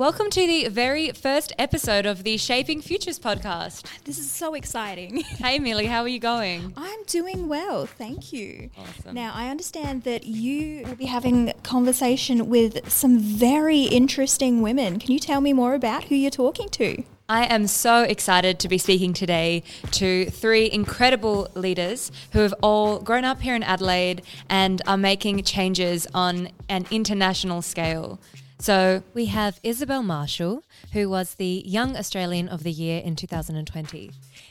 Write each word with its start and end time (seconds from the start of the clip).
Welcome 0.00 0.30
to 0.30 0.46
the 0.46 0.68
very 0.68 1.10
first 1.10 1.52
episode 1.58 2.06
of 2.06 2.24
the 2.24 2.38
Shaping 2.38 2.80
Futures 2.80 3.18
podcast. 3.18 3.84
This 4.04 4.16
is 4.16 4.30
so 4.30 4.54
exciting. 4.54 5.20
Hey, 5.40 5.58
Millie, 5.58 5.84
how 5.84 6.00
are 6.00 6.08
you 6.08 6.18
going? 6.18 6.72
I'm 6.74 7.04
doing 7.04 7.48
well, 7.48 7.84
thank 7.84 8.32
you. 8.32 8.70
Awesome. 8.78 9.14
Now, 9.14 9.32
I 9.34 9.50
understand 9.50 10.04
that 10.04 10.24
you 10.24 10.84
will 10.86 10.94
be 10.94 11.04
having 11.04 11.52
conversation 11.62 12.48
with 12.48 12.90
some 12.90 13.18
very 13.18 13.82
interesting 13.82 14.62
women. 14.62 14.98
Can 15.00 15.12
you 15.12 15.18
tell 15.18 15.42
me 15.42 15.52
more 15.52 15.74
about 15.74 16.04
who 16.04 16.14
you're 16.14 16.30
talking 16.30 16.70
to? 16.70 17.04
I 17.28 17.44
am 17.44 17.66
so 17.66 18.02
excited 18.02 18.58
to 18.60 18.68
be 18.68 18.78
speaking 18.78 19.12
today 19.12 19.64
to 19.92 20.30
three 20.30 20.70
incredible 20.70 21.48
leaders 21.54 22.10
who 22.32 22.38
have 22.38 22.54
all 22.62 23.00
grown 23.00 23.24
up 23.24 23.42
here 23.42 23.54
in 23.54 23.62
Adelaide 23.62 24.22
and 24.48 24.80
are 24.86 24.96
making 24.96 25.42
changes 25.44 26.06
on 26.14 26.48
an 26.70 26.86
international 26.90 27.60
scale. 27.60 28.18
So 28.60 29.02
we 29.14 29.24
have 29.26 29.58
Isabel 29.62 30.02
Marshall, 30.02 30.62
who 30.92 31.08
was 31.08 31.36
the 31.36 31.62
Young 31.64 31.96
Australian 31.96 32.46
of 32.46 32.62
the 32.62 32.70
Year 32.70 33.00
in 33.00 33.16
2020. 33.16 34.10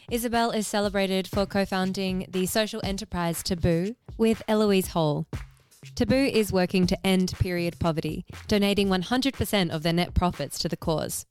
Isabel 0.09 0.49
is 0.49 0.65
celebrated 0.65 1.27
for 1.27 1.45
co 1.45 1.63
founding 1.63 2.25
the 2.27 2.47
social 2.47 2.81
enterprise 2.83 3.43
Taboo 3.43 3.95
with 4.17 4.41
Eloise 4.47 4.87
Hall. 4.87 5.27
Taboo 5.93 6.15
is 6.15 6.51
working 6.51 6.87
to 6.87 7.05
end 7.05 7.33
period 7.39 7.77
poverty, 7.77 8.25
donating 8.47 8.87
100% 8.89 9.69
of 9.69 9.83
their 9.83 9.93
net 9.93 10.15
profits 10.15 10.57
to 10.57 10.67
the 10.67 10.75
cause. 10.75 11.27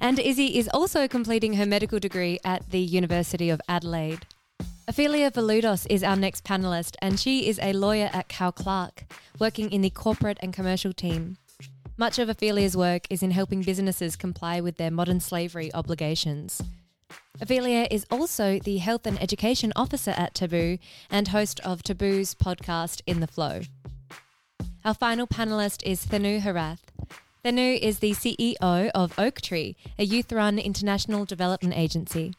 And 0.00 0.18
Izzy 0.18 0.58
is 0.58 0.68
also 0.74 1.06
completing 1.06 1.52
her 1.52 1.66
medical 1.66 2.00
degree 2.00 2.40
at 2.44 2.68
the 2.70 2.80
University 2.80 3.48
of 3.48 3.60
Adelaide. 3.68 4.26
Ophelia 4.88 5.30
Veloudos 5.30 5.86
is 5.88 6.02
our 6.02 6.16
next 6.16 6.42
panelist, 6.42 6.96
and 7.00 7.20
she 7.20 7.48
is 7.48 7.60
a 7.62 7.72
lawyer 7.72 8.10
at 8.12 8.28
Cowell 8.28 8.50
Clarke, 8.50 9.04
working 9.38 9.70
in 9.70 9.82
the 9.82 9.90
corporate 9.90 10.38
and 10.42 10.52
commercial 10.52 10.92
team. 10.92 11.36
Much 11.98 12.18
of 12.18 12.28
Ophelia's 12.28 12.76
work 12.76 13.06
is 13.08 13.22
in 13.22 13.30
helping 13.30 13.62
businesses 13.62 14.16
comply 14.16 14.60
with 14.60 14.76
their 14.76 14.90
modern 14.90 15.18
slavery 15.18 15.72
obligations. 15.72 16.60
Ophelia 17.40 17.88
is 17.90 18.04
also 18.10 18.58
the 18.58 18.76
Health 18.76 19.06
and 19.06 19.20
Education 19.22 19.72
Officer 19.74 20.10
at 20.10 20.34
Taboo 20.34 20.76
and 21.10 21.28
host 21.28 21.58
of 21.60 21.82
Taboo's 21.82 22.34
podcast 22.34 23.00
In 23.06 23.20
the 23.20 23.26
Flow. 23.26 23.62
Our 24.84 24.92
final 24.92 25.26
panelist 25.26 25.82
is 25.84 26.04
Thenu 26.04 26.40
Herath. 26.40 26.84
Thanu 27.42 27.80
is 27.80 28.00
the 28.00 28.12
CEO 28.12 28.90
of 28.94 29.18
Oaktree, 29.18 29.74
a 29.98 30.04
youth 30.04 30.30
run 30.32 30.58
international 30.58 31.24
development 31.24 31.78
agency. 31.78 32.34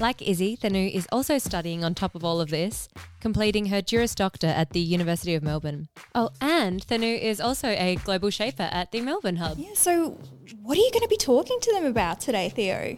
Like 0.00 0.22
Izzy, 0.22 0.56
Thenu 0.56 0.88
is 0.88 1.06
also 1.12 1.38
studying 1.38 1.84
on 1.84 1.94
top 1.94 2.14
of 2.14 2.24
all 2.24 2.40
of 2.40 2.50
this, 2.50 2.88
completing 3.20 3.66
her 3.66 3.82
Juris 3.82 4.14
Doctor 4.14 4.46
at 4.46 4.70
the 4.70 4.80
University 4.80 5.34
of 5.34 5.42
Melbourne. 5.42 5.88
Oh, 6.14 6.30
and 6.40 6.80
Thenu 6.86 7.20
is 7.20 7.40
also 7.40 7.68
a 7.68 7.96
global 8.04 8.30
shaper 8.30 8.68
at 8.72 8.90
the 8.90 9.00
Melbourne 9.00 9.36
Hub. 9.36 9.58
Yeah, 9.58 9.74
so 9.74 10.18
what 10.62 10.76
are 10.76 10.80
you 10.80 10.90
going 10.90 11.02
to 11.02 11.08
be 11.08 11.16
talking 11.16 11.58
to 11.60 11.72
them 11.72 11.84
about 11.84 12.20
today, 12.20 12.48
Theo? 12.48 12.96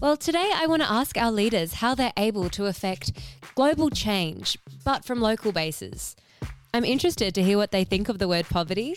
Well, 0.00 0.16
today 0.16 0.52
I 0.54 0.66
want 0.66 0.82
to 0.82 0.90
ask 0.90 1.18
our 1.18 1.32
leaders 1.32 1.74
how 1.74 1.94
they're 1.94 2.12
able 2.16 2.48
to 2.50 2.66
affect 2.66 3.12
global 3.54 3.90
change, 3.90 4.56
but 4.84 5.04
from 5.04 5.20
local 5.20 5.50
bases. 5.52 6.14
I'm 6.72 6.84
interested 6.84 7.34
to 7.34 7.42
hear 7.42 7.56
what 7.56 7.72
they 7.72 7.82
think 7.82 8.08
of 8.08 8.18
the 8.18 8.28
word 8.28 8.46
poverty 8.48 8.96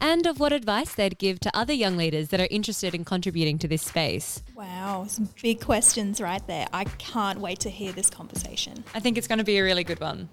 and 0.00 0.26
of 0.26 0.40
what 0.40 0.52
advice 0.52 0.94
they'd 0.94 1.18
give 1.18 1.40
to 1.40 1.56
other 1.56 1.72
young 1.72 1.96
leaders 1.96 2.28
that 2.28 2.40
are 2.40 2.48
interested 2.50 2.94
in 2.94 3.04
contributing 3.04 3.58
to 3.58 3.68
this 3.68 3.82
space. 3.82 4.42
Wow, 4.54 5.06
some 5.08 5.28
big 5.40 5.60
questions 5.60 6.20
right 6.20 6.46
there. 6.46 6.66
I 6.72 6.84
can't 6.84 7.40
wait 7.40 7.60
to 7.60 7.70
hear 7.70 7.92
this 7.92 8.10
conversation. 8.10 8.84
I 8.94 9.00
think 9.00 9.18
it's 9.18 9.28
going 9.28 9.38
to 9.38 9.44
be 9.44 9.58
a 9.58 9.64
really 9.64 9.84
good 9.84 10.00
one. 10.00 10.28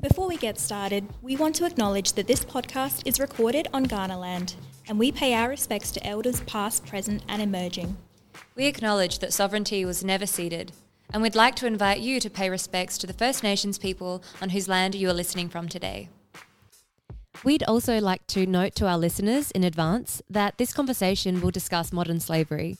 Before 0.00 0.26
we 0.26 0.38
get 0.38 0.58
started, 0.58 1.06
we 1.20 1.36
want 1.36 1.54
to 1.56 1.66
acknowledge 1.66 2.14
that 2.14 2.26
this 2.26 2.42
podcast 2.44 3.06
is 3.06 3.20
recorded 3.20 3.68
on 3.74 3.84
Kaurna 3.84 4.18
land, 4.18 4.54
and 4.88 4.98
we 4.98 5.12
pay 5.12 5.34
our 5.34 5.50
respects 5.50 5.90
to 5.92 6.06
elders 6.06 6.40
past, 6.42 6.86
present, 6.86 7.22
and 7.28 7.42
emerging. 7.42 7.98
We 8.54 8.66
acknowledge 8.66 9.18
that 9.18 9.34
sovereignty 9.34 9.84
was 9.84 10.02
never 10.02 10.24
ceded, 10.24 10.72
and 11.12 11.22
we'd 11.22 11.34
like 11.34 11.54
to 11.56 11.66
invite 11.66 12.00
you 12.00 12.18
to 12.20 12.30
pay 12.30 12.48
respects 12.48 12.96
to 12.98 13.06
the 13.06 13.12
First 13.12 13.42
Nations 13.42 13.76
people 13.76 14.22
on 14.40 14.50
whose 14.50 14.68
land 14.68 14.94
you 14.94 15.10
are 15.10 15.14
listening 15.14 15.50
from 15.50 15.68
today. 15.68 16.08
We'd 17.44 17.62
also 17.62 18.00
like 18.00 18.26
to 18.28 18.44
note 18.44 18.74
to 18.76 18.86
our 18.86 18.98
listeners 18.98 19.50
in 19.50 19.64
advance 19.64 20.20
that 20.28 20.58
this 20.58 20.72
conversation 20.72 21.40
will 21.40 21.50
discuss 21.50 21.92
modern 21.92 22.20
slavery. 22.20 22.76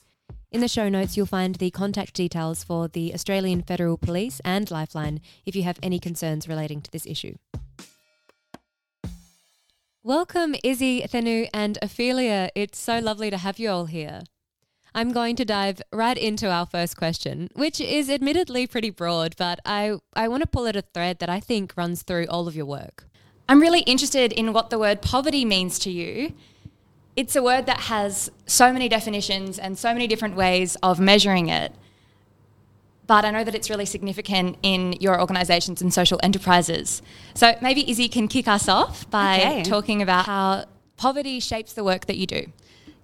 In 0.53 0.61
the 0.61 0.69
show 0.69 0.88
notes, 0.88 1.16
you'll 1.16 1.27
find 1.27 1.55
the 1.55 1.71
contact 1.71 2.15
details 2.15 2.65
for 2.65 2.88
the 2.88 3.15
Australian 3.15 3.62
Federal 3.62 3.97
Police 3.97 4.41
and 4.44 4.71
Lifeline 4.71 5.21
if 5.47 5.56
you 5.56 5.62
have 5.62 5.78
any 5.83 5.99
concerns 5.99 6.49
relating 6.49 6.83
to 6.83 6.91
this 6.91 7.06
issue. 7.06 7.37
Welcome, 10.03 10.56
Izzy, 10.65 11.03
Thenu, 11.03 11.49
and 11.55 11.78
Ophelia. 11.81 12.50
It's 12.55 12.78
so 12.78 12.99
lovely 12.99 13.31
to 13.31 13.37
have 13.38 13.59
you 13.59 13.71
all 13.71 13.87
here. 13.87 14.22
I'm 14.94 15.12
going 15.12 15.37
to 15.37 15.44
dive 15.44 15.81
right 15.93 16.19
into 16.19 16.50
our 16.50 16.67
first 16.67 16.97
question, 16.97 17.49
which 17.55 17.81
is 17.81 18.11
admittedly 18.11 18.67
pretty 18.67 18.91
broad, 18.91 19.37
but 19.38 19.61
I, 19.65 19.99
I 20.15 20.27
want 20.28 20.43
to 20.43 20.49
pull 20.49 20.67
at 20.67 20.75
a 20.75 20.82
thread 20.82 21.21
that 21.21 21.28
I 21.28 21.38
think 21.38 21.75
runs 21.77 22.03
through 22.03 22.27
all 22.28 22.49
of 22.49 22.56
your 22.56 22.67
work. 22.67 23.09
I'm 23.50 23.61
really 23.61 23.81
interested 23.81 24.33
in 24.33 24.53
what 24.53 24.71
the 24.71 24.78
word 24.78 25.03
poverty 25.03 25.44
means 25.44 25.81
to 25.81 25.91
you. 25.91 26.34
It's 27.16 27.34
a 27.34 27.43
word 27.43 27.66
that 27.66 27.81
has 27.81 28.31
so 28.47 28.72
many 28.72 28.88
definitions 28.88 29.59
and 29.59 29.77
so 29.77 29.93
many 29.93 30.06
different 30.06 30.37
ways 30.37 30.77
of 30.84 31.00
measuring 31.00 31.49
it. 31.49 31.72
But 33.09 33.25
I 33.25 33.33
know 33.33 33.43
that 33.43 33.56
it's 33.56 33.69
really 33.69 33.87
significant 33.87 34.56
in 34.62 34.93
your 35.00 35.21
organisations 35.21 35.83
and 35.83 35.93
social 35.93 36.21
enterprises. 36.22 37.03
So 37.34 37.56
maybe 37.61 37.91
Izzy 37.91 38.09
can 38.09 38.28
kick 38.28 38.47
us 38.47 38.69
off 38.69 39.11
by 39.11 39.38
Okay. 39.41 39.62
talking 39.65 40.00
about 40.00 40.27
how 40.27 40.67
poverty 40.97 41.41
shapes 41.41 41.72
the 41.72 41.82
work 41.82 42.06
that 42.06 42.19
you 42.19 42.28
do. 42.28 42.47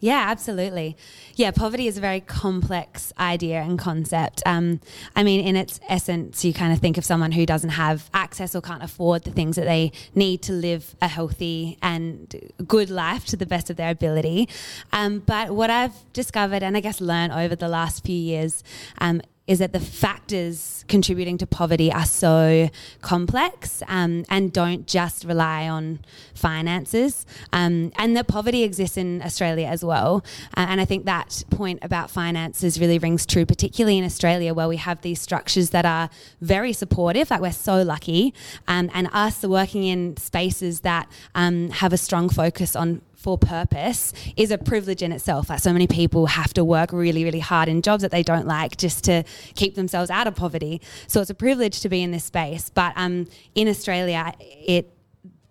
Yeah, 0.07 0.27
absolutely. 0.29 0.97
Yeah, 1.35 1.51
poverty 1.51 1.89
is 1.89 1.99
a 1.99 2.01
very 2.01 2.21
complex 2.21 3.13
idea 3.19 3.61
and 3.61 3.77
concept. 3.77 4.41
Um, 4.47 4.81
I 5.17 5.25
mean, 5.25 5.45
in 5.45 5.57
its 5.57 5.81
essence, 5.89 6.45
you 6.45 6.55
kind 6.55 6.73
of 6.73 6.79
think 6.79 6.97
of 6.97 7.05
someone 7.05 7.33
who 7.33 7.45
doesn't 7.45 7.71
have 7.71 8.09
access 8.15 8.55
or 8.55 8.61
can't 8.61 8.85
afford 8.85 9.25
the 9.25 9.33
things 9.33 9.57
that 9.57 9.65
they 9.65 9.91
need 10.15 10.43
to 10.43 10.53
live 10.53 10.95
a 11.03 11.09
healthy 11.09 11.77
and 11.83 12.53
good 12.69 12.89
life 12.89 13.25
to 13.27 13.37
the 13.37 13.47
best 13.47 13.69
of 13.69 13.77
their 13.77 13.91
ability. 13.91 14.49
Um, 14.93 15.19
but 15.19 15.51
what 15.57 15.71
I've 15.71 16.13
discovered 16.13 16.63
and 16.63 16.77
I 16.77 16.81
guess 16.81 17.01
learned 17.01 17.33
over 17.33 17.57
the 17.57 17.69
last 17.69 18.05
few 18.05 18.15
years 18.15 18.63
um, 18.99 19.23
is 19.47 19.61
that 19.61 19.73
the 19.73 19.81
factors 19.81 20.85
contributing 20.89 21.39
to 21.39 21.47
poverty 21.47 21.93
are 21.93 22.05
so 22.05 22.69
complex 23.01 23.83
um, 23.89 24.25
and 24.29 24.53
don't 24.53 24.87
just 24.87 25.25
rely 25.25 25.69
on 25.69 26.01
finances. 26.35 27.27
Um, 27.53 27.93
and 27.97 28.17
that 28.17 28.27
poverty 28.27 28.63
exists 28.63 28.97
in 28.97 29.23
Australia 29.23 29.67
as 29.67 29.85
well. 29.85 30.25
Uh, 30.57 30.67
and 30.69 30.81
I 30.81 30.85
think 30.85 31.05
that 31.07 31.45
point 31.51 31.79
about 31.83 32.11
finances 32.11 32.81
really 32.81 32.99
rings 32.99 33.27
true, 33.27 33.47
particularly 33.47 33.99
in 33.99 34.05
Australia, 34.05 34.53
where 34.53 34.69
we 34.69 34.77
have 34.77 35.03
these 35.03 35.21
structures 35.21 35.71
that 35.71 35.85
are 35.85 36.11
very 36.41 36.73
supportive. 36.73 37.31
Like 37.31 37.41
we're 37.41 37.53
so 37.53 37.83
lucky, 37.83 38.35
um, 38.67 38.91
and 38.95 39.09
us 39.13 39.43
working 39.43 39.85
in 39.85 40.17
spaces 40.17 40.81
that 40.81 41.11
um, 41.35 41.71
have 41.71 41.93
a 41.93 41.99
strong 41.99 42.29
focus 42.29 42.75
on 42.75 43.03
for 43.17 43.39
purpose 43.39 44.13
is 44.37 44.51
a 44.51 44.59
privilege 44.59 45.03
in 45.03 45.11
itself. 45.11 45.51
Like 45.51 45.61
so 45.61 45.73
many 45.73 45.87
people 45.87 46.27
have 46.27 46.55
to 46.55 46.65
work 46.65 46.93
really, 46.93 47.25
really 47.25 47.41
hard 47.41 47.69
in 47.69 47.83
jobs 47.83 48.03
that 48.03 48.11
they 48.11 48.23
don't 48.23 48.47
like 48.47 48.77
just 48.77 49.05
to 49.05 49.25
keep 49.55 49.75
themselves 49.75 50.11
out 50.11 50.27
of 50.27 50.37
poverty. 50.37 50.81
So 51.07 51.21
it's 51.21 51.31
a 51.31 51.35
privilege 51.35 51.81
to 51.81 51.89
be 51.89 52.03
in 52.03 52.11
this 52.11 52.25
space. 52.25 52.71
But 52.71 52.93
um, 52.97 53.27
in 53.55 53.69
Australia, 53.69 54.33
it 54.41 54.93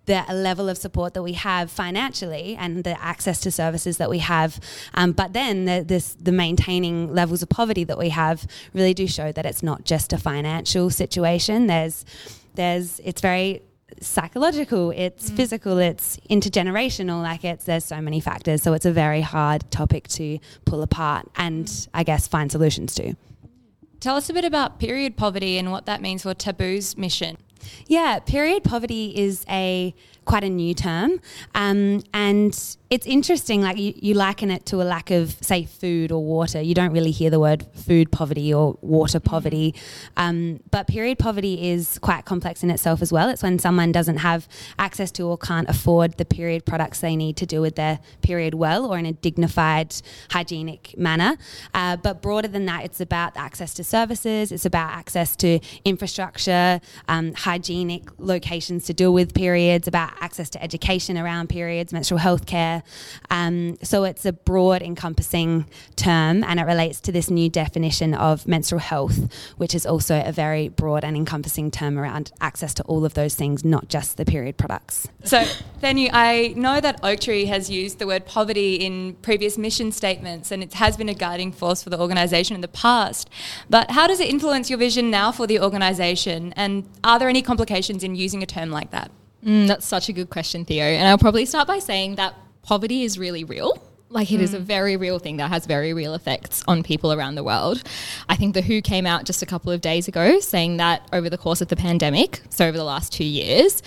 the 0.06 0.24
level 0.32 0.68
of 0.68 0.78
support 0.78 1.14
that 1.14 1.22
we 1.22 1.32
have 1.32 1.68
financially 1.68 2.56
and 2.58 2.84
the 2.84 3.00
access 3.02 3.40
to 3.40 3.50
services 3.50 3.96
that 3.98 4.08
we 4.08 4.20
have, 4.20 4.60
um, 4.94 5.10
but 5.10 5.32
then 5.32 5.64
the, 5.64 5.84
this, 5.84 6.14
the 6.14 6.30
maintaining 6.30 7.12
levels 7.12 7.42
of 7.42 7.48
poverty 7.48 7.82
that 7.82 7.98
we 7.98 8.10
have 8.10 8.46
really 8.72 8.94
do 8.94 9.08
show 9.08 9.32
that 9.32 9.44
it's 9.44 9.64
not 9.64 9.84
just 9.84 10.12
a 10.12 10.18
financial 10.18 10.90
situation. 10.90 11.66
There's, 11.66 12.04
there's, 12.54 13.00
it's 13.00 13.20
very 13.20 13.62
psychological, 14.00 14.90
it's 14.90 15.30
physical, 15.30 15.78
it's 15.78 16.18
intergenerational. 16.30 17.22
Like 17.22 17.44
it's 17.44 17.64
there's 17.64 17.84
so 17.84 18.00
many 18.00 18.20
factors, 18.20 18.62
so 18.62 18.72
it's 18.72 18.86
a 18.86 18.92
very 18.92 19.20
hard 19.20 19.70
topic 19.70 20.08
to 20.08 20.38
pull 20.64 20.82
apart 20.82 21.28
and 21.36 21.88
I 21.94 22.02
guess 22.02 22.26
find 22.26 22.50
solutions 22.50 22.94
to. 22.96 23.14
Tell 24.00 24.16
us 24.16 24.28
a 24.28 24.34
bit 24.34 24.44
about 24.44 24.78
period 24.78 25.16
poverty 25.16 25.58
and 25.58 25.72
what 25.72 25.86
that 25.86 26.02
means 26.02 26.22
for 26.22 26.34
Taboo's 26.34 26.96
mission. 26.96 27.38
Yeah, 27.86 28.18
period 28.20 28.62
poverty 28.64 29.12
is 29.16 29.44
a 29.48 29.94
quite 30.24 30.44
a 30.44 30.48
new 30.48 30.74
term, 30.74 31.20
um, 31.54 32.02
and 32.12 32.76
it's 32.88 33.06
interesting. 33.06 33.62
Like 33.62 33.78
you, 33.78 33.92
you 33.96 34.14
liken 34.14 34.50
it 34.50 34.64
to 34.66 34.76
a 34.80 34.84
lack 34.84 35.10
of, 35.10 35.30
say, 35.40 35.64
food 35.64 36.12
or 36.12 36.24
water. 36.24 36.60
You 36.60 36.74
don't 36.74 36.92
really 36.92 37.10
hear 37.10 37.30
the 37.30 37.40
word 37.40 37.66
food 37.74 38.12
poverty 38.12 38.54
or 38.54 38.78
water 38.80 39.18
poverty, 39.18 39.74
um, 40.16 40.60
but 40.70 40.86
period 40.86 41.18
poverty 41.18 41.70
is 41.70 41.98
quite 41.98 42.24
complex 42.24 42.62
in 42.62 42.70
itself 42.70 43.02
as 43.02 43.12
well. 43.12 43.28
It's 43.28 43.42
when 43.42 43.58
someone 43.58 43.90
doesn't 43.90 44.18
have 44.18 44.46
access 44.78 45.10
to 45.12 45.24
or 45.24 45.36
can't 45.36 45.68
afford 45.68 46.16
the 46.16 46.24
period 46.24 46.64
products 46.64 47.00
they 47.00 47.16
need 47.16 47.36
to 47.38 47.46
do 47.46 47.60
with 47.60 47.74
their 47.74 47.98
period 48.22 48.54
well 48.54 48.86
or 48.86 48.98
in 48.98 49.06
a 49.06 49.12
dignified, 49.12 49.94
hygienic 50.30 50.96
manner. 50.96 51.36
Uh, 51.74 51.96
but 51.96 52.22
broader 52.22 52.48
than 52.48 52.66
that, 52.66 52.84
it's 52.84 53.00
about 53.00 53.36
access 53.36 53.74
to 53.74 53.84
services. 53.84 54.52
It's 54.52 54.64
about 54.64 54.90
access 54.90 55.34
to 55.36 55.58
infrastructure, 55.84 56.80
um, 57.08 57.34
hygienic 57.34 58.08
locations 58.18 58.84
to 58.84 58.94
deal 58.94 59.12
with 59.12 59.34
periods, 59.34 59.88
about 59.88 60.12
access 60.20 60.48
to 60.50 60.62
education 60.62 61.18
around 61.18 61.48
periods, 61.48 61.92
menstrual 61.92 62.18
health 62.18 62.46
care. 62.46 62.75
Um, 63.30 63.76
so 63.82 64.04
it's 64.04 64.24
a 64.24 64.32
broad, 64.32 64.82
encompassing 64.82 65.66
term, 65.96 66.44
and 66.44 66.60
it 66.60 66.64
relates 66.64 67.00
to 67.02 67.12
this 67.12 67.30
new 67.30 67.48
definition 67.48 68.14
of 68.14 68.46
menstrual 68.46 68.80
health, 68.80 69.32
which 69.56 69.74
is 69.74 69.86
also 69.86 70.22
a 70.24 70.32
very 70.32 70.68
broad 70.68 71.04
and 71.04 71.16
encompassing 71.16 71.70
term 71.70 71.98
around 71.98 72.32
access 72.40 72.74
to 72.74 72.82
all 72.84 73.04
of 73.04 73.14
those 73.14 73.34
things, 73.34 73.64
not 73.64 73.88
just 73.88 74.16
the 74.16 74.24
period 74.24 74.56
products. 74.56 75.08
So, 75.24 75.44
Thenu, 75.82 76.10
I 76.12 76.54
know 76.56 76.80
that 76.80 77.00
Oaktree 77.02 77.46
has 77.46 77.70
used 77.70 77.98
the 77.98 78.06
word 78.06 78.26
poverty 78.26 78.76
in 78.76 79.14
previous 79.22 79.58
mission 79.58 79.92
statements, 79.92 80.50
and 80.50 80.62
it 80.62 80.74
has 80.74 80.96
been 80.96 81.08
a 81.08 81.14
guiding 81.14 81.52
force 81.52 81.82
for 81.82 81.90
the 81.90 82.00
organisation 82.00 82.54
in 82.54 82.60
the 82.60 82.68
past. 82.68 83.28
But 83.68 83.90
how 83.90 84.06
does 84.06 84.20
it 84.20 84.28
influence 84.28 84.70
your 84.70 84.78
vision 84.78 85.10
now 85.10 85.32
for 85.32 85.46
the 85.46 85.60
organisation? 85.60 86.52
And 86.54 86.88
are 87.04 87.18
there 87.18 87.28
any 87.28 87.42
complications 87.42 88.04
in 88.04 88.14
using 88.14 88.42
a 88.42 88.46
term 88.46 88.70
like 88.70 88.90
that? 88.90 89.10
Mm, 89.44 89.68
that's 89.68 89.86
such 89.86 90.08
a 90.08 90.12
good 90.12 90.30
question, 90.30 90.64
Theo. 90.64 90.84
And 90.84 91.06
I'll 91.06 91.18
probably 91.18 91.46
start 91.46 91.68
by 91.68 91.78
saying 91.78 92.16
that 92.16 92.34
poverty 92.66 93.04
is 93.04 93.18
really 93.18 93.44
real. 93.44 93.80
Like 94.08 94.30
it 94.30 94.38
mm. 94.38 94.42
is 94.42 94.54
a 94.54 94.58
very 94.58 94.96
real 94.96 95.18
thing 95.18 95.38
that 95.38 95.48
has 95.50 95.66
very 95.66 95.92
real 95.92 96.14
effects 96.14 96.62
on 96.68 96.82
people 96.82 97.12
around 97.12 97.34
the 97.34 97.44
world. 97.44 97.82
I 98.28 98.36
think 98.36 98.54
the 98.54 98.62
WHO 98.62 98.82
came 98.82 99.06
out 99.06 99.24
just 99.24 99.42
a 99.42 99.46
couple 99.46 99.72
of 99.72 99.80
days 99.80 100.06
ago 100.06 100.38
saying 100.40 100.76
that 100.76 101.08
over 101.12 101.28
the 101.28 101.38
course 101.38 101.60
of 101.60 101.68
the 101.68 101.76
pandemic, 101.76 102.42
so 102.50 102.66
over 102.66 102.76
the 102.76 102.84
last 102.84 103.12
two 103.12 103.24
years, 103.24 103.82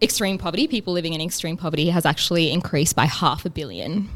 extreme 0.00 0.38
poverty, 0.38 0.66
people 0.68 0.92
living 0.94 1.12
in 1.12 1.20
extreme 1.20 1.56
poverty, 1.56 1.90
has 1.90 2.06
actually 2.06 2.50
increased 2.50 2.96
by 2.96 3.04
half 3.04 3.44
a 3.44 3.50
billion. 3.50 4.08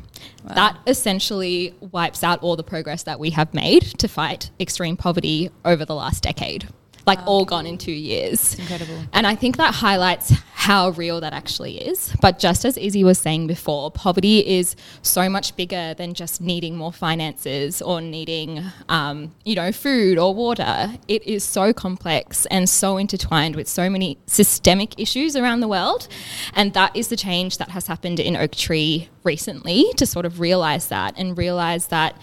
Wow. 0.45 0.55
That 0.55 0.79
essentially 0.87 1.75
wipes 1.81 2.23
out 2.23 2.43
all 2.43 2.57
the 2.57 2.63
progress 2.63 3.03
that 3.03 3.19
we 3.19 3.31
have 3.31 3.53
made 3.53 3.83
to 3.99 4.09
fight 4.09 4.51
extreme 4.61 4.97
poverty 4.97 5.51
over 5.65 5.85
the 5.85 5.95
last 5.95 6.23
decade 6.23 6.69
like 7.07 7.19
wow. 7.21 7.27
all 7.27 7.45
gone 7.45 7.67
in 7.67 7.79
two 7.79 7.93
years. 7.93 8.59
Incredible. 8.59 9.03
And 9.13 9.27
I 9.27 9.35
think 9.35 9.57
that 9.57 9.75
highlights 9.75 10.33
how 10.63 10.91
real 10.91 11.21
that 11.21 11.33
actually 11.33 11.77
is. 11.77 12.15
But 12.21 12.39
just 12.39 12.65
as 12.65 12.77
Izzy 12.77 13.03
was 13.03 13.19
saying 13.19 13.49
before, 13.49 13.91
poverty 13.91 14.47
is 14.47 14.77
so 15.03 15.29
much 15.29 15.57
bigger 15.57 15.93
than 15.95 16.15
just 16.15 16.41
needing 16.41 16.77
more 16.77 16.93
finances 16.93 17.83
or 17.83 18.01
needing, 18.01 18.63
um, 18.89 19.35
you 19.45 19.57
know, 19.57 19.73
food 19.73 20.19
or 20.19 20.33
water. 20.33 20.93
It 21.09 21.27
is 21.27 21.43
so 21.43 21.73
complex 21.73 22.47
and 22.47 22.69
so 22.69 22.97
intertwined 22.97 23.57
with 23.57 23.67
so 23.67 23.91
many 23.91 24.19
systemic 24.27 25.01
issues 25.01 25.35
around 25.35 25.63
the 25.63 25.69
world. 25.69 26.07
And 26.55 26.73
that 26.75 26.95
is 26.95 27.09
the 27.09 27.17
change 27.17 27.59
that 27.59 27.71
has 27.71 27.89
happened 27.89 28.21
in 28.21 28.37
Oaktree 28.37 29.09
recently 29.25 29.93
to 29.97 30.07
sort 30.07 30.25
of 30.25 30.39
realize 30.39 30.87
that 30.89 31.19
and 31.19 31.37
realize 31.37 31.89
that 31.89 32.17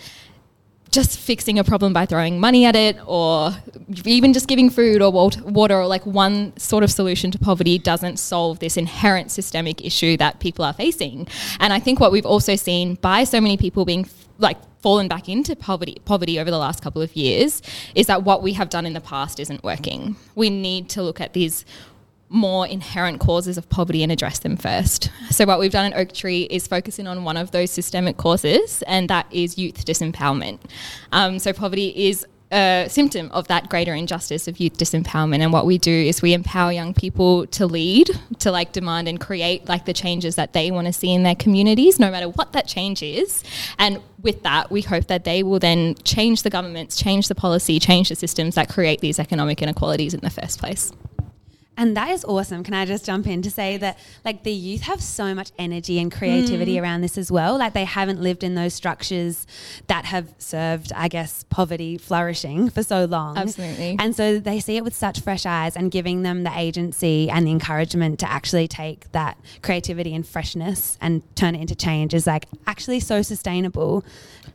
just 0.92 1.20
fixing 1.20 1.60
a 1.60 1.64
problem 1.64 1.94
by 1.94 2.06
throwing 2.06 2.40
money 2.40 2.66
at 2.66 2.76
it 2.76 2.98
or 3.06 3.52
even 4.06 4.34
just 4.34 4.48
giving 4.48 4.70
food 4.70 5.02
or 5.02 5.12
water 5.12 5.76
or 5.76 5.88
like 5.88 6.06
one 6.06 6.56
sort 6.58 6.84
of 6.84 6.92
solution 6.92 7.32
to 7.32 7.38
poverty 7.38 7.78
doesn't 7.78 8.18
solve 8.18 8.60
this 8.60 8.78
inherent 8.78 9.32
systemic 9.32 9.86
issue 9.86 10.18
that 10.18 10.40
people 10.40 10.66
are 10.66 10.74
facing. 10.74 11.28
And 11.60 11.74
I 11.74 11.80
think 11.80 12.00
what 12.00 12.12
we've 12.12 12.26
also 12.26 12.56
seen 12.56 12.96
by 12.96 13.24
so 13.24 13.40
many 13.40 13.58
people 13.58 13.86
being 13.86 14.08
like 14.38 14.58
fallen 14.82 15.08
back 15.08 15.28
into 15.28 15.56
poverty 15.56 15.98
poverty 16.06 16.40
over 16.40 16.50
the 16.50 16.58
last 16.58 16.82
couple 16.82 17.02
of 17.02 17.14
years 17.16 17.62
is 17.96 18.08
that 18.08 18.24
what 18.24 18.42
we 18.42 18.54
have 18.54 18.70
done 18.70 18.86
in 18.86 18.94
the 18.94 19.02
past 19.02 19.40
isn't 19.40 19.64
working. 19.64 20.16
We 20.36 20.50
need 20.50 20.90
to 20.90 21.04
look 21.04 21.20
at 21.20 21.34
these 21.34 21.66
more 22.30 22.68
inherent 22.68 23.20
causes 23.20 23.58
of 23.58 23.68
poverty 23.70 24.04
and 24.04 24.12
address 24.12 24.40
them 24.40 24.56
first. 24.56 25.12
So, 25.32 25.46
what 25.46 25.60
we've 25.60 25.72
done 25.72 25.92
at 25.92 26.00
Oaktree 26.00 26.48
is 26.50 26.68
focusing 26.68 27.08
on 27.08 27.24
one 27.24 27.38
of 27.38 27.52
those 27.52 27.72
systemic 27.72 28.18
causes, 28.18 28.84
and 28.84 29.10
that 29.10 29.26
is 29.32 29.58
youth 29.58 29.86
disempowerment. 29.86 30.60
Um, 31.12 31.40
so, 31.40 31.54
poverty 31.54 31.90
is 32.08 32.26
a 32.52 32.88
symptom 32.90 33.30
of 33.32 33.48
that 33.48 33.70
greater 33.70 33.94
injustice 33.94 34.48
of 34.48 34.60
youth 34.60 34.76
disempowerment 34.76 35.40
and 35.40 35.54
what 35.54 35.68
we 35.68 35.78
do 35.78 35.92
is 35.92 36.22
we 36.22 36.34
empower 36.34 36.72
young 36.72 36.96
people 36.96 37.46
to 37.48 37.68
lead 37.68 38.10
to 38.40 38.50
like 38.50 38.72
demand 38.72 39.08
and 39.08 39.20
create 39.20 39.68
like 39.70 39.86
the 39.86 39.94
changes 39.94 40.34
that 40.36 40.54
they 40.54 40.72
want 40.72 40.88
to 40.88 40.94
see 40.94 41.14
in 41.14 41.22
their 41.22 41.36
communities 41.36 42.00
no 42.00 42.10
matter 42.10 42.28
what 42.28 42.52
that 42.54 42.68
change 42.68 43.04
is 43.04 43.44
and 43.78 44.02
with 44.24 44.42
that 44.42 44.72
we 44.72 44.82
hope 44.82 45.06
that 45.06 45.26
they 45.26 45.44
will 45.44 45.60
then 45.60 45.94
change 46.04 46.42
the 46.42 46.50
governments 46.50 46.96
change 46.96 47.28
the 47.28 47.36
policy 47.36 47.80
change 47.80 48.10
the 48.10 48.16
systems 48.16 48.56
that 48.56 48.68
create 48.68 49.00
these 49.00 49.20
economic 49.20 49.62
inequalities 49.62 50.16
in 50.16 50.20
the 50.22 50.32
first 50.32 50.58
place 50.58 50.92
and 51.80 51.96
that 51.96 52.10
is 52.10 52.26
awesome. 52.26 52.62
Can 52.62 52.74
I 52.74 52.84
just 52.84 53.06
jump 53.06 53.26
in 53.26 53.42
to 53.42 53.50
say 53.50 53.78
that 53.78 53.98
like 54.26 54.44
the 54.44 54.52
youth 54.52 54.82
have 54.82 55.02
so 55.02 55.34
much 55.34 55.52
energy 55.58 55.98
and 55.98 56.12
creativity 56.12 56.76
mm. 56.76 56.82
around 56.82 57.02
this 57.02 57.18
as 57.18 57.32
well. 57.32 57.58
Like 57.58 57.74
they 57.74 57.86
haven't 57.86 58.22
lived 58.22 58.44
in 58.44 58.56
those 58.56 58.74
structures 58.74 59.48
that 59.88 60.04
have 60.04 60.36
served, 60.40 60.92
I 60.94 61.08
guess, 61.08 61.46
poverty 61.50 61.98
flourishing 61.98 62.70
for 62.70 62.84
so 62.84 63.06
long. 63.06 63.38
Absolutely. 63.38 63.96
And 63.98 64.14
so 64.14 64.40
they 64.40 64.60
see 64.60 64.76
it 64.76 64.84
with 64.84 64.94
such 64.94 65.22
fresh 65.22 65.46
eyes 65.46 65.78
and 65.78 65.90
giving 65.90 66.24
them 66.24 66.44
the 66.44 66.52
agency 66.54 67.30
and 67.30 67.48
the 67.48 67.52
encouragement 67.52 68.20
to 68.20 68.30
actually 68.30 68.68
take 68.68 69.10
that 69.14 69.38
creativity 69.62 70.14
and 70.14 70.28
freshness 70.28 70.98
and 71.00 71.24
turn 71.38 71.56
it 71.56 71.62
into 71.62 71.76
change 71.76 72.14
is 72.14 72.28
like 72.28 72.46
actually 72.68 73.00
so 73.00 73.22
sustainable 73.22 74.04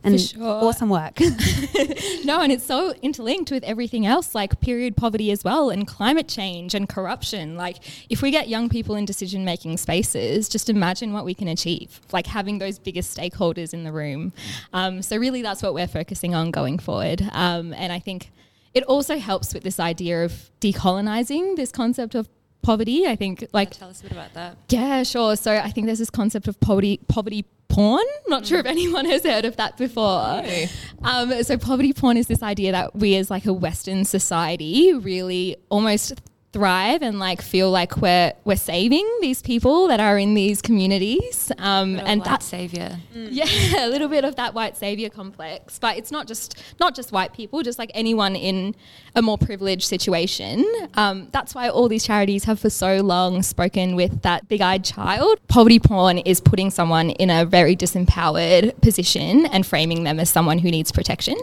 and 0.03 0.21
sure. 0.21 0.43
awesome 0.45 0.89
work. 0.89 1.19
no, 2.23 2.41
and 2.41 2.51
it's 2.51 2.65
so 2.65 2.93
interlinked 3.01 3.49
with 3.49 3.63
everything 3.63 4.05
else 4.05 4.35
like 4.35 4.59
period 4.61 4.95
poverty 4.95 5.31
as 5.31 5.43
well 5.43 5.71
and 5.71 5.87
climate 5.87 6.27
change 6.27 6.75
and 6.75 6.87
corruption 6.87 7.14
corruption. 7.15 7.55
Like, 7.55 7.77
if 8.09 8.21
we 8.21 8.31
get 8.31 8.49
young 8.49 8.69
people 8.69 8.95
in 8.95 9.05
decision 9.05 9.45
making 9.45 9.77
spaces, 9.77 10.49
just 10.49 10.69
imagine 10.69 11.13
what 11.13 11.25
we 11.25 11.33
can 11.33 11.47
achieve, 11.47 12.01
like 12.11 12.27
having 12.27 12.59
those 12.59 12.77
biggest 12.79 13.15
stakeholders 13.17 13.73
in 13.73 13.83
the 13.83 13.91
room. 13.91 14.33
Um, 14.73 15.01
so, 15.01 15.17
really, 15.17 15.41
that's 15.41 15.63
what 15.63 15.73
we're 15.73 15.87
focusing 15.87 16.35
on 16.35 16.51
going 16.51 16.79
forward. 16.79 17.21
Um, 17.31 17.73
and 17.73 17.93
I 17.93 17.99
think 17.99 18.31
it 18.73 18.83
also 18.83 19.17
helps 19.17 19.53
with 19.53 19.63
this 19.63 19.79
idea 19.79 20.25
of 20.25 20.51
decolonizing 20.59 21.55
this 21.55 21.71
concept 21.71 22.15
of 22.15 22.27
poverty. 22.61 23.07
I 23.07 23.15
think, 23.15 23.47
like, 23.53 23.69
yeah, 23.73 23.79
tell 23.79 23.89
us 23.89 24.01
a 24.01 24.03
bit 24.03 24.11
about 24.11 24.33
that. 24.33 24.57
Yeah, 24.69 25.03
sure. 25.03 25.35
So, 25.35 25.55
I 25.55 25.71
think 25.71 25.87
there's 25.87 25.99
this 25.99 26.09
concept 26.09 26.47
of 26.47 26.59
poverty, 26.59 26.99
poverty 27.07 27.45
porn. 27.67 28.05
Not 28.27 28.43
mm. 28.43 28.47
sure 28.47 28.59
if 28.59 28.65
mm. 28.65 28.71
anyone 28.71 29.05
has 29.05 29.23
heard 29.23 29.45
of 29.45 29.57
that 29.57 29.77
before. 29.77 30.41
No. 30.41 30.65
Um, 31.03 31.43
so 31.43 31.57
poverty 31.57 31.93
porn 31.93 32.17
is 32.17 32.27
this 32.27 32.41
idea 32.41 32.71
that 32.71 32.95
we 32.95 33.15
as 33.15 33.29
like 33.29 33.45
a 33.45 33.53
Western 33.53 34.05
society 34.05 34.93
really 34.93 35.57
almost 35.69 36.21
thrive 36.55 37.01
and 37.01 37.19
like 37.19 37.41
feel 37.41 37.69
like 37.69 37.97
we're 37.97 38.31
we're 38.45 38.55
saving 38.55 39.05
these 39.19 39.41
people 39.41 39.89
that 39.89 39.99
are 39.99 40.17
in 40.17 40.35
these 40.35 40.61
communities 40.61 41.51
um, 41.57 41.99
and 42.05 42.23
that 42.23 42.41
savior. 42.41 42.97
Mm. 43.13 43.27
yeah 43.39 43.85
a 43.85 43.89
little 43.89 44.07
bit 44.07 44.23
of 44.23 44.37
that 44.37 44.53
white 44.53 44.77
savior 44.77 45.09
complex 45.09 45.77
but 45.79 45.97
it's 45.97 46.11
not 46.11 46.27
just 46.27 46.63
not 46.79 46.95
just 46.95 47.11
white 47.11 47.33
people 47.33 47.61
just 47.61 47.77
like 47.77 47.91
anyone 47.93 48.37
in 48.37 48.73
a 49.15 49.21
more 49.21 49.37
privileged 49.37 49.83
situation. 49.83 50.65
Um, 50.93 51.27
that's 51.33 51.53
why 51.53 51.67
all 51.67 51.89
these 51.89 52.05
charities 52.05 52.45
have 52.45 52.57
for 52.57 52.69
so 52.69 53.01
long 53.01 53.43
spoken 53.43 53.97
with 53.97 54.21
that 54.21 54.47
big-eyed 54.47 54.85
child. 54.85 55.39
Poverty 55.49 55.79
porn 55.79 56.19
is 56.19 56.39
putting 56.39 56.69
someone 56.69 57.09
in 57.09 57.29
a 57.29 57.43
very 57.43 57.75
disempowered 57.75 58.79
position 58.81 59.45
and 59.47 59.65
framing 59.65 60.05
them 60.05 60.21
as 60.21 60.29
someone 60.29 60.59
who 60.59 60.71
needs 60.71 60.93
protection. 60.93 61.35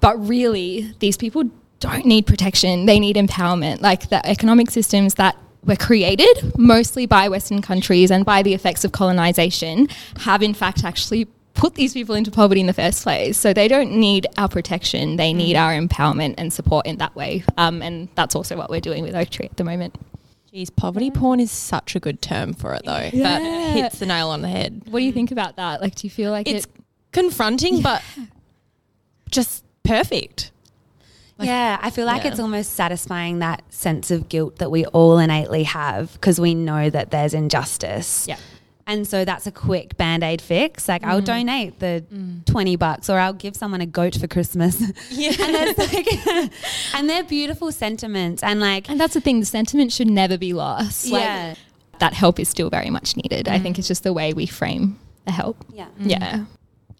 But 0.00 0.16
really 0.28 0.92
these 0.98 1.16
people 1.16 1.44
don't 1.84 2.06
need 2.06 2.26
protection, 2.26 2.86
they 2.86 2.98
need 2.98 3.16
empowerment. 3.16 3.82
Like 3.82 4.08
the 4.08 4.26
economic 4.26 4.70
systems 4.70 5.14
that 5.14 5.36
were 5.64 5.76
created 5.76 6.58
mostly 6.58 7.04
by 7.04 7.28
Western 7.28 7.60
countries 7.60 8.10
and 8.10 8.24
by 8.24 8.42
the 8.42 8.54
effects 8.54 8.84
of 8.84 8.92
colonization 8.92 9.88
have, 10.20 10.42
in 10.42 10.54
fact, 10.54 10.82
actually 10.82 11.26
put 11.52 11.74
these 11.74 11.92
people 11.92 12.14
into 12.14 12.30
poverty 12.30 12.62
in 12.62 12.66
the 12.66 12.72
first 12.72 13.02
place. 13.02 13.36
So 13.36 13.52
they 13.52 13.68
don't 13.68 13.92
need 13.92 14.26
our 14.38 14.48
protection, 14.48 15.16
they 15.16 15.34
need 15.34 15.56
mm. 15.56 15.60
our 15.60 15.72
empowerment 15.72 16.36
and 16.38 16.52
support 16.52 16.86
in 16.86 16.96
that 16.98 17.14
way. 17.14 17.44
Um, 17.58 17.82
and 17.82 18.08
that's 18.14 18.34
also 18.34 18.56
what 18.56 18.70
we're 18.70 18.80
doing 18.80 19.02
with 19.02 19.14
Oaktree 19.14 19.46
at 19.46 19.58
the 19.58 19.64
moment. 19.64 19.94
Geez, 20.50 20.70
poverty 20.70 21.10
porn 21.10 21.38
is 21.38 21.50
such 21.50 21.94
a 21.94 22.00
good 22.00 22.22
term 22.22 22.54
for 22.54 22.72
it, 22.72 22.82
though. 22.86 23.10
Yeah. 23.12 23.38
That 23.38 23.76
hits 23.76 23.98
the 23.98 24.06
nail 24.06 24.30
on 24.30 24.40
the 24.40 24.48
head. 24.48 24.84
What 24.88 25.00
do 25.00 25.04
you 25.04 25.12
think 25.12 25.32
about 25.32 25.56
that? 25.56 25.82
Like, 25.82 25.96
do 25.96 26.06
you 26.06 26.10
feel 26.10 26.30
like 26.30 26.48
it's 26.48 26.64
it- 26.64 26.70
confronting, 27.12 27.76
yeah. 27.76 27.82
but 27.82 28.02
just 29.30 29.64
perfect? 29.82 30.50
Like, 31.38 31.48
yeah, 31.48 31.78
I 31.80 31.90
feel 31.90 32.06
like 32.06 32.22
yeah. 32.22 32.30
it's 32.30 32.38
almost 32.38 32.72
satisfying 32.74 33.40
that 33.40 33.64
sense 33.72 34.10
of 34.10 34.28
guilt 34.28 34.56
that 34.58 34.70
we 34.70 34.86
all 34.86 35.18
innately 35.18 35.64
have 35.64 36.12
because 36.12 36.40
we 36.40 36.54
know 36.54 36.90
that 36.90 37.10
there's 37.10 37.34
injustice. 37.34 38.28
Yeah. 38.28 38.36
And 38.86 39.06
so 39.06 39.24
that's 39.24 39.46
a 39.46 39.50
quick 39.50 39.96
band 39.96 40.22
aid 40.22 40.42
fix. 40.42 40.88
Like, 40.88 41.02
mm. 41.02 41.08
I'll 41.08 41.22
donate 41.22 41.78
the 41.80 42.04
mm. 42.12 42.44
20 42.44 42.76
bucks 42.76 43.08
or 43.08 43.18
I'll 43.18 43.32
give 43.32 43.56
someone 43.56 43.80
a 43.80 43.86
goat 43.86 44.16
for 44.16 44.26
Christmas. 44.26 44.82
Yeah. 45.10 45.32
and, 45.40 45.78
like, 45.78 46.26
and 46.94 47.08
they're 47.08 47.24
beautiful 47.24 47.72
sentiments. 47.72 48.42
And 48.42 48.60
like, 48.60 48.90
and 48.90 49.00
that's 49.00 49.14
the 49.14 49.20
thing, 49.20 49.40
the 49.40 49.46
sentiment 49.46 49.92
should 49.92 50.08
never 50.08 50.36
be 50.36 50.52
lost. 50.52 51.06
Yeah. 51.06 51.48
Like, 51.48 51.58
that 52.00 52.12
help 52.12 52.38
is 52.38 52.48
still 52.48 52.70
very 52.70 52.90
much 52.90 53.16
needed. 53.16 53.46
Mm. 53.46 53.52
I 53.52 53.58
think 53.58 53.78
it's 53.78 53.88
just 53.88 54.02
the 54.02 54.12
way 54.12 54.32
we 54.32 54.46
frame 54.46 54.98
the 55.24 55.32
help. 55.32 55.64
Yeah. 55.72 55.88
Yeah. 55.98 56.44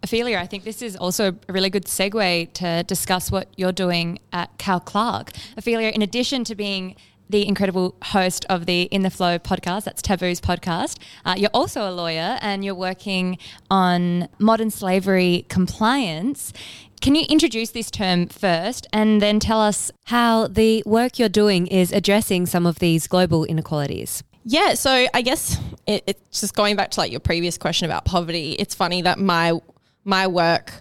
Ophelia, 0.04 0.38
I 0.38 0.46
think 0.46 0.64
this 0.64 0.82
is 0.82 0.96
also 0.96 1.34
a 1.49 1.52
really 1.52 1.70
good 1.70 1.87
segue 1.87 2.52
to 2.52 2.82
discuss 2.82 3.30
what 3.30 3.49
you're 3.56 3.73
doing 3.73 4.18
at 4.34 4.56
Cowell 4.58 4.80
Clarke. 4.80 5.32
Ophelia, 5.56 5.88
in 5.88 6.02
addition 6.02 6.44
to 6.44 6.54
being 6.54 6.94
the 7.30 7.49
incredible 7.49 7.96
host 8.02 8.44
of 8.50 8.66
the 8.66 8.82
In 8.82 9.00
the 9.00 9.08
Flow 9.08 9.38
podcast, 9.38 9.84
that's 9.84 10.02
Taboo's 10.02 10.42
podcast, 10.42 10.99
uh, 11.25 11.34
you're 11.38 11.50
also 11.54 11.88
a 11.88 11.90
lawyer 11.90 12.37
and 12.42 12.62
you're 12.62 12.75
working 12.75 13.38
on 13.70 14.28
modern 14.38 14.70
slavery 14.70 15.46
compliance. 15.49 16.52
Can 17.00 17.14
you 17.14 17.25
introduce 17.30 17.70
this 17.70 17.90
term 17.90 18.26
first 18.26 18.87
and 18.92 19.23
then 19.23 19.40
tell 19.40 19.58
us 19.58 19.90
how 20.04 20.49
the 20.49 20.82
work 20.84 21.18
you're 21.18 21.30
doing 21.30 21.66
is 21.66 21.92
addressing 21.92 22.44
some 22.44 22.66
of 22.66 22.78
these 22.78 23.06
global 23.06 23.46
inequalities? 23.46 24.23
Yeah, 24.44 24.75
so 24.75 25.06
I 25.14 25.23
guess 25.23 25.58
it, 25.87 26.04
it's 26.06 26.42
just 26.42 26.54
going 26.54 26.76
back 26.76 26.90
to 26.90 27.00
like 27.00 27.11
your 27.11 27.20
previous 27.20 27.56
question 27.56 27.87
about 27.87 28.04
poverty. 28.04 28.52
It's 28.58 28.75
funny 28.75 29.00
that 29.00 29.18
my 29.18 29.58
my 30.04 30.26
work 30.26 30.73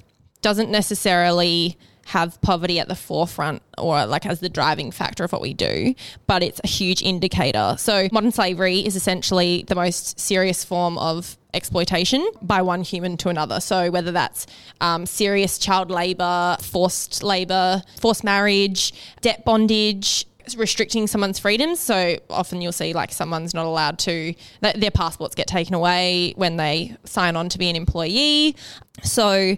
doesn't 0.41 0.69
necessarily 0.69 1.77
have 2.05 2.39
poverty 2.41 2.79
at 2.79 2.87
the 2.89 2.95
forefront 2.95 3.61
or 3.77 4.05
like 4.05 4.25
as 4.25 4.41
the 4.41 4.49
driving 4.49 4.91
factor 4.91 5.23
of 5.23 5.31
what 5.31 5.41
we 5.41 5.53
do, 5.53 5.95
but 6.27 6.43
it's 6.43 6.59
a 6.63 6.67
huge 6.67 7.01
indicator. 7.01 7.75
So 7.77 8.07
modern 8.11 8.31
slavery 8.31 8.79
is 8.79 8.95
essentially 8.95 9.63
the 9.67 9.75
most 9.75 10.19
serious 10.19 10.65
form 10.65 10.97
of 10.97 11.37
exploitation 11.53 12.27
by 12.41 12.61
one 12.61 12.81
human 12.81 13.15
to 13.17 13.29
another. 13.29 13.59
So 13.59 13.89
whether 13.89 14.11
that's 14.11 14.47
um, 14.81 15.05
serious 15.05 15.57
child 15.57 15.89
labor, 15.89 16.57
forced 16.61 17.23
labor, 17.23 17.81
forced 17.99 18.23
marriage, 18.23 18.93
debt 19.21 19.45
bondage, 19.45 20.25
restricting 20.55 21.07
someone's 21.07 21.39
freedoms. 21.39 21.79
So 21.79 22.17
often 22.29 22.61
you'll 22.61 22.71
see 22.71 22.93
like 22.93 23.11
someone's 23.11 23.53
not 23.53 23.65
allowed 23.65 23.99
to, 23.99 24.33
their 24.61 24.91
passports 24.91 25.35
get 25.35 25.47
taken 25.47 25.73
away 25.73 26.33
when 26.35 26.57
they 26.57 26.95
sign 27.03 27.35
on 27.35 27.49
to 27.49 27.57
be 27.57 27.69
an 27.69 27.75
employee. 27.75 28.55
So 29.03 29.55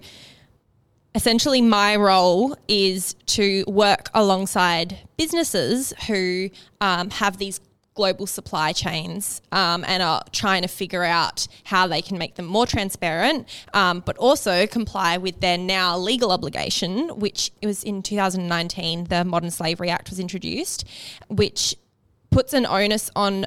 essentially, 1.15 1.61
my 1.61 1.95
role 1.95 2.55
is 2.67 3.15
to 3.27 3.63
work 3.67 4.09
alongside 4.13 4.99
businesses 5.17 5.93
who 6.07 6.49
um, 6.81 7.09
have 7.09 7.37
these 7.37 7.59
global 7.95 8.27
supply 8.27 8.73
chains 8.73 9.41
um, 9.51 9.83
and 9.87 10.03
are 10.03 10.21
trying 10.31 10.61
to 10.61 10.67
figure 10.67 11.03
out 11.03 11.47
how 11.63 11.87
they 11.87 12.01
can 12.01 12.17
make 12.17 12.35
them 12.35 12.45
more 12.45 12.67
transparent, 12.67 13.47
um, 13.73 14.01
but 14.05 14.17
also 14.17 14.67
comply 14.67 15.17
with 15.17 15.39
their 15.39 15.57
now 15.57 15.97
legal 15.97 16.31
obligation, 16.31 17.09
which 17.17 17.51
was 17.63 17.83
in 17.83 18.03
2019, 18.03 19.05
the 19.05 19.23
Modern 19.25 19.49
Slavery 19.49 19.89
Act 19.89 20.09
was 20.09 20.19
introduced, 20.19 20.85
which 21.29 21.75
puts 22.29 22.53
an 22.53 22.65
onus 22.65 23.09
on 23.15 23.45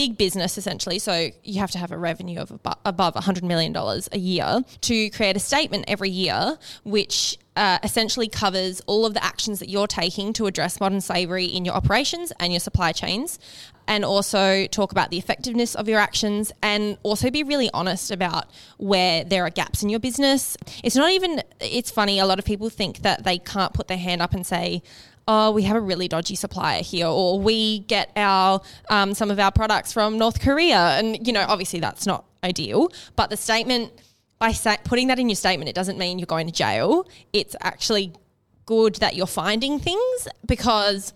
big 0.00 0.16
business 0.16 0.56
essentially 0.56 0.98
so 0.98 1.28
you 1.44 1.60
have 1.60 1.70
to 1.70 1.76
have 1.76 1.92
a 1.92 1.98
revenue 1.98 2.40
of 2.40 2.50
above 2.86 3.12
$100 3.12 3.42
million 3.42 3.76
a 3.76 4.18
year 4.18 4.62
to 4.80 5.10
create 5.10 5.36
a 5.36 5.38
statement 5.38 5.84
every 5.88 6.08
year 6.08 6.56
which 6.84 7.36
uh, 7.54 7.78
essentially 7.82 8.26
covers 8.26 8.80
all 8.86 9.04
of 9.04 9.12
the 9.12 9.22
actions 9.22 9.58
that 9.58 9.68
you're 9.68 9.86
taking 9.86 10.32
to 10.32 10.46
address 10.46 10.80
modern 10.80 11.02
slavery 11.02 11.44
in 11.44 11.66
your 11.66 11.74
operations 11.74 12.32
and 12.40 12.50
your 12.50 12.60
supply 12.60 12.92
chains 12.92 13.38
and 13.86 14.02
also 14.02 14.66
talk 14.68 14.90
about 14.90 15.10
the 15.10 15.18
effectiveness 15.18 15.74
of 15.74 15.86
your 15.86 15.98
actions 15.98 16.50
and 16.62 16.96
also 17.02 17.30
be 17.30 17.42
really 17.42 17.68
honest 17.74 18.10
about 18.10 18.46
where 18.78 19.24
there 19.24 19.44
are 19.44 19.50
gaps 19.50 19.82
in 19.82 19.90
your 19.90 20.00
business. 20.00 20.56
It's 20.82 20.96
not 20.96 21.10
even, 21.10 21.42
it's 21.60 21.90
funny, 21.90 22.20
a 22.20 22.24
lot 22.24 22.38
of 22.38 22.46
people 22.46 22.70
think 22.70 23.02
that 23.02 23.24
they 23.24 23.38
can't 23.38 23.74
put 23.74 23.88
their 23.88 23.98
hand 23.98 24.22
up 24.22 24.32
and 24.32 24.46
say, 24.46 24.82
oh, 25.30 25.52
we 25.52 25.62
have 25.62 25.76
a 25.76 25.80
really 25.80 26.08
dodgy 26.08 26.34
supplier 26.34 26.82
here, 26.82 27.06
or 27.06 27.38
we 27.38 27.80
get 27.80 28.10
our 28.16 28.60
um, 28.88 29.14
some 29.14 29.30
of 29.30 29.38
our 29.38 29.52
products 29.52 29.92
from 29.92 30.18
North 30.18 30.40
Korea, 30.40 30.98
and 30.98 31.24
you 31.24 31.32
know, 31.32 31.44
obviously 31.48 31.78
that's 31.78 32.04
not 32.04 32.24
ideal. 32.42 32.90
But 33.14 33.30
the 33.30 33.36
statement 33.36 33.92
by 34.40 34.50
sa- 34.50 34.76
putting 34.84 35.06
that 35.06 35.20
in 35.20 35.28
your 35.28 35.36
statement, 35.36 35.68
it 35.68 35.74
doesn't 35.74 35.98
mean 35.98 36.18
you're 36.18 36.26
going 36.26 36.48
to 36.48 36.52
jail. 36.52 37.08
It's 37.32 37.54
actually 37.60 38.12
good 38.66 38.96
that 38.96 39.14
you're 39.14 39.26
finding 39.26 39.78
things 39.78 40.28
because 40.46 41.12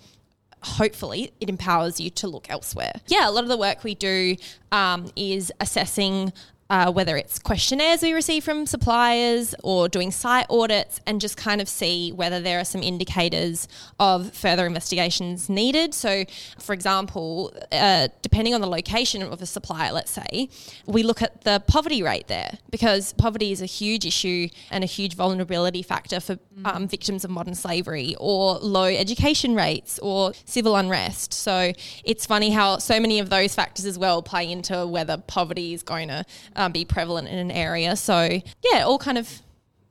hopefully 0.63 1.33
it 1.41 1.49
empowers 1.49 1.99
you 1.99 2.09
to 2.11 2.29
look 2.29 2.49
elsewhere. 2.49 2.93
Yeah, 3.09 3.29
a 3.29 3.33
lot 3.33 3.43
of 3.43 3.51
the 3.51 3.57
work 3.57 3.83
we 3.83 3.97
do 3.97 4.37
um, 4.71 5.11
is 5.17 5.53
assessing 5.61 6.33
uh, 6.75 6.91
whether 6.91 7.17
it's 7.17 7.39
questionnaires 7.39 8.03
we 8.03 8.13
receive 8.13 8.43
from 8.43 8.67
suppliers 8.67 9.55
or 9.63 9.89
doing 9.89 10.11
site 10.11 10.45
audits 10.51 11.01
and 11.07 11.21
just 11.21 11.37
kind 11.37 11.61
of 11.61 11.69
see 11.69 12.11
whether 12.11 12.41
there 12.41 12.59
are 12.59 12.65
some 12.65 12.83
indicators 12.83 13.69
of 14.01 14.35
further 14.35 14.67
investigations 14.67 15.49
needed. 15.49 15.95
So, 15.95 16.25
for 16.59 16.73
example, 16.73 17.55
uh, 17.71 18.09
depending 18.23 18.55
on 18.55 18.61
the 18.61 18.67
location 18.67 19.23
of 19.23 19.41
a 19.41 19.47
supplier, 19.47 19.93
let's 19.93 20.11
say, 20.11 20.49
we 20.85 21.05
look 21.05 21.23
at 21.23 21.43
the 21.43 21.63
poverty 21.69 22.03
rate 22.03 22.27
there 22.27 22.59
because 22.71 23.13
poverty 23.13 23.53
is 23.53 23.63
a 23.63 23.67
huge 23.67 24.05
issue 24.05 24.49
and 24.73 24.83
a 24.83 24.89
huge 24.89 25.15
vulnerability 25.15 25.83
factor 25.83 26.19
for 26.19 26.35
mm. 26.35 26.67
um, 26.67 26.89
victims 26.89 27.25
of 27.25 27.31
modern 27.31 27.55
slavery 27.55 28.17
or 28.19 28.59
low 28.59 28.87
education 28.87 29.55
rates 29.55 30.01
or 30.01 30.33
civil 30.45 30.75
unrest. 30.75 31.35
So, 31.35 31.73
it's 32.05 32.27
funny 32.27 32.51
how 32.51 32.79
so 32.79 32.99
many 32.99 33.21
of 33.21 33.31
those 33.31 33.55
factors 33.55 33.85
as 33.85 33.97
well 33.97 34.23
play 34.25 34.51
into 34.51 34.89
whether 34.89 35.19
poverty 35.19 35.73
is 35.73 35.85
going 35.85 36.09
to 36.09 36.25
um, 36.67 36.73
be 36.73 36.85
prevalent 36.85 37.29
in 37.29 37.39
an 37.39 37.51
area. 37.51 37.97
So 37.97 38.23
yeah, 38.23 38.81
it 38.81 38.83
all 38.83 38.99
kind 38.99 39.19
of 39.19 39.43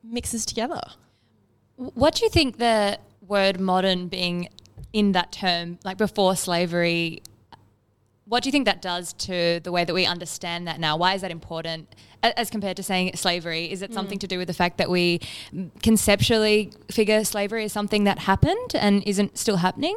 mixes 0.02 0.44
together. 0.44 0.80
What 1.76 2.14
do 2.16 2.24
you 2.24 2.30
think 2.30 2.58
the 2.58 2.98
word 3.26 3.58
modern 3.58 4.08
being 4.08 4.48
in 4.92 5.12
that 5.12 5.32
term, 5.32 5.78
like 5.84 5.98
before 5.98 6.36
slavery, 6.36 7.22
what 8.26 8.42
do 8.42 8.48
you 8.48 8.52
think 8.52 8.64
that 8.64 8.80
does 8.80 9.12
to 9.12 9.60
the 9.60 9.72
way 9.72 9.84
that 9.84 9.92
we 9.92 10.06
understand 10.06 10.66
that 10.66 10.80
now? 10.80 10.96
Why 10.96 11.14
is 11.14 11.20
that 11.20 11.30
important 11.30 11.94
as 12.22 12.48
compared 12.48 12.76
to 12.78 12.82
saying 12.82 13.16
slavery? 13.16 13.70
Is 13.70 13.82
it 13.82 13.90
mm. 13.90 13.94
something 13.94 14.18
to 14.20 14.26
do 14.26 14.38
with 14.38 14.48
the 14.48 14.54
fact 14.54 14.78
that 14.78 14.88
we 14.88 15.20
conceptually 15.82 16.72
figure 16.90 17.22
slavery 17.24 17.64
as 17.64 17.72
something 17.72 18.04
that 18.04 18.20
happened 18.20 18.74
and 18.74 19.02
isn't 19.04 19.36
still 19.36 19.56
happening? 19.56 19.96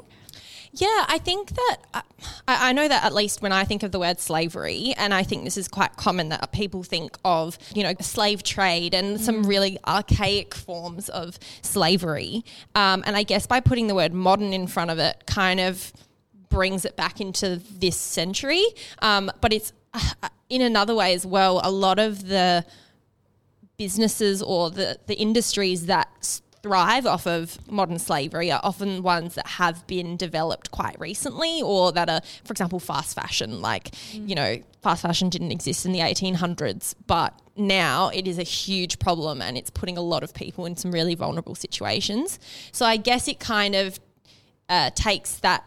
Yeah, 0.71 1.05
I 1.07 1.17
think 1.17 1.49
that 1.49 1.77
uh, 1.93 2.01
I, 2.47 2.69
I, 2.69 2.73
know 2.73 2.87
that 2.87 3.03
at 3.03 3.13
least 3.13 3.41
when 3.41 3.51
I 3.51 3.63
think 3.63 3.83
of 3.83 3.91
the 3.91 3.99
word 3.99 4.19
slavery, 4.19 4.93
and 4.97 5.13
I 5.13 5.23
think 5.23 5.43
this 5.43 5.57
is 5.57 5.67
quite 5.67 5.95
common 5.95 6.29
that 6.29 6.51
people 6.51 6.83
think 6.83 7.17
of, 7.23 7.57
you 7.73 7.83
know, 7.83 7.93
slave 8.01 8.43
trade 8.43 8.93
and 8.93 9.17
mm. 9.17 9.19
some 9.19 9.43
really 9.43 9.77
archaic 9.87 10.53
forms 10.53 11.09
of 11.09 11.39
slavery. 11.61 12.43
Um, 12.75 13.03
and 13.05 13.15
I 13.15 13.23
guess 13.23 13.47
by 13.47 13.59
putting 13.59 13.87
the 13.87 13.95
word 13.95 14.13
modern 14.13 14.53
in 14.53 14.67
front 14.67 14.91
of 14.91 14.99
it, 14.99 15.23
kind 15.25 15.59
of 15.59 15.93
brings 16.49 16.85
it 16.85 16.95
back 16.95 17.19
into 17.21 17.61
this 17.71 17.97
century. 17.97 18.63
Um, 18.99 19.31
but 19.41 19.53
it's 19.53 19.73
uh, 19.93 20.29
in 20.49 20.61
another 20.61 20.95
way 20.95 21.13
as 21.13 21.25
well, 21.25 21.61
a 21.63 21.71
lot 21.71 21.99
of 21.99 22.27
the 22.27 22.65
businesses 23.77 24.41
or 24.41 24.69
the, 24.69 24.97
the 25.07 25.15
industries 25.15 25.85
that 25.85 26.41
thrive 26.67 27.05
off 27.05 27.25
of 27.25 27.57
modern 27.71 27.97
slavery 27.97 28.51
are 28.51 28.59
often 28.61 29.01
ones 29.01 29.35
that 29.35 29.47
have 29.47 29.87
been 29.87 30.17
developed 30.17 30.69
quite 30.71 30.99
recently 30.99 31.61
or 31.61 31.93
that 31.93 32.09
are, 32.09 32.19
for 32.43 32.51
example, 32.51 32.77
fast 32.77 33.15
fashion. 33.15 33.61
Like, 33.61 33.91
mm. 34.11 34.27
you 34.27 34.35
know, 34.35 34.57
fast 34.81 35.01
fashion 35.03 35.29
didn't 35.29 35.51
exist 35.53 35.85
in 35.85 35.93
the 35.93 35.99
1800s, 35.99 36.93
but 37.07 37.39
now 37.55 38.09
it 38.09 38.27
is 38.27 38.37
a 38.37 38.43
huge 38.43 38.99
problem 38.99 39.41
and 39.41 39.57
it's 39.57 39.69
putting 39.69 39.97
a 39.97 40.01
lot 40.01 40.23
of 40.23 40.33
people 40.33 40.65
in 40.65 40.75
some 40.75 40.91
really 40.91 41.15
vulnerable 41.15 41.55
situations. 41.55 42.37
So 42.73 42.85
I 42.85 42.97
guess 42.97 43.29
it 43.29 43.39
kind 43.39 43.73
of 43.73 43.97
uh, 44.67 44.89
takes 44.93 45.35
that 45.37 45.63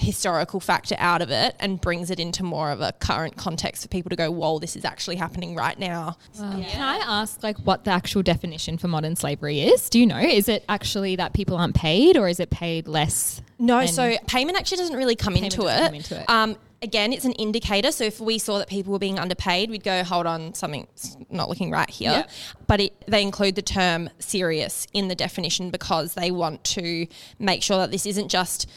historical 0.00 0.60
factor 0.60 0.96
out 0.98 1.22
of 1.22 1.30
it 1.30 1.54
and 1.60 1.80
brings 1.80 2.10
it 2.10 2.18
into 2.18 2.42
more 2.42 2.70
of 2.70 2.80
a 2.80 2.92
current 2.92 3.36
context 3.36 3.82
for 3.82 3.88
people 3.88 4.10
to 4.10 4.16
go, 4.16 4.30
whoa, 4.30 4.58
this 4.58 4.74
is 4.74 4.84
actually 4.84 5.16
happening 5.16 5.54
right 5.54 5.78
now. 5.78 6.16
Wow. 6.38 6.56
Yeah. 6.56 6.68
Can 6.68 6.82
I 6.82 6.96
ask 6.96 7.42
like 7.42 7.58
what 7.58 7.84
the 7.84 7.90
actual 7.90 8.22
definition 8.22 8.78
for 8.78 8.88
modern 8.88 9.16
slavery 9.16 9.60
is? 9.60 9.90
Do 9.90 10.00
you 10.00 10.06
know? 10.06 10.18
Is 10.18 10.48
it 10.48 10.64
actually 10.68 11.16
that 11.16 11.32
people 11.34 11.56
aren't 11.56 11.74
paid 11.74 12.16
or 12.16 12.28
is 12.28 12.40
it 12.40 12.50
paid 12.50 12.88
less? 12.88 13.42
No, 13.58 13.84
so 13.84 14.16
payment 14.26 14.58
actually 14.58 14.78
doesn't 14.78 14.96
really 14.96 15.16
come, 15.16 15.36
into 15.36 15.66
it. 15.66 15.78
come 15.78 15.94
into 15.94 16.18
it. 16.18 16.30
Um, 16.30 16.56
again, 16.82 17.12
it's 17.12 17.24
an 17.24 17.32
indicator. 17.32 17.92
So 17.92 18.04
if 18.04 18.20
we 18.20 18.38
saw 18.38 18.58
that 18.58 18.68
people 18.68 18.92
were 18.92 18.98
being 18.98 19.18
underpaid, 19.18 19.70
we'd 19.70 19.84
go, 19.84 20.02
hold 20.02 20.26
on, 20.26 20.54
something's 20.54 21.16
not 21.30 21.48
looking 21.48 21.70
right 21.70 21.90
here. 21.90 22.10
Yeah. 22.10 22.26
But 22.66 22.80
it, 22.80 23.04
they 23.06 23.22
include 23.22 23.54
the 23.54 23.62
term 23.62 24.08
serious 24.18 24.86
in 24.92 25.08
the 25.08 25.14
definition 25.14 25.70
because 25.70 26.14
they 26.14 26.30
want 26.30 26.64
to 26.64 27.06
make 27.38 27.62
sure 27.62 27.76
that 27.78 27.90
this 27.90 28.06
isn't 28.06 28.28
just 28.28 28.68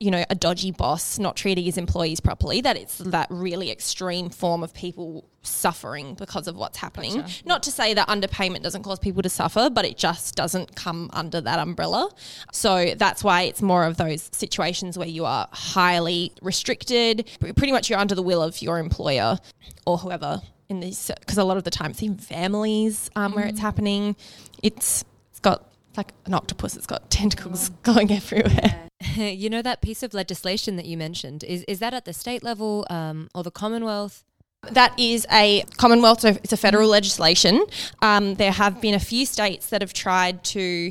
you 0.00 0.10
know, 0.10 0.24
a 0.28 0.34
dodgy 0.34 0.72
boss 0.72 1.18
not 1.18 1.36
treating 1.36 1.64
his 1.64 1.78
employees 1.78 2.20
properly, 2.20 2.60
that 2.60 2.76
it's 2.76 2.98
that 2.98 3.28
really 3.30 3.70
extreme 3.70 4.28
form 4.28 4.62
of 4.62 4.74
people 4.74 5.24
suffering 5.42 6.14
because 6.14 6.48
of 6.48 6.56
what's 6.56 6.78
happening. 6.78 7.16
Gotcha. 7.16 7.46
Not 7.46 7.62
to 7.62 7.70
say 7.70 7.94
that 7.94 8.08
underpayment 8.08 8.62
doesn't 8.62 8.82
cause 8.82 8.98
people 8.98 9.22
to 9.22 9.28
suffer, 9.28 9.70
but 9.70 9.84
it 9.84 9.96
just 9.96 10.34
doesn't 10.34 10.74
come 10.74 11.10
under 11.12 11.40
that 11.40 11.58
umbrella. 11.58 12.10
So 12.52 12.94
that's 12.96 13.22
why 13.22 13.42
it's 13.42 13.62
more 13.62 13.84
of 13.84 13.96
those 13.96 14.28
situations 14.32 14.98
where 14.98 15.08
you 15.08 15.24
are 15.24 15.48
highly 15.52 16.32
restricted. 16.42 17.30
Pretty 17.40 17.72
much 17.72 17.88
you're 17.88 17.98
under 17.98 18.14
the 18.14 18.22
will 18.22 18.42
of 18.42 18.60
your 18.60 18.78
employer 18.78 19.38
or 19.86 19.98
whoever 19.98 20.42
in 20.68 20.80
this, 20.80 21.10
because 21.20 21.38
a 21.38 21.44
lot 21.44 21.56
of 21.56 21.64
the 21.64 21.70
time 21.70 21.92
it's 21.92 22.02
even 22.02 22.18
families 22.18 23.10
um, 23.16 23.32
mm. 23.32 23.36
where 23.36 23.46
it's 23.46 23.58
mm. 23.58 23.62
happening. 23.62 24.16
It's, 24.62 25.04
it's 25.30 25.40
got 25.40 25.70
like 25.96 26.12
an 26.26 26.34
octopus, 26.34 26.76
it's 26.76 26.86
got 26.86 27.10
tentacles 27.10 27.68
going 27.82 28.12
everywhere. 28.12 28.88
you 29.16 29.50
know 29.50 29.62
that 29.62 29.80
piece 29.80 30.02
of 30.02 30.14
legislation 30.14 30.76
that 30.76 30.86
you 30.86 30.96
mentioned 30.96 31.44
is 31.44 31.64
is 31.64 31.78
that 31.80 31.94
at 31.94 32.04
the 32.04 32.12
state 32.12 32.42
level 32.42 32.86
um, 32.90 33.28
or 33.34 33.42
the 33.42 33.50
Commonwealth? 33.50 34.24
That 34.70 34.98
is 34.98 35.26
a 35.30 35.64
Commonwealth, 35.76 36.20
so 36.20 36.28
it's 36.28 36.52
a 36.52 36.56
federal 36.56 36.88
legislation. 36.88 37.64
Um, 38.00 38.34
there 38.36 38.52
have 38.52 38.80
been 38.80 38.94
a 38.94 39.00
few 39.00 39.26
states 39.26 39.68
that 39.68 39.82
have 39.82 39.92
tried 39.92 40.42
to 40.44 40.90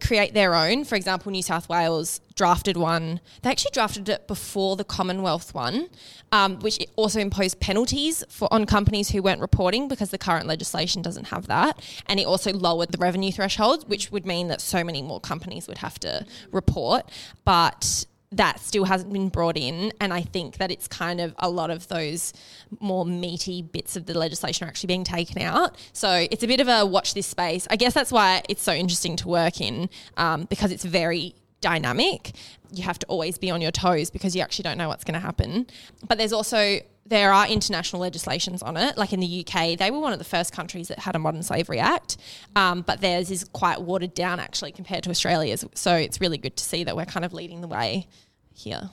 create 0.00 0.34
their 0.34 0.54
own. 0.54 0.84
For 0.84 0.94
example, 0.94 1.30
New 1.32 1.42
South 1.42 1.68
Wales 1.68 2.20
drafted 2.34 2.76
one. 2.76 3.20
They 3.42 3.50
actually 3.50 3.70
drafted 3.72 4.08
it 4.08 4.26
before 4.26 4.76
the 4.76 4.84
Commonwealth 4.84 5.54
one, 5.54 5.88
um, 6.32 6.58
which 6.60 6.78
also 6.96 7.20
imposed 7.20 7.60
penalties 7.60 8.24
for 8.28 8.52
on 8.52 8.64
companies 8.64 9.10
who 9.10 9.22
weren't 9.22 9.40
reporting 9.40 9.88
because 9.88 10.10
the 10.10 10.18
current 10.18 10.46
legislation 10.46 11.02
doesn't 11.02 11.28
have 11.28 11.46
that. 11.48 11.80
And 12.06 12.20
it 12.20 12.26
also 12.26 12.52
lowered 12.52 12.92
the 12.92 12.98
revenue 12.98 13.32
thresholds, 13.32 13.86
which 13.86 14.10
would 14.10 14.26
mean 14.26 14.48
that 14.48 14.60
so 14.60 14.84
many 14.84 15.02
more 15.02 15.20
companies 15.20 15.68
would 15.68 15.78
have 15.78 15.98
to 16.00 16.26
report. 16.52 17.10
But 17.44 18.06
that 18.30 18.60
still 18.60 18.84
hasn't 18.84 19.12
been 19.12 19.28
brought 19.28 19.56
in. 19.56 19.92
And 20.00 20.12
I 20.12 20.22
think 20.22 20.58
that 20.58 20.70
it's 20.70 20.86
kind 20.86 21.20
of 21.20 21.34
a 21.38 21.48
lot 21.48 21.70
of 21.70 21.88
those 21.88 22.32
more 22.80 23.06
meaty 23.06 23.62
bits 23.62 23.96
of 23.96 24.06
the 24.06 24.16
legislation 24.16 24.66
are 24.66 24.68
actually 24.68 24.88
being 24.88 25.04
taken 25.04 25.40
out. 25.40 25.76
So 25.92 26.26
it's 26.30 26.42
a 26.42 26.46
bit 26.46 26.60
of 26.60 26.68
a 26.68 26.84
watch 26.84 27.14
this 27.14 27.26
space. 27.26 27.66
I 27.70 27.76
guess 27.76 27.94
that's 27.94 28.12
why 28.12 28.42
it's 28.48 28.62
so 28.62 28.72
interesting 28.72 29.16
to 29.16 29.28
work 29.28 29.60
in 29.60 29.88
um, 30.16 30.44
because 30.44 30.72
it's 30.72 30.84
very 30.84 31.34
dynamic. 31.60 32.32
You 32.70 32.82
have 32.82 32.98
to 32.98 33.06
always 33.06 33.38
be 33.38 33.50
on 33.50 33.60
your 33.60 33.70
toes 33.70 34.10
because 34.10 34.36
you 34.36 34.42
actually 34.42 34.64
don't 34.64 34.78
know 34.78 34.88
what's 34.88 35.04
going 35.04 35.14
to 35.14 35.20
happen. 35.20 35.66
But 36.06 36.18
there's 36.18 36.32
also 36.32 36.80
there 37.08 37.32
are 37.32 37.48
international 37.48 38.02
legislations 38.02 38.62
on 38.62 38.76
it. 38.76 38.96
Like 38.98 39.12
in 39.12 39.20
the 39.20 39.46
UK, 39.46 39.78
they 39.78 39.90
were 39.90 39.98
one 39.98 40.12
of 40.12 40.18
the 40.18 40.24
first 40.24 40.52
countries 40.52 40.88
that 40.88 40.98
had 40.98 41.16
a 41.16 41.18
Modern 41.18 41.42
Slavery 41.42 41.78
Act, 41.78 42.18
um, 42.54 42.82
but 42.82 43.00
theirs 43.00 43.30
is 43.30 43.44
quite 43.44 43.80
watered 43.80 44.14
down 44.14 44.40
actually 44.40 44.72
compared 44.72 45.04
to 45.04 45.10
Australia's. 45.10 45.64
So 45.74 45.94
it's 45.94 46.20
really 46.20 46.38
good 46.38 46.56
to 46.56 46.64
see 46.64 46.84
that 46.84 46.96
we're 46.96 47.06
kind 47.06 47.24
of 47.24 47.32
leading 47.32 47.60
the 47.60 47.68
way 47.68 48.06
here. 48.52 48.90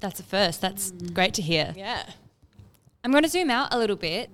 That's 0.00 0.20
a 0.20 0.22
first. 0.22 0.60
That's 0.60 0.90
great 0.90 1.34
to 1.34 1.42
hear. 1.42 1.74
Yeah. 1.76 2.04
I'm 3.02 3.10
going 3.10 3.24
to 3.24 3.28
zoom 3.28 3.50
out 3.50 3.72
a 3.72 3.78
little 3.78 3.96
bit 3.96 4.30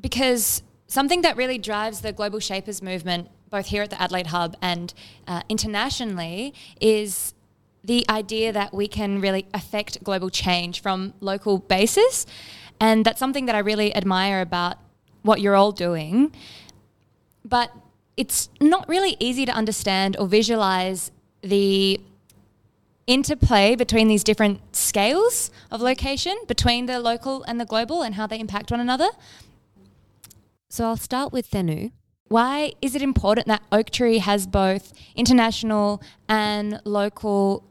because 0.00 0.62
something 0.86 1.22
that 1.22 1.36
really 1.36 1.58
drives 1.58 2.02
the 2.02 2.12
global 2.12 2.38
shapers 2.38 2.82
movement, 2.82 3.28
both 3.48 3.66
here 3.66 3.82
at 3.82 3.90
the 3.90 4.00
Adelaide 4.00 4.26
Hub 4.28 4.56
and 4.60 4.92
uh, 5.26 5.42
internationally, 5.48 6.52
is 6.80 7.32
the 7.84 8.04
idea 8.08 8.52
that 8.52 8.72
we 8.72 8.86
can 8.88 9.20
really 9.20 9.46
affect 9.52 10.02
global 10.04 10.30
change 10.30 10.80
from 10.80 11.14
local 11.20 11.58
basis. 11.58 12.26
And 12.80 13.04
that's 13.04 13.18
something 13.18 13.46
that 13.46 13.54
I 13.54 13.58
really 13.58 13.94
admire 13.94 14.40
about 14.40 14.78
what 15.22 15.40
you're 15.40 15.56
all 15.56 15.72
doing. 15.72 16.32
But 17.44 17.72
it's 18.16 18.48
not 18.60 18.88
really 18.88 19.16
easy 19.18 19.44
to 19.46 19.52
understand 19.52 20.16
or 20.18 20.26
visualize 20.26 21.10
the 21.42 22.00
interplay 23.06 23.74
between 23.74 24.06
these 24.06 24.22
different 24.22 24.60
scales 24.76 25.50
of 25.70 25.80
location 25.80 26.36
between 26.46 26.86
the 26.86 27.00
local 27.00 27.42
and 27.44 27.60
the 27.60 27.64
global 27.64 28.02
and 28.02 28.14
how 28.14 28.26
they 28.26 28.38
impact 28.38 28.70
one 28.70 28.80
another. 28.80 29.08
So 30.70 30.84
I'll 30.84 30.96
start 30.96 31.32
with 31.32 31.50
Thenu. 31.50 31.90
Why 32.28 32.72
is 32.80 32.94
it 32.94 33.02
important 33.02 33.46
that 33.48 33.62
Oaktree 33.70 34.18
has 34.18 34.46
both 34.46 34.94
international 35.14 36.00
and 36.28 36.80
local 36.84 37.64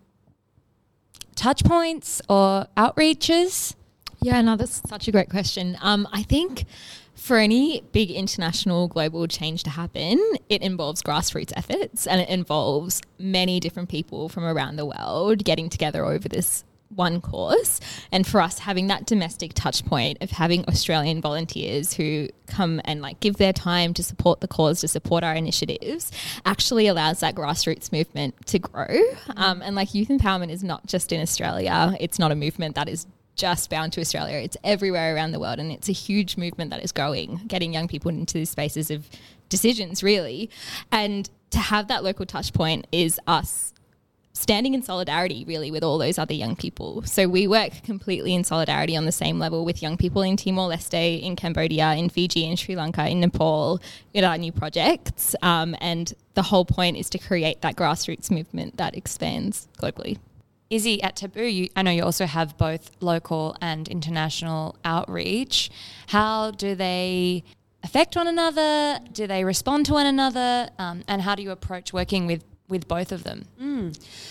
touch 1.41 1.63
points 1.63 2.21
or 2.29 2.67
outreaches? 2.77 3.75
Yeah, 4.21 4.41
no, 4.41 4.55
that's 4.55 4.87
such 4.87 5.07
a 5.07 5.11
great 5.11 5.29
question. 5.29 5.75
Um, 5.81 6.07
I 6.11 6.21
think 6.21 6.65
for 7.15 7.37
any 7.37 7.81
big 7.91 8.11
international 8.11 8.87
global 8.87 9.27
change 9.27 9.63
to 9.63 9.71
happen, 9.71 10.23
it 10.49 10.61
involves 10.61 11.01
grassroots 11.01 11.51
efforts 11.55 12.05
and 12.05 12.21
it 12.21 12.29
involves 12.29 13.01
many 13.17 13.59
different 13.59 13.89
people 13.89 14.29
from 14.29 14.43
around 14.43 14.75
the 14.75 14.85
world 14.85 15.43
getting 15.43 15.67
together 15.67 16.05
over 16.05 16.29
this 16.29 16.63
one 16.95 17.21
cause. 17.21 17.79
And 18.11 18.25
for 18.25 18.41
us, 18.41 18.59
having 18.59 18.87
that 18.87 19.05
domestic 19.05 19.53
touch 19.53 19.85
point 19.85 20.17
of 20.21 20.31
having 20.31 20.65
Australian 20.65 21.21
volunteers 21.21 21.93
who 21.93 22.29
come 22.47 22.81
and 22.85 23.01
like 23.01 23.19
give 23.19 23.37
their 23.37 23.53
time 23.53 23.93
to 23.93 24.03
support 24.03 24.41
the 24.41 24.47
cause, 24.47 24.81
to 24.81 24.87
support 24.87 25.23
our 25.23 25.35
initiatives, 25.35 26.11
actually 26.45 26.87
allows 26.87 27.19
that 27.21 27.35
grassroots 27.35 27.91
movement 27.91 28.45
to 28.47 28.59
grow. 28.59 29.01
Um, 29.35 29.61
and 29.61 29.75
like 29.75 29.93
youth 29.93 30.09
empowerment 30.09 30.51
is 30.51 30.63
not 30.63 30.85
just 30.85 31.11
in 31.11 31.21
Australia, 31.21 31.95
it's 31.99 32.19
not 32.19 32.31
a 32.31 32.35
movement 32.35 32.75
that 32.75 32.89
is 32.89 33.07
just 33.35 33.69
bound 33.69 33.93
to 33.93 34.01
Australia. 34.01 34.37
It's 34.37 34.57
everywhere 34.63 35.15
around 35.15 35.31
the 35.31 35.39
world, 35.39 35.59
and 35.59 35.71
it's 35.71 35.89
a 35.89 35.93
huge 35.93 36.37
movement 36.37 36.69
that 36.71 36.83
is 36.83 36.91
growing, 36.91 37.41
getting 37.47 37.73
young 37.73 37.87
people 37.87 38.09
into 38.09 38.35
these 38.35 38.49
spaces 38.49 38.91
of 38.91 39.09
decisions, 39.49 40.03
really. 40.03 40.49
And 40.91 41.29
to 41.51 41.59
have 41.59 41.87
that 41.87 42.03
local 42.03 42.25
touch 42.25 42.53
point 42.53 42.87
is 42.91 43.19
us 43.27 43.73
standing 44.33 44.73
in 44.73 44.81
solidarity 44.81 45.43
really 45.45 45.71
with 45.71 45.83
all 45.83 45.97
those 45.97 46.17
other 46.17 46.33
young 46.33 46.55
people. 46.55 47.03
So 47.03 47.27
we 47.27 47.47
work 47.47 47.83
completely 47.83 48.33
in 48.33 48.43
solidarity 48.43 48.95
on 48.95 49.05
the 49.05 49.11
same 49.11 49.39
level 49.39 49.65
with 49.65 49.81
young 49.81 49.97
people 49.97 50.21
in 50.21 50.37
Timor 50.37 50.69
Leste, 50.69 51.21
in 51.21 51.35
Cambodia, 51.35 51.93
in 51.93 52.09
Fiji, 52.09 52.45
in 52.45 52.55
Sri 52.55 52.75
Lanka, 52.75 53.07
in 53.07 53.19
Nepal, 53.19 53.81
in 54.13 54.23
our 54.23 54.37
new 54.37 54.51
projects. 54.51 55.35
Um, 55.41 55.75
and 55.81 56.13
the 56.33 56.43
whole 56.43 56.65
point 56.65 56.97
is 56.97 57.09
to 57.09 57.17
create 57.17 57.61
that 57.61 57.75
grassroots 57.75 58.31
movement 58.31 58.77
that 58.77 58.95
expands 58.95 59.67
globally. 59.77 60.17
Izzy 60.69 61.03
at 61.03 61.17
Taboo, 61.17 61.43
you, 61.43 61.67
I 61.75 61.81
know 61.81 61.91
you 61.91 62.03
also 62.03 62.25
have 62.25 62.57
both 62.57 62.91
local 63.01 63.57
and 63.59 63.89
international 63.89 64.77
outreach. 64.85 65.69
How 66.07 66.51
do 66.51 66.75
they 66.75 67.43
affect 67.83 68.15
one 68.15 68.27
another? 68.27 68.99
Do 69.11 69.27
they 69.27 69.43
respond 69.43 69.85
to 69.87 69.93
one 69.93 70.05
another? 70.05 70.69
Um, 70.79 71.03
and 71.09 71.21
how 71.23 71.35
do 71.35 71.43
you 71.43 71.51
approach 71.51 71.91
working 71.91 72.25
with, 72.25 72.45
with 72.71 72.87
both 72.87 73.11
of 73.11 73.23
them? 73.23 73.45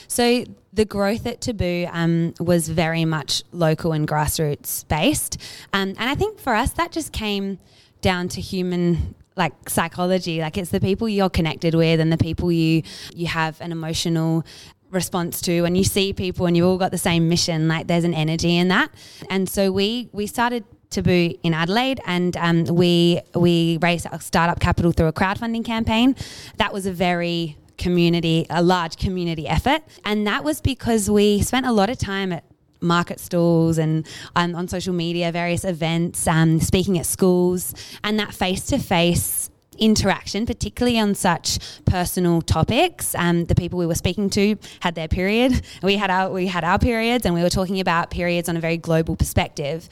So 0.09 0.44
the 0.72 0.85
growth 0.85 1.26
at 1.26 1.40
Taboo 1.40 1.87
um, 1.92 2.35
was 2.40 2.68
very 2.68 3.05
much 3.05 3.44
local 3.53 3.92
and 3.92 4.09
grassroots 4.09 4.87
based, 4.88 5.38
um, 5.72 5.90
and 5.90 6.11
I 6.11 6.14
think 6.16 6.40
for 6.40 6.55
us 6.55 6.72
that 6.72 6.90
just 6.90 7.12
came 7.12 7.59
down 8.00 8.29
to 8.31 8.40
human 8.40 9.14
like 9.37 9.68
psychology. 9.68 10.40
Like 10.40 10.59
it's 10.59 10.70
the 10.70 10.81
people 10.81 11.09
you're 11.09 11.31
connected 11.31 11.74
with 11.74 12.00
and 12.00 12.12
the 12.12 12.18
people 12.18 12.50
you 12.50 12.83
you 13.14 13.26
have 13.29 13.61
an 13.61 13.70
emotional 13.72 14.44
response 14.90 15.40
to 15.42 15.64
and 15.64 15.76
you 15.76 15.85
see 15.85 16.12
people 16.12 16.46
and 16.46 16.57
you've 16.57 16.66
all 16.66 16.76
got 16.76 16.90
the 16.90 16.98
same 16.98 17.29
mission 17.29 17.68
like 17.68 17.87
there's 17.87 18.03
an 18.03 18.12
energy 18.12 18.57
in 18.57 18.66
that 18.66 18.90
and 19.29 19.48
so 19.48 19.70
we 19.70 20.09
we 20.12 20.26
started 20.26 20.64
Taboo 20.90 21.35
in 21.44 21.55
Adelaide, 21.55 22.00
and 22.05 22.37
um, 22.37 22.64
we 22.64 23.20
we 23.35 23.79
raised 23.81 24.07
our 24.11 24.20
startup 24.20 24.59
capital 24.59 24.90
through 24.92 25.07
a 25.07 25.12
crowdfunding 25.12 25.64
campaign. 25.64 26.16
That 26.57 26.72
was 26.72 26.85
a 26.85 26.92
very 26.92 27.57
community, 27.81 28.47
a 28.51 28.62
large 28.62 28.97
community 28.97 29.49
effort, 29.49 29.83
and 30.05 30.27
that 30.27 30.45
was 30.45 30.61
because 30.61 31.11
we 31.11 31.43
spent 31.43 31.66
a 31.66 31.73
lot 31.73 31.90
of 31.90 31.99
time 31.99 32.33
at 32.33 32.45
market 32.81 33.21
stalls 33.21 33.79
and 33.79 34.07
um, 34.37 34.55
on 34.55 34.69
social 34.69 34.95
media, 34.95 35.33
various 35.33 35.64
events, 35.64 36.27
um, 36.27 36.61
speaking 36.61 36.99
at 36.99 37.07
schools, 37.07 37.75
and 38.05 38.19
that 38.19 38.33
face 38.33 38.66
to 38.66 38.79
face 38.79 39.51
interaction, 39.79 40.45
particularly 40.47 40.99
on 40.99 41.14
such 41.14 41.59
personal 41.87 42.43
topics. 42.43 43.14
Um, 43.14 43.47
the 43.47 43.55
people 43.55 43.79
we 43.79 43.87
were 43.87 43.95
speaking 43.95 44.31
to 44.31 44.57
had 44.81 44.95
their 44.95 45.09
period. 45.09 45.62
We 45.83 45.97
had 45.97 46.11
our 46.11 46.31
we 46.31 46.47
had 46.47 46.64
our 46.64 46.79
periods, 46.79 47.27
and 47.27 47.35
we 47.35 47.43
were 47.43 47.51
talking 47.51 47.81
about 47.81 48.11
periods 48.11 48.49
on 48.49 48.57
a 48.57 48.61
very 48.61 48.77
global 48.77 49.16
perspective. 49.16 49.88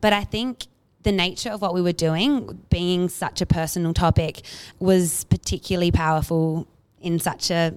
But 0.00 0.12
I 0.12 0.24
think 0.24 0.66
the 1.02 1.12
nature 1.12 1.50
of 1.50 1.60
what 1.60 1.74
we 1.74 1.82
were 1.82 1.92
doing, 1.92 2.60
being 2.70 3.08
such 3.08 3.40
a 3.40 3.46
personal 3.46 3.92
topic, 3.92 4.42
was 4.78 5.24
particularly 5.24 5.90
powerful 5.90 6.68
in 7.02 7.18
such 7.18 7.50
a 7.50 7.74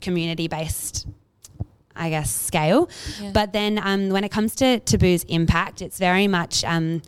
community 0.00 0.48
based 0.48 1.06
I 1.96 2.08
guess, 2.08 2.34
scale. 2.34 2.88
Yeah. 3.20 3.32
But 3.32 3.52
then 3.52 3.78
um, 3.82 4.08
when 4.08 4.24
it 4.24 4.30
comes 4.30 4.54
to 4.56 4.80
Taboo's 4.80 5.24
impact, 5.24 5.82
it's 5.82 5.98
very 5.98 6.28
much 6.28 6.64
um, 6.64 7.02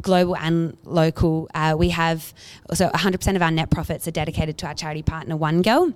global 0.00 0.36
and 0.36 0.76
local. 0.84 1.48
Uh, 1.54 1.76
we 1.78 1.90
have 1.90 2.34
so 2.72 2.88
100% 2.88 3.36
of 3.36 3.42
our 3.42 3.50
net 3.50 3.70
profits 3.70 4.08
are 4.08 4.12
dedicated 4.12 4.58
to 4.58 4.66
our 4.66 4.74
charity 4.74 5.02
partner, 5.02 5.36
One 5.36 5.62
Girl. 5.62 5.92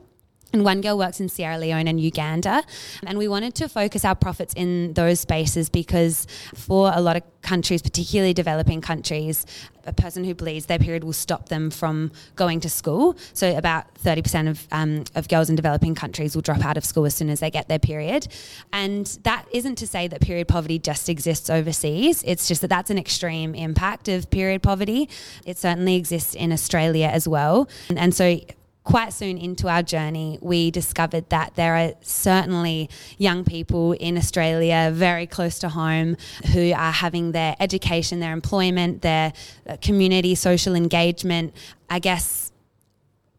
And 0.52 0.64
One 0.64 0.80
Girl 0.80 0.96
works 0.96 1.20
in 1.20 1.28
Sierra 1.28 1.58
Leone 1.58 1.88
and 1.88 2.00
Uganda. 2.00 2.62
And 3.06 3.18
we 3.18 3.28
wanted 3.28 3.54
to 3.56 3.68
focus 3.68 4.04
our 4.04 4.14
profits 4.14 4.54
in 4.54 4.94
those 4.94 5.20
spaces 5.20 5.68
because 5.68 6.26
for 6.54 6.90
a 6.94 7.00
lot 7.00 7.16
of 7.16 7.22
countries, 7.42 7.82
particularly 7.82 8.32
developing 8.32 8.80
countries, 8.80 9.44
a 9.84 9.92
person 9.92 10.24
who 10.24 10.34
bleeds 10.34 10.66
their 10.66 10.78
period 10.78 11.04
will 11.04 11.12
stop 11.12 11.48
them 11.48 11.70
from 11.70 12.12
going 12.36 12.60
to 12.60 12.68
school. 12.68 13.16
So 13.32 13.56
about 13.56 13.94
30% 13.96 14.48
of, 14.48 14.66
um, 14.70 15.04
of 15.14 15.28
girls 15.28 15.50
in 15.50 15.56
developing 15.56 15.94
countries 15.94 16.34
will 16.34 16.42
drop 16.42 16.64
out 16.64 16.76
of 16.76 16.84
school 16.84 17.04
as 17.04 17.14
soon 17.14 17.30
as 17.30 17.40
they 17.40 17.50
get 17.50 17.68
their 17.68 17.78
period. 17.78 18.28
And 18.72 19.06
that 19.22 19.46
isn't 19.52 19.76
to 19.76 19.86
say 19.86 20.08
that 20.08 20.20
period 20.20 20.48
poverty 20.48 20.78
just 20.78 21.08
exists 21.08 21.50
overseas. 21.50 22.22
It's 22.26 22.48
just 22.48 22.60
that 22.62 22.68
that's 22.68 22.90
an 22.90 22.98
extreme 22.98 23.54
impact 23.54 24.08
of 24.08 24.30
period 24.30 24.62
poverty. 24.62 25.08
It 25.44 25.58
certainly 25.58 25.96
exists 25.96 26.34
in 26.34 26.52
Australia 26.52 27.06
as 27.06 27.26
well. 27.26 27.68
And, 27.88 27.98
and 27.98 28.14
so 28.14 28.40
quite 28.88 29.12
soon 29.12 29.36
into 29.36 29.68
our 29.68 29.82
journey, 29.82 30.38
we 30.40 30.70
discovered 30.70 31.28
that 31.28 31.54
there 31.56 31.76
are 31.76 31.92
certainly 32.00 32.88
young 33.18 33.44
people 33.44 33.92
in 33.92 34.16
Australia 34.16 34.90
very 34.94 35.26
close 35.26 35.58
to 35.58 35.68
home 35.68 36.16
who 36.54 36.72
are 36.72 36.90
having 36.90 37.32
their 37.32 37.54
education, 37.60 38.18
their 38.18 38.32
employment, 38.32 39.02
their 39.02 39.34
uh, 39.68 39.76
community, 39.82 40.34
social 40.34 40.74
engagement, 40.74 41.52
I 41.90 41.98
guess, 41.98 42.47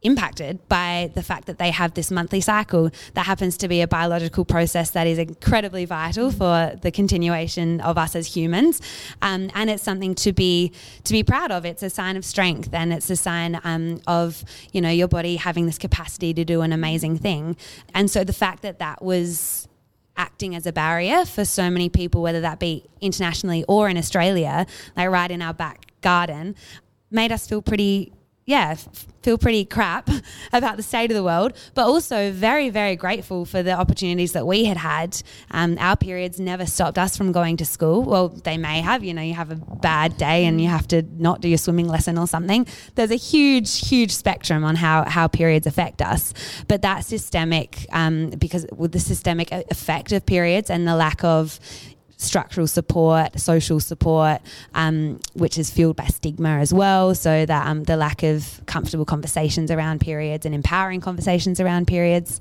impacted 0.02 0.68
by 0.70 1.12
the 1.14 1.22
fact 1.22 1.46
that 1.48 1.58
they 1.58 1.72
have 1.72 1.94
this 1.94 2.10
monthly 2.10 2.40
cycle 2.40 2.90
that 3.16 3.26
happens 3.26 3.58
to 3.58 3.68
be 3.68 3.82
a 3.82 3.88
biological 3.88 4.46
process 4.46 4.92
that 4.92 5.08
is 5.08 5.18
incredibly 5.18 5.86
vital 5.86 6.32
for 6.32 6.74
the 6.82 6.92
continuation 6.92 7.82
of 7.82 7.98
us 7.98 8.16
as 8.16 8.34
humans. 8.34 8.82
Um, 9.22 9.50
and 9.54 9.70
it's 9.70 9.84
something 9.84 10.16
to 10.16 10.32
be 10.32 10.72
to 11.04 11.12
be 11.12 11.24
proud 11.24 11.52
of. 11.52 11.66
It's 11.66 11.84
a 11.84 11.90
sign 11.90 12.16
of 12.16 12.24
strength 12.24 12.70
and 12.74 12.94
it's 12.94 13.10
a 13.10 13.16
sign 13.16 13.60
um, 13.64 14.00
of 14.08 14.44
you 14.72 14.82
know 14.82 14.90
your 14.90 15.08
body 15.08 15.36
having 15.36 15.66
this 15.66 15.78
capacity 15.78 16.34
to 16.34 16.46
do 16.46 16.62
an 16.62 16.72
amazing 16.72 17.18
thing. 17.18 17.58
And 17.94 18.10
so 18.10 18.24
the 18.24 18.34
fact 18.34 18.62
that 18.62 18.80
that 18.80 19.04
was 19.04 19.68
acting 20.16 20.56
as 20.56 20.66
a 20.66 20.74
barrier 20.74 21.26
for 21.26 21.46
so 21.46 21.70
many 21.70 21.88
people 21.88 22.22
whether 22.22 22.42
that 22.42 22.60
be 22.60 22.86
internationally 23.00 23.64
or 23.70 23.88
in 23.88 23.98
Australia 23.98 24.66
like 24.98 25.10
right 25.10 25.32
in 25.32 25.42
our 25.42 25.54
back 25.54 25.86
garden 26.02 26.56
made 27.10 27.32
us 27.32 27.48
feel 27.48 27.62
pretty 27.62 28.12
yeah, 28.50 28.76
feel 29.22 29.38
pretty 29.38 29.64
crap 29.64 30.10
about 30.54 30.76
the 30.76 30.82
state 30.82 31.12
of 31.12 31.16
the 31.16 31.24
world, 31.24 31.54
but 31.76 31.86
also 31.86 32.32
very, 32.32 32.72
very 32.72 32.96
grateful 32.96 33.46
for 33.46 33.62
the 33.62 33.72
opportunities 33.72 34.32
that 34.32 34.48
we 34.48 34.66
had 34.66 34.78
had. 34.78 35.22
Um, 35.52 35.78
our 35.80 35.96
periods 35.96 36.40
never 36.40 36.66
stopped 36.66 36.98
us 36.98 37.16
from 37.16 37.32
going 37.32 37.58
to 37.58 37.66
school. 37.66 38.02
Well, 38.02 38.30
they 38.30 38.58
may 38.58 38.82
have, 38.82 39.04
you 39.04 39.14
know, 39.14 39.22
you 39.22 39.36
have 39.36 39.52
a 39.52 39.56
bad 39.56 40.18
day 40.18 40.46
and 40.46 40.60
you 40.60 40.68
have 40.68 40.88
to 40.88 41.04
not 41.18 41.42
do 41.42 41.48
your 41.48 41.60
swimming 41.60 41.88
lesson 41.88 42.18
or 42.18 42.26
something. 42.26 42.66
There's 42.96 43.12
a 43.12 43.16
huge, 43.16 43.88
huge 43.88 44.12
spectrum 44.12 44.64
on 44.64 44.76
how, 44.76 45.08
how 45.08 45.28
periods 45.28 45.68
affect 45.68 46.02
us. 46.02 46.34
But 46.68 46.82
that 46.82 47.06
systemic, 47.06 47.86
um, 47.92 48.32
because 48.32 48.66
with 48.76 48.94
the 48.94 49.00
systemic 49.00 49.52
effect 49.52 50.12
of 50.12 50.26
periods 50.26 50.72
and 50.72 50.88
the 50.88 50.96
lack 50.96 51.24
of 51.24 51.60
structural 52.20 52.68
support, 52.68 53.40
social 53.40 53.80
support, 53.80 54.42
um, 54.76 55.20
which 55.34 55.58
is 55.58 55.72
fueled 55.72 55.96
by 55.96 56.06
stigma 56.06 56.60
as 56.60 56.74
well. 56.74 57.16
So 57.16 57.46
that 57.46 57.68
um, 57.68 57.86
the 57.86 57.96
lack 57.96 58.24
of 58.24 58.62
comfortable 58.66 59.06
conversations 59.06 59.72
around 59.72 60.02
periods 60.02 60.46
and 60.46 60.54
empowering 60.54 61.02
conversations 61.02 61.60
around 61.60 61.88
periods. 61.88 62.40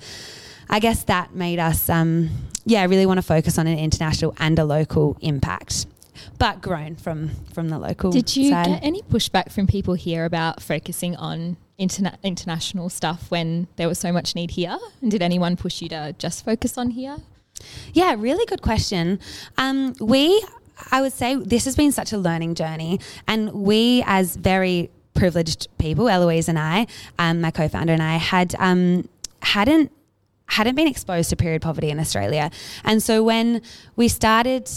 I 0.69 0.81
guess 0.81 1.05
that 1.05 1.35
made 1.35 1.59
us, 1.59 1.89
um, 1.89 2.29
yeah, 2.67 2.85
really 2.85 3.07
want 3.07 3.19
to 3.19 3.23
focus 3.23 3.57
on 3.57 3.67
an 3.67 3.79
international 3.79 4.35
and 4.39 4.59
a 4.59 4.65
local 4.65 5.17
impact, 5.23 5.87
but 6.39 6.61
grown 6.61 6.97
from 6.97 7.31
from 7.55 7.71
the 7.71 7.79
local. 7.79 8.11
Did 8.11 8.37
you 8.37 8.51
side. 8.51 8.67
get 8.67 8.83
any 8.83 9.01
pushback 9.03 9.51
from 9.51 9.67
people 9.67 9.95
here 9.95 10.27
about 10.27 10.61
focusing 10.61 11.17
on 11.17 11.57
interna- 11.79 12.21
international 12.23 12.91
stuff 12.91 13.31
when 13.31 13.69
there 13.77 13.89
was 13.89 13.99
so 13.99 14.13
much 14.13 14.35
need 14.35 14.51
here? 14.51 14.77
And 15.01 15.11
did 15.11 15.23
anyone 15.23 15.57
push 15.57 15.81
you 15.81 15.89
to 15.91 16.15
just 16.19 16.45
focus 16.45 16.77
on 16.77 16.91
here? 16.91 17.17
Yeah, 17.93 18.15
really 18.19 18.47
good 18.47 18.63
question. 18.63 19.19
Um, 19.57 19.95
we, 20.01 20.45
I 20.91 21.01
would 21.01 21.13
say, 21.13 21.35
this 21.37 21.65
has 21.65 21.77
been 21.77 21.93
such 21.93 22.13
a 22.13 22.19
learning 22.19 22.55
journey, 22.55 23.01
and 23.27 23.53
we, 23.53 24.03
as 24.07 24.37
very 24.37 24.91
privileged 25.15 25.69
people, 25.79 26.09
Eloise 26.09 26.49
and 26.49 26.59
I, 26.59 26.87
um, 27.19 27.41
my 27.41 27.51
co-founder 27.51 27.93
and 27.93 28.03
I, 28.03 28.17
had 28.17 28.55
um, 28.59 29.09
hadn't 29.43 29.93
hadn't 30.51 30.77
been 30.77 30.89
exposed 30.89 31.29
to 31.29 31.37
period 31.37 31.61
poverty 31.61 31.91
in 31.91 32.01
Australia, 32.01 32.51
and 32.85 33.03
so 33.03 33.23
when 33.23 33.61
we 33.97 34.09
started 34.09 34.71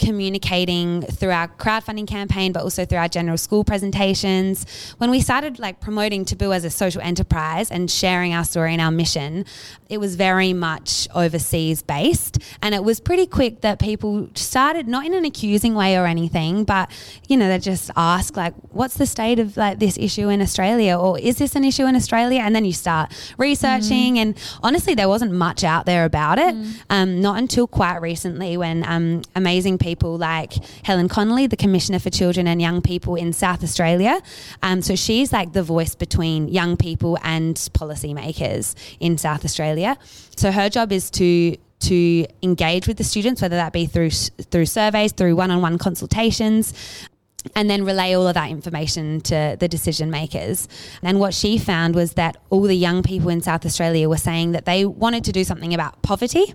communicating 0.00 1.02
through 1.02 1.30
our 1.30 1.46
crowdfunding 1.46 2.06
campaign, 2.06 2.52
but 2.52 2.62
also 2.62 2.84
through 2.86 2.98
our 2.98 3.08
general 3.08 3.36
school 3.36 3.62
presentations. 3.64 4.66
When 4.96 5.10
we 5.10 5.20
started 5.20 5.58
like 5.58 5.80
promoting 5.80 6.24
Taboo 6.24 6.52
as 6.52 6.64
a 6.64 6.70
social 6.70 7.02
enterprise 7.02 7.70
and 7.70 7.90
sharing 7.90 8.32
our 8.32 8.44
story 8.44 8.72
and 8.72 8.80
our 8.80 8.90
mission, 8.90 9.44
it 9.90 9.98
was 9.98 10.16
very 10.16 10.52
much 10.54 11.06
overseas 11.14 11.82
based. 11.82 12.38
And 12.62 12.74
it 12.74 12.82
was 12.82 12.98
pretty 12.98 13.26
quick 13.26 13.60
that 13.60 13.78
people 13.78 14.30
started, 14.34 14.88
not 14.88 15.04
in 15.04 15.12
an 15.12 15.26
accusing 15.26 15.74
way 15.74 15.98
or 15.98 16.06
anything, 16.06 16.64
but, 16.64 16.90
you 17.28 17.36
know, 17.36 17.48
they 17.48 17.58
just 17.58 17.90
ask 17.94 18.36
like, 18.36 18.54
what's 18.70 18.96
the 18.96 19.06
state 19.06 19.38
of 19.38 19.56
like 19.58 19.80
this 19.80 19.98
issue 19.98 20.30
in 20.30 20.40
Australia? 20.40 20.96
Or 20.96 21.18
is 21.18 21.36
this 21.36 21.54
an 21.54 21.64
issue 21.64 21.84
in 21.84 21.94
Australia? 21.94 22.40
And 22.40 22.56
then 22.56 22.64
you 22.64 22.72
start 22.72 23.12
researching. 23.36 24.14
Mm. 24.14 24.22
And 24.22 24.38
honestly, 24.62 24.94
there 24.94 25.08
wasn't 25.08 25.32
much 25.32 25.62
out 25.62 25.84
there 25.84 26.06
about 26.06 26.38
it. 26.38 26.54
Mm. 26.54 26.72
Um, 26.88 27.20
not 27.20 27.36
until 27.36 27.66
quite 27.66 27.98
recently 27.98 28.56
when 28.56 28.82
um, 28.88 29.22
amazing 29.36 29.76
people 29.76 29.89
people 29.90 30.16
like 30.16 30.52
Helen 30.84 31.08
Connolly, 31.08 31.46
the 31.48 31.56
Commissioner 31.64 31.98
for 31.98 32.10
Children 32.10 32.46
and 32.46 32.58
Young 32.62 32.80
People 32.80 33.14
in 33.16 33.32
South 33.32 33.62
Australia. 33.68 34.14
Um, 34.62 34.82
so 34.82 34.94
she's 34.94 35.32
like 35.32 35.52
the 35.52 35.64
voice 35.64 35.94
between 35.94 36.48
young 36.60 36.76
people 36.76 37.18
and 37.22 37.56
policymakers 37.80 38.74
in 39.00 39.18
South 39.18 39.44
Australia. 39.44 39.96
So 40.36 40.46
her 40.52 40.68
job 40.68 40.92
is 40.92 41.10
to 41.12 41.56
to 41.80 42.26
engage 42.42 42.86
with 42.86 42.98
the 42.98 43.04
students, 43.04 43.40
whether 43.40 43.56
that 43.56 43.72
be 43.72 43.86
through 43.86 44.10
through 44.50 44.66
surveys, 44.66 45.12
through 45.12 45.34
one-on-one 45.34 45.78
consultations, 45.78 46.74
and 47.54 47.70
then 47.70 47.84
relay 47.84 48.14
all 48.14 48.28
of 48.28 48.34
that 48.34 48.50
information 48.50 49.20
to 49.22 49.56
the 49.58 49.68
decision 49.68 50.10
makers. 50.10 50.68
And 51.02 51.18
what 51.18 51.34
she 51.34 51.58
found 51.58 51.94
was 51.94 52.12
that 52.14 52.36
all 52.50 52.62
the 52.62 52.74
young 52.74 53.02
people 53.02 53.30
in 53.30 53.40
South 53.40 53.64
Australia 53.64 54.08
were 54.08 54.16
saying 54.16 54.52
that 54.52 54.64
they 54.66 54.84
wanted 54.84 55.24
to 55.24 55.32
do 55.32 55.44
something 55.44 55.72
about 55.72 56.02
poverty. 56.02 56.54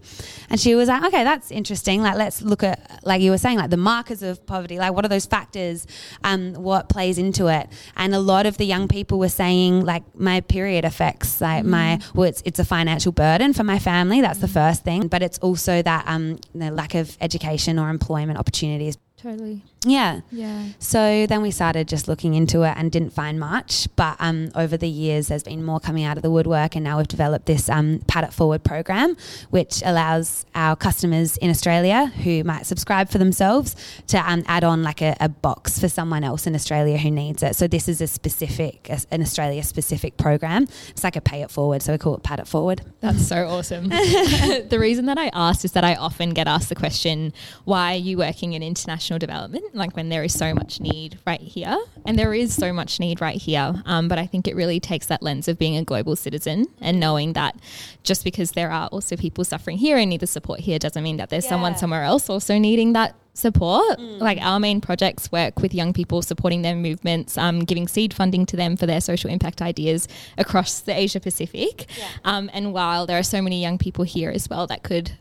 And 0.50 0.60
she 0.60 0.76
was 0.76 0.88
like, 0.88 1.04
okay, 1.06 1.24
that's 1.24 1.52
interesting. 1.52 2.02
Like, 2.02 2.15
let's 2.17 2.41
look 2.41 2.63
at, 2.63 3.02
like 3.04 3.21
you 3.21 3.32
were 3.32 3.38
saying, 3.38 3.58
like 3.58 3.71
the 3.71 3.78
markers 3.78 4.21
of 4.21 4.45
poverty. 4.45 4.78
Like, 4.78 4.93
what 4.93 5.06
are 5.06 5.10
those 5.10 5.26
factors? 5.26 5.88
Um, 6.24 6.54
what 6.54 6.88
plays 6.89 7.17
into 7.17 7.48
it? 7.48 7.67
And 7.95 8.13
a 8.13 8.19
lot 8.19 8.45
of 8.45 8.58
the 8.58 8.65
young 8.65 8.88
people 8.88 9.17
were 9.17 9.30
saying, 9.30 9.86
like, 9.86 10.04
my 10.15 10.41
period 10.41 10.86
affects, 10.86 11.41
like, 11.41 11.63
mm. 11.63 11.69
my, 11.69 12.00
well, 12.13 12.30
it's, 12.30 12.41
it's 12.45 12.60
a 12.60 12.65
financial 12.65 13.12
burden 13.12 13.54
for 13.54 13.63
my 13.63 13.80
family. 13.80 14.21
That's 14.21 14.39
mm. 14.39 14.41
the 14.41 14.48
first 14.50 14.84
thing. 14.84 15.08
But 15.08 15.24
it's 15.24 15.39
also 15.39 15.82
that 15.82 16.06
um, 16.08 16.38
the 16.54 16.71
lack 16.71 16.93
of 16.93 17.17
education 17.21 17.80
or 17.80 17.89
employment 17.89 18.38
opportunities. 18.38 18.98
Totally. 19.17 19.63
Yeah. 19.86 20.21
Yeah. 20.32 20.69
So 20.80 21.26
then 21.28 21.41
we 21.41 21.52
started 21.52 21.88
just 21.88 22.08
looking 22.08 22.34
into 22.34 22.63
it 22.63 22.74
and 22.76 22.91
didn't 22.91 23.12
find 23.12 23.39
much. 23.39 23.88
But 23.95 24.17
um, 24.19 24.52
over 24.56 24.78
the 24.78 24.89
years, 24.89 25.28
there's 25.28 25.43
been 25.43 25.63
more 25.63 25.80
coming 25.80 26.04
out 26.04 26.17
of 26.17 26.24
the 26.24 26.32
woodwork, 26.32 26.76
and 26.76 26.84
now 26.84 26.98
we've 26.98 27.08
developed 27.08 27.45
this 27.45 27.69
um, 27.69 28.02
Pad 28.08 28.24
It 28.26 28.34
Forward 28.34 28.63
program, 28.63 29.15
which 29.52 29.82
allows 29.86 30.45
our 30.56 30.76
customers 30.76 31.38
in 31.38 31.50
Australia 31.50 32.08
who 32.24 32.43
might 32.43 32.65
subscribe 32.65 33.10
for 33.10 33.17
themselves 33.17 33.76
to 34.08 34.17
um, 34.17 34.43
add 34.48 34.63
on 34.63 34.84
like 34.84 35.02
a, 35.02 35.15
a, 35.19 35.30
box 35.30 35.80
for 35.80 35.89
someone 35.89 36.24
else 36.24 36.48
in 36.48 36.56
Australia 36.56 36.98
who 36.98 37.12
needs 37.12 37.43
it. 37.43 37.56
So 37.56 37.67
this 37.67 37.88
is 37.88 38.02
a 38.02 38.08
specific, 38.08 38.89
a, 38.89 39.00
an 39.12 39.21
Australia 39.21 39.62
specific 39.63 40.17
program. 40.17 40.63
It's 40.89 41.04
like 41.04 41.15
a 41.15 41.21
pay 41.21 41.41
it 41.41 41.52
forward, 41.52 41.82
so 41.82 41.91
we 41.91 41.98
call 41.98 42.15
it 42.15 42.24
Pad 42.24 42.39
It 42.39 42.48
Forward. 42.48 42.82
That's 43.02 43.28
so 43.28 43.48
awesome. 43.48 43.89
the 43.89 44.78
reason 44.80 45.06
that 45.08 45.17
I 45.17 45.30
asked 45.34 45.65
is 45.65 45.74
that 45.74 45.84
I 45.84 45.95
often 45.95 46.32
get 46.32 46.48
asked 46.48 46.69
the 46.69 46.76
question, 46.76 47.34
why 47.65 47.93
are 47.93 47.98
you 47.98 48.17
working 48.17 48.54
in 48.54 48.63
international 48.63 49.19
development? 49.19 49.74
Like 49.75 49.95
when 49.95 50.09
there 50.09 50.23
is 50.23 50.33
so 50.33 50.53
much 50.53 50.79
need 50.79 51.19
right 51.25 51.41
here, 51.41 51.77
and 52.05 52.17
there 52.17 52.33
is 52.33 52.53
so 52.53 52.73
much 52.73 52.99
need 52.99 53.21
right 53.21 53.38
here. 53.38 53.81
Um, 53.85 54.07
but 54.07 54.17
I 54.17 54.25
think 54.25 54.47
it 54.47 54.55
really 54.55 54.79
takes 54.79 55.07
that 55.07 55.21
lens 55.21 55.47
of 55.47 55.57
being 55.57 55.77
a 55.77 55.83
global 55.83 56.15
citizen 56.15 56.65
and 56.81 56.99
knowing 56.99 57.33
that 57.33 57.55
just 58.03 58.23
because 58.23 58.51
there 58.51 58.71
are 58.71 58.88
also 58.88 59.15
people 59.15 59.43
suffering 59.43 59.77
here 59.77 59.97
and 59.97 60.09
need 60.09 60.21
the 60.21 60.27
support 60.27 60.59
here 60.59 60.79
doesn't 60.79 61.03
mean 61.03 61.17
that 61.17 61.29
there's 61.29 61.45
yeah. 61.45 61.51
someone 61.51 61.75
somewhere 61.77 62.03
else 62.03 62.29
also 62.29 62.57
needing 62.57 62.93
that 62.93 63.15
support. 63.33 63.99
Mm. 63.99 64.19
Like 64.19 64.39
our 64.41 64.59
main 64.59 64.81
projects 64.81 65.31
work 65.31 65.59
with 65.59 65.73
young 65.73 65.93
people, 65.93 66.21
supporting 66.21 66.61
their 66.61 66.75
movements, 66.75 67.38
um, 67.38 67.59
giving 67.65 67.88
seed 67.88 68.13
funding 68.13 68.45
to 68.47 68.55
them 68.55 68.77
for 68.77 68.85
their 68.85 69.01
social 69.01 69.29
impact 69.29 69.61
ideas 69.61 70.07
across 70.38 70.79
the 70.79 70.97
Asia 70.97 71.19
Pacific. 71.19 71.88
Yeah. 71.97 72.07
Um, 72.23 72.49
and 72.53 72.73
while 72.73 73.05
there 73.05 73.19
are 73.19 73.23
so 73.23 73.41
many 73.41 73.61
young 73.61 73.77
people 73.77 74.05
here 74.05 74.31
as 74.31 74.49
well 74.49 74.67
that 74.67 74.83
could 74.83 75.11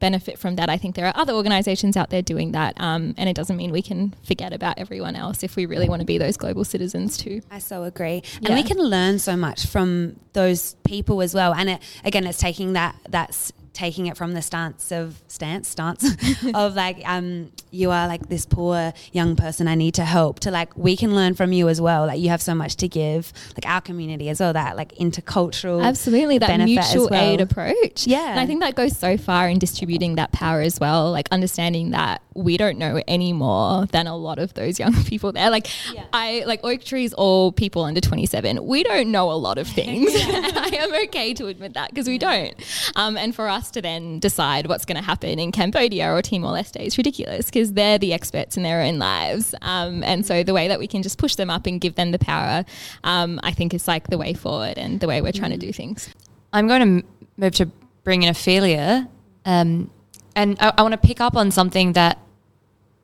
benefit 0.00 0.38
from 0.38 0.56
that. 0.56 0.68
I 0.68 0.76
think 0.76 0.96
there 0.96 1.06
are 1.06 1.12
other 1.14 1.32
organisations 1.32 1.96
out 1.96 2.10
there 2.10 2.22
doing 2.22 2.52
that, 2.52 2.80
um, 2.80 3.14
and 3.16 3.28
it 3.28 3.36
doesn't 3.36 3.56
mean 3.56 3.70
we 3.70 3.82
can 3.82 4.14
forget 4.24 4.52
about 4.52 4.78
everyone 4.78 5.14
else 5.14 5.42
if 5.42 5.56
we 5.56 5.66
really 5.66 5.88
want 5.88 6.00
to 6.00 6.06
be 6.06 6.18
those 6.18 6.36
global 6.36 6.64
citizens 6.64 7.16
too. 7.16 7.42
I 7.50 7.58
so 7.58 7.84
agree, 7.84 8.22
and 8.36 8.48
yeah. 8.48 8.54
we 8.54 8.62
can 8.62 8.78
learn 8.78 9.18
so 9.18 9.36
much 9.36 9.66
from 9.66 10.16
those 10.32 10.74
people 10.84 11.22
as 11.22 11.34
well. 11.34 11.54
And 11.54 11.70
it, 11.70 11.82
again, 12.04 12.26
it's 12.26 12.38
taking 12.38 12.72
that 12.72 12.96
that's 13.08 13.52
taking 13.80 14.06
it 14.08 14.14
from 14.14 14.34
the 14.34 14.42
stance 14.42 14.92
of 14.92 15.18
stance 15.26 15.66
stance 15.66 16.04
of 16.54 16.74
like 16.74 17.00
um 17.06 17.50
you 17.70 17.90
are 17.90 18.06
like 18.06 18.28
this 18.28 18.44
poor 18.44 18.92
young 19.12 19.36
person 19.36 19.66
I 19.66 19.74
need 19.74 19.94
to 19.94 20.04
help 20.04 20.40
to 20.40 20.50
like 20.50 20.76
we 20.76 20.98
can 20.98 21.14
learn 21.14 21.32
from 21.32 21.52
you 21.52 21.68
as 21.68 21.80
well. 21.80 22.06
Like 22.06 22.20
you 22.20 22.28
have 22.28 22.42
so 22.42 22.54
much 22.54 22.76
to 22.76 22.88
give 22.88 23.32
like 23.56 23.64
our 23.64 23.80
community 23.80 24.28
as 24.28 24.38
well 24.38 24.52
that 24.52 24.76
like 24.76 24.92
intercultural 24.96 25.82
absolutely 25.82 26.36
that 26.38 26.60
mutual 26.60 27.08
well. 27.10 27.32
aid 27.32 27.40
approach. 27.40 28.06
Yeah 28.06 28.30
and 28.32 28.40
I 28.40 28.44
think 28.44 28.60
that 28.60 28.74
goes 28.74 28.98
so 28.98 29.16
far 29.16 29.48
in 29.48 29.58
distributing 29.58 30.16
that 30.16 30.30
power 30.30 30.60
as 30.60 30.78
well 30.78 31.10
like 31.10 31.28
understanding 31.30 31.92
that 31.92 32.20
we 32.44 32.56
don't 32.56 32.78
know 32.78 33.02
any 33.06 33.32
more 33.32 33.86
than 33.86 34.06
a 34.06 34.16
lot 34.16 34.38
of 34.38 34.54
those 34.54 34.78
young 34.78 34.94
people 35.04 35.32
there 35.32 35.50
like 35.50 35.66
yeah. 35.92 36.04
I 36.12 36.44
like 36.46 36.62
Oaktree's 36.62 37.12
all 37.14 37.52
people 37.52 37.84
under 37.84 38.00
27 38.00 38.64
we 38.66 38.82
don't 38.82 39.10
know 39.10 39.30
a 39.30 39.34
lot 39.34 39.58
of 39.58 39.66
things 39.80 40.14
and 40.14 40.46
I 40.58 40.68
am 40.76 40.94
okay 41.04 41.34
to 41.34 41.46
admit 41.46 41.74
that 41.74 41.90
because 41.90 42.06
we 42.08 42.18
don't 42.18 42.54
um, 42.96 43.16
and 43.16 43.34
for 43.34 43.48
us 43.48 43.70
to 43.72 43.82
then 43.82 44.18
decide 44.18 44.66
what's 44.66 44.84
going 44.84 44.96
to 44.96 45.02
happen 45.02 45.38
in 45.38 45.52
Cambodia 45.52 46.12
or 46.12 46.22
Timor 46.22 46.52
Leste 46.52 46.80
is 46.80 46.96
ridiculous 46.96 47.46
because 47.46 47.72
they're 47.72 47.98
the 47.98 48.12
experts 48.12 48.56
in 48.56 48.62
their 48.62 48.82
own 48.82 48.98
lives. 48.98 49.54
Um, 49.62 50.02
and 50.02 50.24
so 50.24 50.42
the 50.42 50.54
way 50.54 50.68
that 50.68 50.78
we 50.78 50.86
can 50.86 51.02
just 51.02 51.18
push 51.18 51.34
them 51.34 51.50
up 51.50 51.66
and 51.66 51.80
give 51.80 51.94
them 51.94 52.12
the 52.12 52.18
power, 52.18 52.64
um, 53.04 53.40
I 53.42 53.52
think 53.52 53.74
is 53.74 53.86
like 53.88 54.08
the 54.08 54.18
way 54.18 54.34
forward 54.34 54.78
and 54.78 55.00
the 55.00 55.08
way 55.08 55.20
we're 55.20 55.32
trying 55.32 55.52
to 55.52 55.58
do 55.58 55.72
things. 55.72 56.14
I'm 56.52 56.66
going 56.66 57.02
to 57.02 57.08
move 57.36 57.54
to 57.56 57.66
bring 58.04 58.22
in 58.22 58.28
Ophelia. 58.28 59.08
Um, 59.44 59.90
and 60.34 60.56
I, 60.60 60.72
I 60.78 60.82
want 60.82 60.92
to 60.92 60.98
pick 60.98 61.20
up 61.20 61.36
on 61.36 61.50
something 61.50 61.92
that 61.94 62.18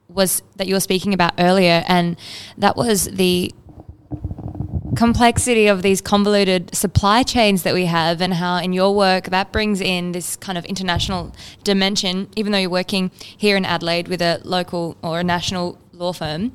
was 0.08 0.42
that 0.56 0.66
you 0.66 0.74
were 0.74 0.80
speaking 0.80 1.14
about 1.14 1.34
earlier, 1.38 1.84
and 1.88 2.16
that 2.58 2.76
was 2.76 3.04
the 3.06 3.52
complexity 4.96 5.66
of 5.66 5.82
these 5.82 6.00
convoluted 6.00 6.74
supply 6.74 7.22
chains 7.22 7.64
that 7.64 7.74
we 7.74 7.84
have 7.84 8.22
and 8.22 8.32
how 8.32 8.56
in 8.56 8.72
your 8.72 8.94
work 8.94 9.24
that 9.24 9.52
brings 9.52 9.80
in 9.80 10.12
this 10.12 10.36
kind 10.36 10.56
of 10.56 10.64
international 10.64 11.34
dimension 11.64 12.26
even 12.34 12.50
though 12.50 12.56
you're 12.56 12.70
working 12.70 13.10
here 13.36 13.58
in 13.58 13.66
Adelaide 13.66 14.08
with 14.08 14.22
a 14.22 14.40
local 14.42 14.96
or 15.02 15.20
a 15.20 15.24
national 15.24 15.78
law 15.92 16.14
firm 16.14 16.50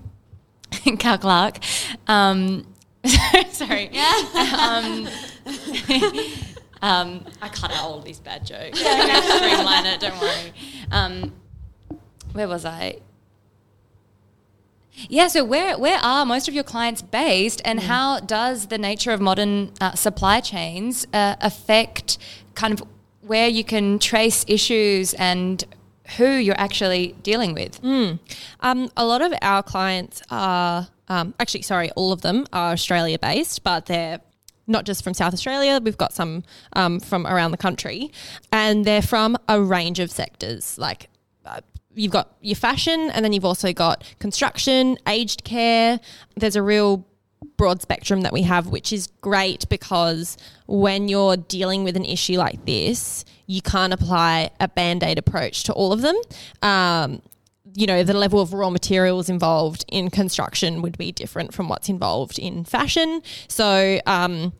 Cowell 0.98 1.20
Clarke 1.20 1.60
um, 2.08 2.66
sorry. 3.52 3.90
Um, 4.62 5.08
um, 6.82 7.26
I 7.42 7.50
cut 7.50 7.72
out 7.72 7.82
all 7.84 8.02
these 8.02 8.20
bad 8.20 8.46
jokes. 8.46 8.80
Streamline 8.80 9.86
it 9.86 10.00
don't 10.00 10.20
worry. 10.20 10.54
Um, 10.92 11.34
where 12.34 12.48
was 12.48 12.66
I 12.66 13.00
Yeah, 15.10 15.28
so 15.28 15.44
where 15.44 15.78
where 15.78 16.00
are 16.00 16.26
most 16.26 16.48
of 16.48 16.54
your 16.54 16.64
clients 16.64 17.02
based, 17.02 17.62
and 17.66 17.80
how 17.82 18.20
does 18.20 18.68
the 18.68 18.78
nature 18.78 19.12
of 19.12 19.22
modern 19.22 19.72
uh, 19.82 19.94
supply 19.94 20.40
chains 20.42 21.06
uh, 21.14 21.36
affect 21.42 22.18
kind 22.56 22.74
of 22.74 22.84
where 23.22 23.48
you 23.48 23.64
can 23.64 24.00
trace 24.00 24.46
issues 24.48 25.14
and 25.16 25.64
who 26.18 26.28
you're 26.28 26.60
actually 26.60 27.16
dealing 27.24 27.54
with? 27.54 27.84
Um, 28.60 28.90
a 28.98 29.06
lot 29.06 29.22
of 29.22 29.34
our 29.42 29.64
clients 29.64 30.22
are 30.30 30.88
um, 31.08 31.34
actually, 31.40 31.62
sorry, 31.62 31.92
all 31.92 32.12
of 32.12 32.22
them 32.22 32.48
are 32.54 32.72
Australia 32.72 33.20
based, 33.20 33.64
but 33.64 33.86
they're 33.86 34.22
not 34.68 34.86
just 34.86 35.04
from 35.04 35.14
South 35.14 35.34
Australia. 35.34 35.80
We've 35.84 35.98
got 35.98 36.14
some 36.14 36.44
um, 36.74 37.00
from 37.00 37.28
around 37.28 37.52
the 37.52 37.58
country, 37.58 38.12
and 38.52 38.86
they're 38.86 39.02
from 39.02 39.38
a 39.48 39.62
range 39.62 40.00
of 40.00 40.10
sectors. 40.10 40.78
Like 40.78 41.10
uh, 41.46 41.62
you've 41.96 42.12
got 42.12 42.36
your 42.42 42.56
fashion, 42.56 43.10
and 43.12 43.24
then 43.24 43.34
you've 43.34 43.46
also 43.46 43.74
got 43.74 44.04
construction, 44.20 44.98
aged 45.08 45.44
care. 45.44 46.00
There's 46.36 46.56
a 46.56 46.64
real 46.64 47.06
broad 47.58 47.82
spectrum 47.82 48.22
that 48.22 48.34
we 48.34 48.44
have, 48.44 48.68
which 48.68 48.94
is 48.94 49.08
great 49.22 49.68
because 49.70 50.38
when 50.68 51.08
you're 51.08 51.38
dealing 51.38 51.84
with 51.84 51.96
an 51.96 52.06
issue 52.06 52.38
like 52.38 52.66
this, 52.66 53.26
you 53.48 53.62
can't 53.62 53.94
apply 53.94 54.52
a 54.60 54.68
band 54.68 55.04
aid 55.04 55.18
approach 55.18 55.64
to 55.64 55.74
all 55.74 55.92
of 55.92 56.02
them. 56.02 56.16
Um, 56.62 57.22
you 57.74 57.88
know, 57.88 58.04
the 58.04 58.14
level 58.14 58.42
of 58.42 58.54
raw 58.54 58.70
materials 58.70 59.30
involved 59.30 59.86
in 59.88 60.10
construction 60.10 60.82
would 60.82 60.98
be 60.98 61.12
different 61.12 61.54
from 61.54 61.70
what's 61.70 61.90
involved 61.90 62.38
in 62.38 62.66
fashion. 62.66 63.22
So, 63.48 64.00
um, 64.06 64.54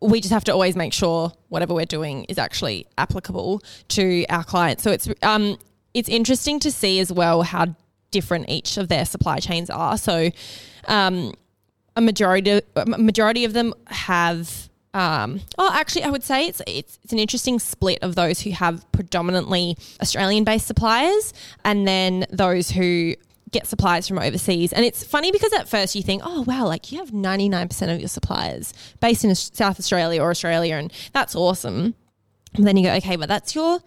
we 0.00 0.20
just 0.20 0.32
have 0.32 0.44
to 0.44 0.52
always 0.52 0.74
make 0.74 0.92
sure 0.92 1.32
whatever 1.48 1.74
we're 1.74 1.86
doing 1.86 2.24
is 2.24 2.36
actually 2.36 2.86
applicable 2.98 3.62
to 3.88 4.26
our 4.28 4.42
clients. 4.42 4.82
So 4.82 4.90
it's 4.90 5.08
um, 5.22 5.56
it's 5.94 6.08
interesting 6.08 6.58
to 6.60 6.70
see 6.70 7.00
as 7.00 7.12
well 7.12 7.42
how 7.42 7.74
different 8.10 8.48
each 8.48 8.76
of 8.76 8.88
their 8.88 9.04
supply 9.04 9.38
chains 9.38 9.70
are. 9.70 9.96
So 9.96 10.30
um, 10.86 11.34
a 11.96 12.00
majority 12.00 12.60
a 12.76 12.86
majority 12.86 13.44
of 13.44 13.52
them 13.52 13.74
have. 13.86 14.68
Um, 14.94 15.40
oh, 15.56 15.70
actually, 15.72 16.04
I 16.04 16.10
would 16.10 16.22
say 16.22 16.46
it's, 16.46 16.60
it's 16.66 16.98
it's 17.02 17.12
an 17.14 17.18
interesting 17.18 17.58
split 17.58 18.00
of 18.02 18.14
those 18.14 18.40
who 18.40 18.50
have 18.50 18.84
predominantly 18.92 19.78
Australian-based 20.02 20.66
suppliers, 20.66 21.32
and 21.64 21.88
then 21.88 22.26
those 22.30 22.70
who 22.70 23.14
get 23.52 23.66
supplies 23.66 24.06
from 24.06 24.18
overseas. 24.18 24.72
And 24.72 24.84
it's 24.84 25.02
funny 25.02 25.32
because 25.32 25.52
at 25.54 25.66
first 25.66 25.94
you 25.94 26.02
think, 26.02 26.22
oh 26.24 26.42
wow, 26.42 26.66
like 26.66 26.92
you 26.92 26.98
have 26.98 27.10
ninety 27.10 27.48
nine 27.48 27.68
percent 27.68 27.90
of 27.90 28.00
your 28.00 28.08
suppliers 28.08 28.74
based 29.00 29.24
in 29.24 29.34
South 29.34 29.78
Australia 29.78 30.20
or 30.22 30.30
Australia, 30.30 30.74
and 30.74 30.92
that's 31.14 31.34
awesome. 31.34 31.94
And 32.54 32.66
then 32.66 32.76
you 32.76 32.84
go, 32.84 32.94
okay, 32.96 33.16
but 33.16 33.30
that's 33.30 33.54
your 33.54 33.80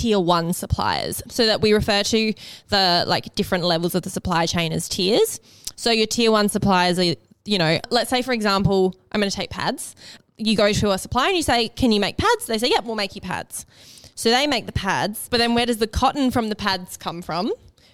tier 0.00 0.18
one 0.18 0.52
suppliers. 0.52 1.22
So 1.28 1.46
that 1.46 1.60
we 1.60 1.72
refer 1.72 2.02
to 2.04 2.34
the 2.68 3.04
like 3.06 3.34
different 3.34 3.64
levels 3.64 3.94
of 3.94 4.02
the 4.02 4.10
supply 4.10 4.46
chain 4.46 4.72
as 4.72 4.88
tiers. 4.88 5.40
So 5.76 5.90
your 5.90 6.06
tier 6.06 6.30
one 6.30 6.48
suppliers 6.48 6.98
are, 6.98 7.14
you 7.44 7.58
know, 7.58 7.80
let's 7.90 8.10
say 8.10 8.22
for 8.22 8.32
example, 8.32 8.94
I'm 9.12 9.20
going 9.20 9.30
to 9.30 9.36
take 9.36 9.50
pads. 9.50 9.94
You 10.36 10.56
go 10.56 10.72
to 10.72 10.90
a 10.92 10.98
supplier 10.98 11.28
and 11.28 11.36
you 11.36 11.42
say, 11.42 11.68
can 11.68 11.92
you 11.92 12.00
make 12.00 12.16
pads? 12.16 12.46
They 12.46 12.58
say, 12.58 12.70
yep, 12.70 12.84
we'll 12.84 12.96
make 12.96 13.14
you 13.14 13.20
pads. 13.20 13.66
So 14.14 14.30
they 14.30 14.46
make 14.46 14.66
the 14.66 14.72
pads, 14.72 15.28
but 15.30 15.38
then 15.38 15.54
where 15.54 15.66
does 15.66 15.78
the 15.78 15.86
cotton 15.86 16.30
from 16.30 16.48
the 16.48 16.56
pads 16.56 16.96
come 16.96 17.22
from? 17.22 17.52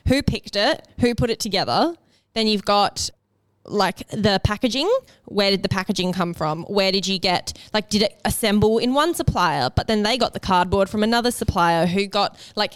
Who 0.09 0.23
picked 0.23 0.57
it? 0.57 0.87
Who 1.01 1.15
put 1.15 1.31
it 1.31 1.41
together? 1.41 1.95
Then 2.35 2.47
you've 2.47 2.65
got 2.65 3.11
like 3.69 4.09
the 4.09 4.41
packaging? 4.45 4.91
Where 5.27 5.51
did 5.51 5.63
the 5.63 5.69
packaging 5.69 6.13
come 6.13 6.35
from? 6.35 6.65
Where 6.65 6.93
did 6.93 7.07
you 7.07 7.19
get 7.19 7.53
like 7.73 7.89
did 7.89 8.03
it 8.03 8.21
assemble 8.25 8.79
in 8.79 8.95
one 8.95 9.15
supplier 9.15 9.71
but 9.75 9.87
then 9.87 10.03
they 10.03 10.19
got 10.19 10.33
the 10.33 10.41
cardboard 10.41 10.89
from 10.89 11.03
another 11.03 11.31
supplier 11.31 11.87
who 11.87 12.07
got 12.07 12.39
like 12.55 12.75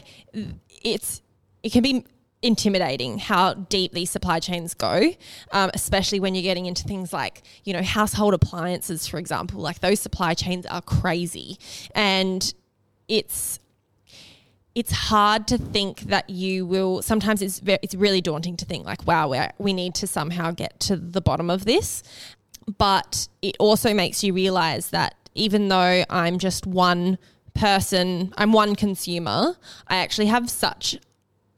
it's 0.82 1.22
it 1.62 1.72
can 1.72 1.82
be 1.82 2.04
intimidating 2.42 3.18
how 3.18 3.52
deep 3.52 3.92
these 3.92 4.10
supply 4.10 4.40
chains 4.40 4.72
go 4.72 5.12
um, 5.52 5.70
especially 5.74 6.18
when 6.18 6.34
you're 6.34 6.42
getting 6.42 6.64
into 6.64 6.84
things 6.84 7.12
like 7.12 7.42
you 7.64 7.72
know 7.72 7.82
household 7.82 8.34
appliances 8.34 9.06
for 9.06 9.18
example. 9.18 9.60
Like 9.60 9.80
those 9.80 10.00
supply 10.00 10.34
chains 10.34 10.66
are 10.66 10.82
crazy. 10.82 11.58
And 11.94 12.52
it's 13.08 13.58
it's 14.80 14.92
hard 14.92 15.46
to 15.46 15.58
think 15.58 16.00
that 16.04 16.30
you 16.30 16.64
will 16.64 17.02
sometimes 17.02 17.42
it's 17.42 17.58
very, 17.58 17.78
it's 17.82 17.94
really 17.94 18.22
daunting 18.22 18.56
to 18.56 18.64
think 18.64 18.86
like 18.86 19.06
wow 19.06 19.28
we 19.28 19.38
we 19.58 19.74
need 19.74 19.94
to 19.94 20.06
somehow 20.06 20.50
get 20.50 20.80
to 20.80 20.96
the 20.96 21.20
bottom 21.20 21.50
of 21.50 21.66
this. 21.66 22.02
But 22.78 23.28
it 23.42 23.56
also 23.58 23.92
makes 23.92 24.24
you 24.24 24.32
realize 24.32 24.88
that 24.88 25.16
even 25.34 25.68
though 25.68 26.04
I'm 26.08 26.38
just 26.38 26.66
one 26.66 27.18
person 27.52 28.32
I'm 28.38 28.52
one 28.52 28.74
consumer 28.74 29.54
I 29.86 29.96
actually 29.96 30.28
have 30.28 30.48
such 30.48 30.96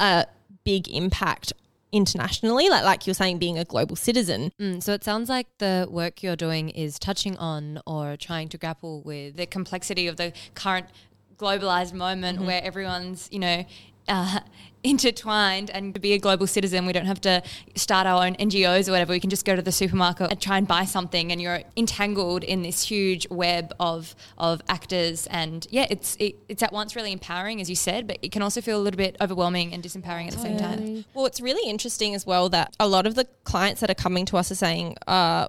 a 0.00 0.26
big 0.64 0.88
impact 0.88 1.52
internationally 1.92 2.68
like 2.70 2.82
like 2.82 3.06
you're 3.06 3.14
saying 3.14 3.38
being 3.38 3.56
a 3.56 3.64
global 3.64 3.94
citizen. 3.94 4.50
Mm, 4.58 4.82
so 4.82 4.94
it 4.94 5.04
sounds 5.04 5.28
like 5.28 5.46
the 5.58 5.86
work 5.88 6.24
you're 6.24 6.42
doing 6.48 6.70
is 6.70 6.98
touching 6.98 7.36
on 7.36 7.80
or 7.86 8.16
trying 8.16 8.48
to 8.48 8.58
grapple 8.58 9.00
with 9.02 9.36
the 9.36 9.46
complexity 9.46 10.08
of 10.08 10.16
the 10.16 10.32
current 10.56 10.88
globalized 11.38 11.92
moment 11.92 12.38
Mm-hmm. 12.38 12.46
where 12.46 12.62
everyone's, 12.62 13.28
you 13.32 13.38
know, 13.38 13.64
uh, 14.08 14.40
intertwined 14.84 15.70
and 15.70 15.94
to 15.94 16.00
be 16.00 16.12
a 16.12 16.18
global 16.18 16.44
citizen 16.44 16.86
we 16.86 16.92
don't 16.92 17.06
have 17.06 17.20
to 17.20 17.40
start 17.76 18.04
our 18.04 18.26
own 18.26 18.34
ngos 18.34 18.88
or 18.88 18.90
whatever. 18.90 19.12
We 19.12 19.20
can 19.20 19.30
just 19.30 19.44
go 19.44 19.54
to 19.54 19.62
the 19.62 19.70
supermarket 19.70 20.30
and 20.32 20.40
try 20.40 20.58
and 20.58 20.66
buy 20.66 20.86
something 20.86 21.30
and 21.30 21.40
you're 21.40 21.60
entangled 21.76 22.42
in 22.42 22.62
this 22.62 22.82
huge 22.82 23.28
web 23.30 23.72
of 23.78 24.16
of 24.38 24.60
actors. 24.68 25.28
And 25.28 25.64
yeah 25.70 25.86
it's 25.88 26.16
it, 26.18 26.34
it's 26.48 26.64
at 26.64 26.72
once 26.72 26.96
really 26.96 27.12
empowering 27.12 27.60
as 27.60 27.70
you 27.70 27.76
said 27.76 28.08
but 28.08 28.18
it 28.22 28.32
can 28.32 28.42
also 28.42 28.60
feel 28.60 28.76
a 28.76 28.82
little 28.82 28.98
bit 28.98 29.16
overwhelming 29.20 29.72
and 29.72 29.84
disempowering 29.84 30.26
at 30.26 30.32
the 30.32 30.40
same 30.40 30.56
time. 30.56 31.04
Well, 31.14 31.26
it's 31.26 31.40
really 31.40 31.70
interesting 31.70 32.14
as 32.16 32.26
well 32.26 32.48
that 32.48 32.74
a 32.80 32.88
lot 32.88 33.06
of 33.06 33.14
the 33.14 33.26
clients 33.44 33.80
that 33.82 33.90
are 33.90 33.94
coming 33.94 34.24
to 34.26 34.36
us 34.36 34.50
are 34.50 34.56
saying, 34.56 34.96
uh, 35.06 35.46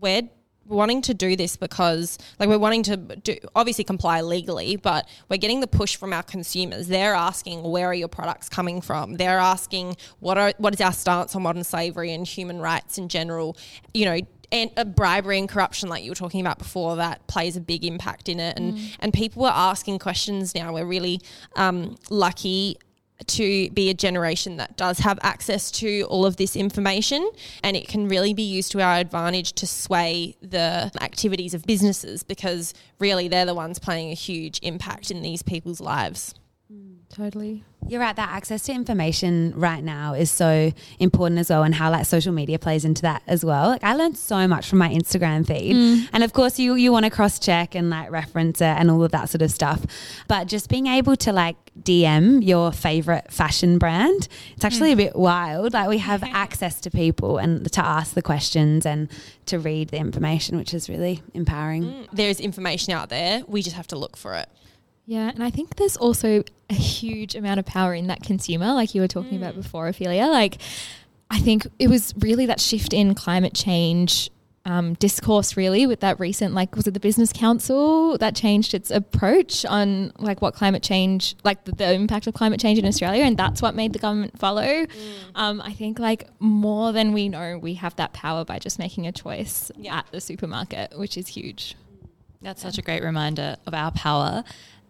we're 0.00 0.28
wanting 0.68 1.02
to 1.02 1.14
do 1.14 1.36
this 1.36 1.56
because, 1.56 2.18
like, 2.38 2.48
we're 2.48 2.58
wanting 2.58 2.82
to 2.84 2.96
do, 2.96 3.36
obviously 3.54 3.84
comply 3.84 4.20
legally, 4.20 4.76
but 4.76 5.08
we're 5.28 5.36
getting 5.36 5.60
the 5.60 5.66
push 5.66 5.96
from 5.96 6.12
our 6.12 6.22
consumers. 6.22 6.88
They're 6.88 7.14
asking, 7.14 7.62
where 7.62 7.86
are 7.86 7.94
your 7.94 8.08
products 8.08 8.48
coming 8.48 8.80
from? 8.80 9.14
They're 9.14 9.38
asking, 9.38 9.96
what 10.20 10.38
are 10.38 10.52
what 10.58 10.74
is 10.74 10.80
our 10.80 10.92
stance 10.92 11.34
on 11.34 11.42
modern 11.42 11.64
slavery 11.64 12.12
and 12.12 12.26
human 12.26 12.60
rights 12.60 12.98
in 12.98 13.08
general? 13.08 13.56
You 13.94 14.04
know, 14.06 14.20
and 14.52 14.70
uh, 14.76 14.84
bribery 14.84 15.38
and 15.38 15.48
corruption, 15.48 15.88
like 15.88 16.04
you 16.04 16.10
were 16.10 16.16
talking 16.16 16.40
about 16.40 16.58
before, 16.58 16.96
that 16.96 17.26
plays 17.26 17.56
a 17.56 17.60
big 17.60 17.84
impact 17.84 18.28
in 18.28 18.40
it. 18.40 18.56
And 18.58 18.78
and 19.00 19.12
people 19.12 19.44
are 19.44 19.70
asking 19.70 19.98
questions 19.98 20.54
now. 20.54 20.72
We're 20.72 20.86
really 20.86 21.20
um, 21.56 21.96
lucky 22.10 22.78
to 23.26 23.70
be 23.70 23.90
a 23.90 23.94
generation 23.94 24.56
that 24.56 24.76
does 24.76 24.98
have 24.98 25.18
access 25.22 25.70
to 25.70 26.02
all 26.02 26.26
of 26.26 26.36
this 26.36 26.54
information 26.56 27.28
and 27.62 27.76
it 27.76 27.88
can 27.88 28.08
really 28.08 28.34
be 28.34 28.42
used 28.42 28.72
to 28.72 28.82
our 28.82 28.96
advantage 28.98 29.52
to 29.54 29.66
sway 29.66 30.36
the 30.42 30.90
activities 31.00 31.54
of 31.54 31.64
businesses 31.64 32.22
because 32.22 32.74
really 32.98 33.28
they're 33.28 33.46
the 33.46 33.54
ones 33.54 33.78
playing 33.78 34.10
a 34.10 34.14
huge 34.14 34.60
impact 34.62 35.10
in 35.10 35.22
these 35.22 35.42
people's 35.42 35.80
lives. 35.80 36.34
Mm. 36.72 36.96
Totally. 37.08 37.64
You're 37.88 38.00
right. 38.00 38.16
That 38.16 38.30
access 38.30 38.64
to 38.64 38.72
information 38.72 39.52
right 39.54 39.82
now 39.82 40.14
is 40.14 40.30
so 40.30 40.72
important 40.98 41.38
as 41.38 41.48
well, 41.48 41.62
and 41.62 41.72
how 41.74 41.90
like 41.90 42.04
social 42.04 42.32
media 42.32 42.58
plays 42.58 42.84
into 42.84 43.02
that 43.02 43.22
as 43.28 43.44
well. 43.44 43.68
Like 43.68 43.84
I 43.84 43.94
learned 43.94 44.18
so 44.18 44.48
much 44.48 44.68
from 44.68 44.78
my 44.78 44.88
Instagram 44.88 45.46
feed, 45.46 45.76
mm. 45.76 46.08
and 46.12 46.24
of 46.24 46.32
course 46.32 46.58
you 46.58 46.74
you 46.74 46.90
want 46.90 47.04
to 47.04 47.10
cross 47.10 47.38
check 47.38 47.76
and 47.76 47.88
like 47.88 48.10
reference 48.10 48.60
it 48.60 48.64
and 48.64 48.90
all 48.90 49.04
of 49.04 49.12
that 49.12 49.28
sort 49.28 49.42
of 49.42 49.52
stuff. 49.52 49.86
But 50.26 50.48
just 50.48 50.68
being 50.68 50.88
able 50.88 51.14
to 51.16 51.32
like 51.32 51.56
DM 51.80 52.44
your 52.44 52.72
favorite 52.72 53.32
fashion 53.32 53.78
brand, 53.78 54.26
it's 54.56 54.64
actually 54.64 54.90
mm. 54.90 54.94
a 54.94 54.96
bit 54.96 55.16
wild. 55.16 55.72
Like 55.72 55.88
we 55.88 55.98
have 55.98 56.22
access 56.24 56.80
to 56.80 56.90
people 56.90 57.38
and 57.38 57.70
to 57.72 57.84
ask 57.84 58.14
the 58.14 58.22
questions 58.22 58.84
and 58.84 59.08
to 59.46 59.60
read 59.60 59.90
the 59.90 59.98
information, 59.98 60.56
which 60.56 60.74
is 60.74 60.88
really 60.88 61.22
empowering. 61.34 62.08
There's 62.12 62.40
information 62.40 62.92
out 62.92 63.08
there, 63.08 63.44
we 63.46 63.62
just 63.62 63.76
have 63.76 63.86
to 63.88 63.96
look 63.96 64.16
for 64.16 64.34
it. 64.34 64.48
Yeah, 65.06 65.30
and 65.30 65.42
I 65.42 65.50
think 65.50 65.76
there's 65.76 65.96
also 65.96 66.42
a 66.68 66.74
huge 66.74 67.36
amount 67.36 67.60
of 67.60 67.66
power 67.66 67.94
in 67.94 68.08
that 68.08 68.24
consumer, 68.24 68.72
like 68.72 68.94
you 68.94 69.00
were 69.00 69.08
talking 69.08 69.36
about 69.36 69.54
before, 69.54 69.86
Ophelia. 69.86 70.26
Like, 70.26 70.58
I 71.30 71.38
think 71.38 71.66
it 71.78 71.88
was 71.88 72.12
really 72.18 72.46
that 72.46 72.60
shift 72.60 72.92
in 72.92 73.14
climate 73.14 73.54
change 73.54 74.30
um, 74.64 74.94
discourse, 74.94 75.56
really, 75.56 75.86
with 75.86 76.00
that 76.00 76.18
recent, 76.18 76.54
like, 76.54 76.74
was 76.74 76.88
it 76.88 76.94
the 76.94 76.98
Business 76.98 77.32
Council 77.32 78.18
that 78.18 78.34
changed 78.34 78.74
its 78.74 78.90
approach 78.90 79.64
on 79.64 80.10
like 80.18 80.42
what 80.42 80.54
climate 80.54 80.82
change, 80.82 81.36
like 81.44 81.64
the, 81.66 81.72
the 81.72 81.92
impact 81.92 82.26
of 82.26 82.34
climate 82.34 82.58
change 82.58 82.76
in 82.76 82.84
Australia, 82.84 83.22
and 83.22 83.36
that's 83.36 83.62
what 83.62 83.76
made 83.76 83.92
the 83.92 84.00
government 84.00 84.36
follow. 84.36 84.86
Um, 85.36 85.60
I 85.60 85.72
think 85.72 86.00
like 86.00 86.28
more 86.40 86.90
than 86.90 87.12
we 87.12 87.28
know, 87.28 87.58
we 87.58 87.74
have 87.74 87.94
that 87.94 88.12
power 88.12 88.44
by 88.44 88.58
just 88.58 88.80
making 88.80 89.06
a 89.06 89.12
choice 89.12 89.70
at 89.88 90.06
the 90.10 90.20
supermarket, 90.20 90.98
which 90.98 91.16
is 91.16 91.28
huge. 91.28 91.76
That's 92.42 92.60
such 92.60 92.78
a 92.78 92.82
great 92.82 93.04
reminder 93.04 93.56
of 93.66 93.74
our 93.74 93.92
power. 93.92 94.44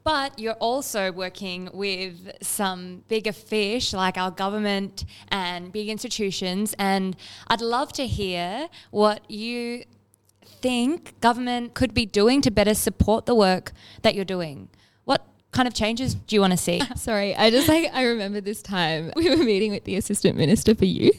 But 0.07 0.39
you're 0.39 0.61
also 0.61 1.11
working 1.11 1.69
with 1.75 2.31
some 2.41 3.03
bigger 3.09 3.33
fish 3.33 3.93
like 3.93 4.17
our 4.17 4.31
government 4.31 5.05
and 5.31 5.73
big 5.73 5.89
institutions. 5.89 6.77
And 6.79 7.17
I'd 7.49 7.61
love 7.61 7.93
to 7.95 8.07
hear 8.07 8.69
what 8.93 9.29
you 9.29 9.83
think 10.45 11.19
government 11.21 11.75
could 11.75 11.93
be 11.93 12.07
doing 12.07 12.41
to 12.43 12.53
better 12.53 12.75
support 12.75 13.27
the 13.27 13.35
work 13.35 13.73
that 14.03 14.15
you're 14.15 14.25
doing. 14.25 14.69
Kind 15.57 15.67
of 15.69 15.73
changes 15.73 16.15
do 16.15 16.37
you 16.37 16.41
want 16.43 16.51
to 16.51 16.59
see? 16.59 16.83
Sorry, 16.97 17.35
I 17.35 17.49
just 17.49 17.67
like 17.67 17.91
I 17.95 18.03
remember 18.03 18.43
this 18.43 18.61
time 18.61 19.11
we 19.17 19.31
were 19.31 19.43
meeting 19.43 19.73
with 19.73 19.85
the 19.85 19.97
assistant 19.97 20.37
minister 20.37 20.75
for 20.75 20.85
youth, 20.85 21.19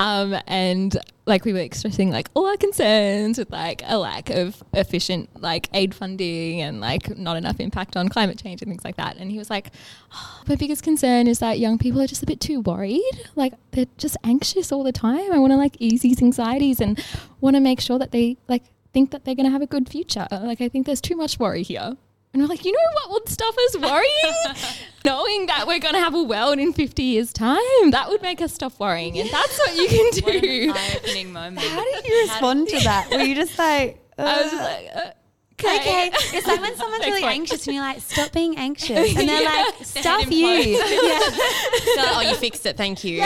Um, 0.00 0.34
and 0.48 0.98
like 1.26 1.44
we 1.44 1.52
were 1.52 1.60
expressing 1.60 2.10
like 2.10 2.28
all 2.34 2.48
our 2.48 2.56
concerns 2.56 3.38
with 3.38 3.52
like 3.52 3.82
a 3.86 3.96
lack 3.98 4.30
of 4.30 4.64
efficient 4.72 5.28
like 5.40 5.68
aid 5.74 5.94
funding 5.94 6.60
and 6.60 6.80
like 6.80 7.16
not 7.16 7.36
enough 7.36 7.60
impact 7.60 7.96
on 7.96 8.08
climate 8.08 8.36
change 8.42 8.62
and 8.62 8.68
things 8.68 8.84
like 8.84 8.96
that. 8.96 9.16
And 9.18 9.30
he 9.30 9.38
was 9.38 9.48
like, 9.48 9.70
oh, 10.12 10.42
my 10.48 10.56
biggest 10.56 10.82
concern 10.82 11.28
is 11.28 11.38
that 11.38 11.60
young 11.60 11.78
people 11.78 12.02
are 12.02 12.08
just 12.08 12.24
a 12.24 12.26
bit 12.26 12.40
too 12.40 12.62
worried. 12.62 13.28
Like 13.36 13.52
they're 13.70 13.86
just 13.96 14.16
anxious 14.24 14.72
all 14.72 14.82
the 14.82 14.90
time. 14.90 15.32
I 15.32 15.38
want 15.38 15.52
to 15.52 15.56
like 15.56 15.76
ease 15.78 16.02
these 16.02 16.20
anxieties 16.20 16.80
and 16.80 17.00
want 17.40 17.54
to 17.54 17.60
make 17.60 17.80
sure 17.80 18.00
that 18.00 18.10
they 18.10 18.38
like 18.48 18.64
think 18.92 19.12
that 19.12 19.24
they're 19.24 19.36
going 19.36 19.46
to 19.46 19.52
have 19.52 19.62
a 19.62 19.66
good 19.66 19.88
future. 19.88 20.26
Like 20.32 20.60
I 20.60 20.68
think 20.68 20.86
there's 20.86 21.00
too 21.00 21.14
much 21.16 21.38
worry 21.38 21.62
here. 21.62 21.96
And 22.32 22.40
we're 22.40 22.48
like, 22.48 22.64
you 22.64 22.72
know 22.72 22.78
what 22.94 23.10
would 23.10 23.28
stuff 23.28 23.54
us 23.66 23.76
worrying? 23.78 24.56
Knowing 25.04 25.46
that 25.46 25.66
we're 25.66 25.78
going 25.78 25.92
to 25.94 26.00
have 26.00 26.14
a 26.14 26.22
world 26.22 26.58
in 26.58 26.72
50 26.72 27.02
years' 27.02 27.30
time. 27.30 27.90
That 27.90 28.08
would 28.08 28.22
make 28.22 28.40
us 28.40 28.54
stop 28.54 28.80
worrying. 28.80 29.18
And 29.18 29.28
that's 29.28 29.58
what 29.58 29.76
you 29.76 29.86
can 29.86 30.10
do. 30.12 30.72
eye-opening 30.72 31.32
moment. 31.32 31.66
How 31.66 31.84
did 31.84 32.06
you 32.06 32.22
respond 32.22 32.68
to 32.68 32.80
that? 32.80 33.10
Were 33.10 33.20
you 33.20 33.34
just 33.34 33.58
like, 33.58 34.00
I 34.18 34.42
was 34.42 34.52
uh, 34.52 34.56
like, 34.56 34.88
uh, 34.94 35.78
okay. 35.80 36.10
It's 36.34 36.46
like 36.46 36.62
when 36.62 36.74
someone's 36.74 37.04
really 37.04 37.22
anxious 37.22 37.66
and 37.66 37.74
you're 37.74 37.84
like, 37.84 38.00
stop 38.00 38.32
being 38.32 38.56
anxious. 38.56 39.14
And 39.14 39.28
they're 39.28 39.44
like, 39.44 39.84
stuff 39.84 40.30
you. 40.30 40.46
yeah. 40.46 41.18
So, 41.18 42.02
oh, 42.16 42.26
you 42.26 42.34
fixed 42.36 42.64
it. 42.64 42.78
Thank 42.78 43.04
you. 43.04 43.20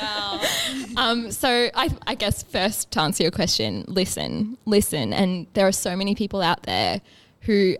Wow. 0.00 0.40
Um, 0.96 1.30
so 1.30 1.70
I, 1.74 1.90
I 2.06 2.14
guess 2.14 2.42
first 2.42 2.90
to 2.92 3.00
answer 3.00 3.22
your 3.22 3.32
question, 3.32 3.84
listen, 3.88 4.58
listen. 4.66 5.14
And 5.14 5.46
there 5.54 5.66
are 5.66 5.72
so 5.72 5.96
many 5.96 6.14
people 6.14 6.42
out 6.42 6.64
there 6.64 7.00
who 7.42 7.76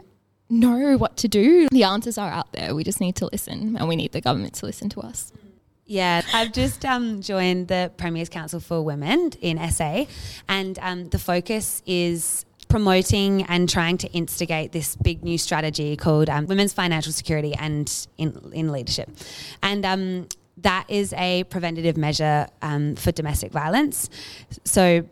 know 0.48 0.96
what 0.96 1.16
to 1.18 1.28
do. 1.28 1.68
The 1.70 1.84
answers 1.84 2.18
are 2.18 2.30
out 2.30 2.52
there. 2.52 2.74
We 2.74 2.84
just 2.84 3.00
need 3.00 3.16
to 3.16 3.28
listen 3.32 3.76
and 3.76 3.88
we 3.88 3.96
need 3.96 4.12
the 4.12 4.20
government 4.20 4.54
to 4.54 4.66
listen 4.66 4.88
to 4.90 5.00
us. 5.00 5.32
Yeah, 5.86 6.22
I've 6.32 6.52
just 6.52 6.84
um, 6.84 7.20
joined 7.20 7.66
the 7.66 7.90
Premier's 7.96 8.28
Council 8.28 8.60
for 8.60 8.80
Women 8.80 9.32
in 9.40 9.58
SA, 9.72 10.04
and 10.48 10.78
um, 10.78 11.08
the 11.08 11.18
focus 11.18 11.82
is 11.84 12.44
promoting 12.68 13.42
and 13.46 13.68
trying 13.68 13.98
to 13.98 14.12
instigate 14.12 14.70
this 14.70 14.94
big 14.94 15.24
new 15.24 15.36
strategy 15.36 15.96
called 15.96 16.30
um, 16.30 16.46
Women's 16.46 16.72
Financial 16.72 17.12
Security 17.12 17.54
and 17.58 18.06
in, 18.18 18.52
in 18.52 18.70
Leadership. 18.70 19.10
And 19.64 19.84
um, 19.84 20.28
that 20.58 20.84
is 20.88 21.12
a 21.14 21.42
preventative 21.44 21.96
measure 21.96 22.46
um, 22.62 22.94
for 22.94 23.10
domestic 23.10 23.50
violence. 23.50 24.08
So 24.64 25.04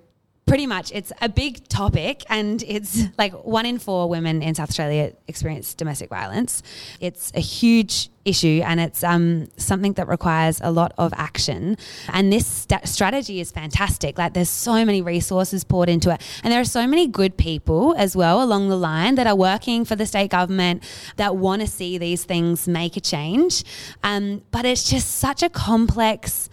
pretty 0.48 0.66
much 0.66 0.90
it's 0.94 1.12
a 1.20 1.28
big 1.28 1.68
topic 1.68 2.24
and 2.28 2.62
it's 2.66 3.04
like 3.18 3.32
one 3.44 3.66
in 3.66 3.78
four 3.78 4.08
women 4.08 4.42
in 4.42 4.54
South 4.54 4.70
Australia 4.70 5.12
experience 5.28 5.74
domestic 5.74 6.08
violence. 6.08 6.62
It's 7.00 7.30
a 7.34 7.40
huge 7.40 8.11
issue 8.24 8.61
and 8.64 8.80
it's 8.80 9.02
um, 9.02 9.48
something 9.56 9.94
that 9.94 10.08
requires 10.08 10.61
a 10.62 10.70
lot 10.70 10.92
of 10.98 11.12
action. 11.16 11.76
And 12.08 12.32
this 12.32 12.46
st- 12.46 12.87
strategy 12.87 13.40
is 13.40 13.50
fantastic. 13.50 14.18
Like 14.18 14.34
there's 14.34 14.50
so 14.50 14.84
many 14.84 15.02
resources 15.02 15.64
poured 15.64 15.88
into 15.88 16.12
it. 16.12 16.20
And 16.42 16.52
there 16.52 16.61
are 16.61 16.64
so 16.64 16.87
many 16.87 17.06
good 17.06 17.37
people 17.37 17.94
as 17.96 18.16
well 18.16 18.42
along 18.42 18.68
the 18.68 18.76
line 18.76 19.14
that 19.16 19.26
are 19.26 19.37
working 19.37 19.84
for 19.84 19.96
the 19.96 20.06
state 20.06 20.30
government 20.30 20.82
that 21.16 21.37
want 21.37 21.62
to 21.62 21.68
see 21.68 21.98
these 21.98 22.24
things 22.24 22.68
make 22.68 22.96
a 22.96 23.00
change. 23.00 23.64
Um, 24.02 24.42
but 24.50 24.64
it's 24.64 24.88
just 24.88 25.16
such 25.16 25.42
a 25.42 25.48
complex 25.48 26.48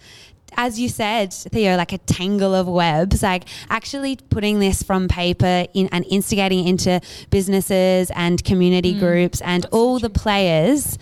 as 0.56 0.80
you 0.80 0.88
said, 0.88 1.32
Theo, 1.32 1.76
like 1.76 1.92
a 1.92 1.98
tangle 1.98 2.54
of 2.54 2.66
webs, 2.66 3.22
like 3.22 3.44
actually 3.70 4.16
putting 4.16 4.58
this 4.58 4.82
from 4.82 5.08
paper 5.08 5.66
in 5.74 5.88
and 5.92 6.04
instigating 6.10 6.66
into 6.66 7.00
businesses 7.30 8.10
and 8.14 8.42
community 8.44 8.94
mm. 8.94 8.98
groups 8.98 9.40
and 9.42 9.66
all 9.66 9.98
the 9.98 10.10
players 10.10 10.98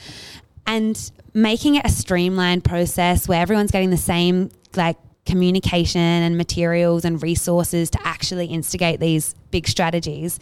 and 0.66 1.10
making 1.32 1.74
it 1.76 1.84
a 1.84 1.88
streamlined 1.88 2.64
process 2.64 3.28
where 3.28 3.40
everyone's 3.40 3.70
getting 3.70 3.90
the 3.90 3.96
same 3.96 4.50
like 4.76 4.96
communication 5.26 6.00
and 6.00 6.36
materials 6.36 7.04
and 7.04 7.22
resources 7.22 7.88
to 7.90 7.98
actually 8.04 8.46
instigate 8.46 9.00
these 9.00 9.34
big 9.50 9.66
strategies 9.68 10.38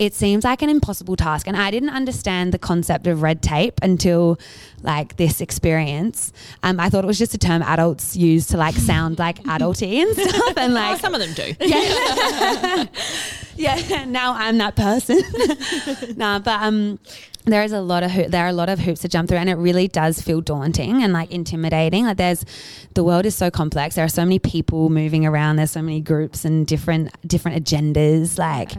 it 0.00 0.12
seems 0.12 0.42
like 0.42 0.60
an 0.60 0.68
impossible 0.68 1.14
task. 1.16 1.46
And 1.46 1.56
i 1.56 1.70
didn't 1.70 1.90
understand 1.90 2.52
the 2.52 2.58
concept 2.58 3.06
of 3.06 3.22
red 3.22 3.40
tape 3.40 3.74
until 3.80 4.38
like 4.82 5.16
this 5.16 5.40
experience. 5.40 6.32
Um, 6.64 6.78
i 6.80 6.90
thought 6.90 7.04
it 7.04 7.06
was 7.06 7.18
just 7.18 7.32
a 7.34 7.38
term 7.38 7.62
adults 7.62 8.16
use 8.16 8.46
to 8.48 8.56
like 8.56 8.74
sound 8.74 9.18
like 9.18 9.42
adulty 9.44 10.02
and 10.02 10.16
stuff 10.16 10.56
and 10.58 10.72
Oh, 10.72 10.74
like 10.74 11.00
some 11.00 11.14
of 11.14 11.20
them 11.20 11.32
do. 11.34 11.54
yeah, 11.60 12.86
now 14.06 14.34
I'm 14.34 14.58
that 14.58 14.76
person. 14.76 15.22
no, 16.16 16.40
but 16.42 16.62
um, 16.62 16.98
there 17.44 17.62
is 17.62 17.72
a 17.72 17.80
lot 17.80 18.02
of 18.02 18.10
ho- 18.10 18.28
there 18.28 18.44
are 18.44 18.48
a 18.48 18.52
lot 18.52 18.68
of 18.68 18.78
hoops 18.80 19.00
to 19.00 19.08
jump 19.08 19.28
through, 19.28 19.38
and 19.38 19.48
it 19.48 19.54
really 19.54 19.88
does 19.88 20.20
feel 20.20 20.40
daunting 20.40 21.02
and 21.02 21.12
like 21.12 21.30
intimidating. 21.30 22.04
Like 22.04 22.16
there's 22.16 22.44
the 22.94 23.04
world 23.04 23.24
is 23.24 23.34
so 23.34 23.50
complex. 23.50 23.94
There 23.94 24.04
are 24.04 24.08
so 24.08 24.24
many 24.24 24.38
people 24.38 24.90
moving 24.90 25.24
around. 25.24 25.56
There's 25.56 25.70
so 25.70 25.82
many 25.82 26.00
groups 26.00 26.44
and 26.44 26.66
different 26.66 27.10
different 27.26 27.64
agendas. 27.64 28.38
Like 28.38 28.72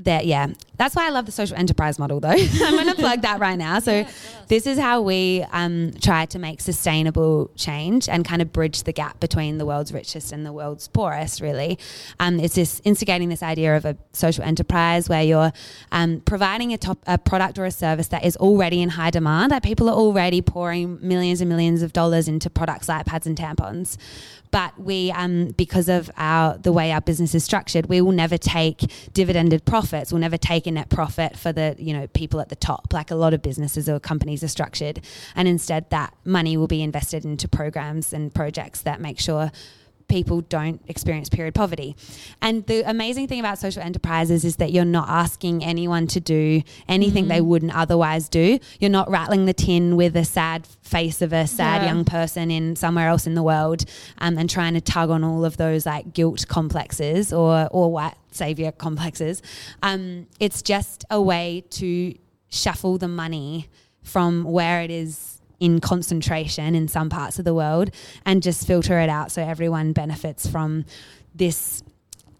that, 0.00 0.26
yeah. 0.26 0.48
That's 0.76 0.94
why 0.94 1.06
I 1.06 1.10
love 1.10 1.26
the 1.26 1.32
social 1.32 1.56
enterprise 1.56 1.98
model, 1.98 2.20
though. 2.20 2.28
I'm 2.30 2.74
going 2.74 2.86
to 2.86 2.94
plug 2.94 3.22
that 3.22 3.40
right 3.40 3.58
now. 3.58 3.80
So, 3.80 4.06
this 4.46 4.64
is 4.64 4.78
how 4.78 5.02
we 5.02 5.44
um, 5.50 5.92
try 6.00 6.24
to 6.26 6.38
make 6.38 6.60
sustainable 6.60 7.50
change 7.56 8.08
and 8.08 8.24
kind 8.24 8.40
of 8.40 8.52
bridge 8.52 8.84
the 8.84 8.92
gap 8.92 9.18
between 9.18 9.58
the 9.58 9.66
world's 9.66 9.92
richest 9.92 10.30
and 10.30 10.46
the 10.46 10.52
world's 10.52 10.86
poorest, 10.86 11.40
really. 11.40 11.78
Um, 12.20 12.38
it's 12.38 12.54
this 12.54 12.80
instigating 12.84 13.28
this 13.28 13.42
idea 13.42 13.76
of 13.76 13.84
a 13.84 13.96
social 14.12 14.44
enterprise 14.44 15.08
where 15.08 15.22
you're 15.22 15.52
um, 15.90 16.20
providing 16.20 16.72
a, 16.72 16.78
top, 16.78 16.98
a 17.08 17.18
product 17.18 17.58
or 17.58 17.64
a 17.64 17.72
service 17.72 18.08
that 18.08 18.24
is 18.24 18.36
already 18.36 18.80
in 18.80 18.90
high 18.90 19.10
demand, 19.10 19.50
that 19.50 19.64
people 19.64 19.88
are 19.88 19.96
already 19.96 20.40
pouring 20.40 20.98
millions 21.02 21.40
and 21.40 21.48
millions 21.48 21.82
of 21.82 21.92
dollars 21.92 22.28
into 22.28 22.48
products 22.48 22.88
like 22.88 23.04
pads 23.04 23.26
and 23.26 23.36
tampons 23.36 23.96
but 24.50 24.78
we 24.78 25.10
um, 25.12 25.48
because 25.56 25.88
of 25.88 26.10
our 26.16 26.56
the 26.58 26.72
way 26.72 26.92
our 26.92 27.00
business 27.00 27.34
is 27.34 27.44
structured 27.44 27.86
we 27.86 28.00
will 28.00 28.12
never 28.12 28.38
take 28.38 28.90
dividended 29.12 29.64
profits 29.88 30.12
we'll 30.12 30.20
never 30.20 30.36
take 30.36 30.66
a 30.66 30.70
net 30.70 30.88
profit 30.90 31.36
for 31.36 31.52
the 31.52 31.74
you 31.78 31.92
know 31.92 32.06
people 32.08 32.40
at 32.40 32.48
the 32.48 32.56
top 32.56 32.92
like 32.92 33.10
a 33.10 33.14
lot 33.14 33.32
of 33.32 33.40
businesses 33.42 33.88
or 33.88 33.98
companies 33.98 34.42
are 34.42 34.48
structured 34.48 35.00
and 35.34 35.48
instead 35.48 35.88
that 35.90 36.14
money 36.24 36.56
will 36.56 36.66
be 36.66 36.82
invested 36.82 37.24
into 37.24 37.48
programs 37.48 38.12
and 38.12 38.34
projects 38.34 38.82
that 38.82 39.00
make 39.00 39.18
sure 39.18 39.50
people 40.08 40.40
don't 40.40 40.80
experience 40.88 41.28
period 41.28 41.54
poverty. 41.54 41.94
And 42.40 42.64
the 42.64 42.80
amazing 42.88 43.28
thing 43.28 43.40
about 43.40 43.58
social 43.58 43.82
enterprises 43.82 44.42
is 44.42 44.56
that 44.56 44.72
you're 44.72 44.86
not 44.86 45.06
asking 45.06 45.62
anyone 45.62 46.06
to 46.06 46.18
do 46.18 46.62
anything 46.88 47.28
they 47.28 47.42
wouldn't 47.42 47.76
otherwise 47.76 48.30
do. 48.30 48.58
You're 48.80 48.88
not 48.90 49.10
rattling 49.10 49.44
the 49.44 49.52
tin 49.52 49.96
with 49.96 50.16
a 50.16 50.24
sad 50.24 50.66
face 50.80 51.20
of 51.20 51.34
a 51.34 51.46
sad 51.46 51.82
Yeah. 51.82 51.88
young 51.88 52.06
person 52.06 52.50
in 52.50 52.74
somewhere 52.74 53.08
else 53.08 53.26
in 53.26 53.34
the 53.34 53.42
world 53.42 53.84
um, 54.16 54.38
and 54.38 54.48
trying 54.48 54.72
to 54.72 54.80
tug 54.80 55.10
on 55.10 55.22
all 55.24 55.44
of 55.44 55.58
those 55.58 55.84
like 55.84 56.14
guilt 56.14 56.46
complexes 56.48 57.30
or, 57.30 57.68
or 57.70 57.92
white 57.92 58.14
savior 58.38 58.72
complexes. 58.72 59.42
Um, 59.82 60.26
it's 60.40 60.62
just 60.62 61.04
a 61.10 61.20
way 61.20 61.64
to 61.70 62.14
shuffle 62.48 62.96
the 62.98 63.08
money 63.08 63.68
from 64.02 64.44
where 64.44 64.80
it 64.80 64.90
is 64.90 65.40
in 65.60 65.80
concentration 65.80 66.74
in 66.74 66.88
some 66.88 67.08
parts 67.10 67.38
of 67.38 67.44
the 67.44 67.52
world 67.52 67.90
and 68.24 68.42
just 68.42 68.66
filter 68.66 68.98
it 69.00 69.08
out 69.08 69.32
so 69.32 69.42
everyone 69.42 69.92
benefits 69.92 70.46
from 70.46 70.84
this 71.34 71.82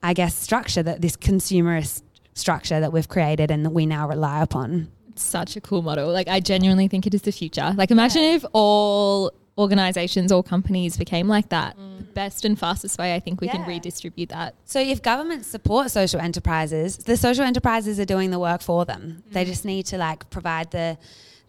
i 0.05 0.15
guess 0.15 0.37
structure 0.37 0.85
that 0.85 1.01
this 1.03 1.17
consumerist 1.17 2.03
structure 2.35 2.79
that 2.79 2.93
we've 2.93 3.09
created 3.09 3.51
and 3.51 3.65
that 3.67 3.71
we 3.71 3.85
now 3.87 4.09
rely 4.09 4.41
upon 4.41 4.89
It's 5.09 5.23
such 5.23 5.57
a 5.57 5.61
cool 5.61 5.83
model. 5.83 6.13
Like 6.13 6.29
I 6.29 6.39
genuinely 6.39 6.87
think 6.87 7.07
it 7.07 7.15
is 7.15 7.23
the 7.23 7.33
future. 7.33 7.75
Like 7.77 7.91
imagine 7.91 8.23
if 8.23 8.45
all 8.53 9.33
organizations 9.59 10.31
or 10.31 10.43
companies 10.43 10.97
became 10.97 11.29
like 11.29 11.49
that. 11.51 11.77
Mm. 11.77 11.99
The 11.99 12.05
best 12.05 12.45
and 12.45 12.59
fastest 12.59 12.99
way 12.99 13.15
I 13.15 13.21
think 13.21 13.41
we 13.41 13.49
can 13.49 13.67
redistribute 13.67 14.31
that. 14.31 14.55
so 14.65 14.81
if 14.81 15.03
governments 15.03 15.49
support 15.49 15.91
social 15.91 16.21
enterprises 16.21 16.97
the 16.99 17.17
social 17.17 17.45
enterprises 17.45 17.99
are 17.99 18.05
doing 18.05 18.31
the 18.31 18.39
work 18.39 18.63
for 18.63 18.85
them. 18.85 19.23
They 19.31 19.45
mm. 19.45 19.49
just 19.49 19.65
need 19.65 19.87
to 19.87 19.99
like 19.99 20.31
provide 20.31 20.71
the 20.71 20.97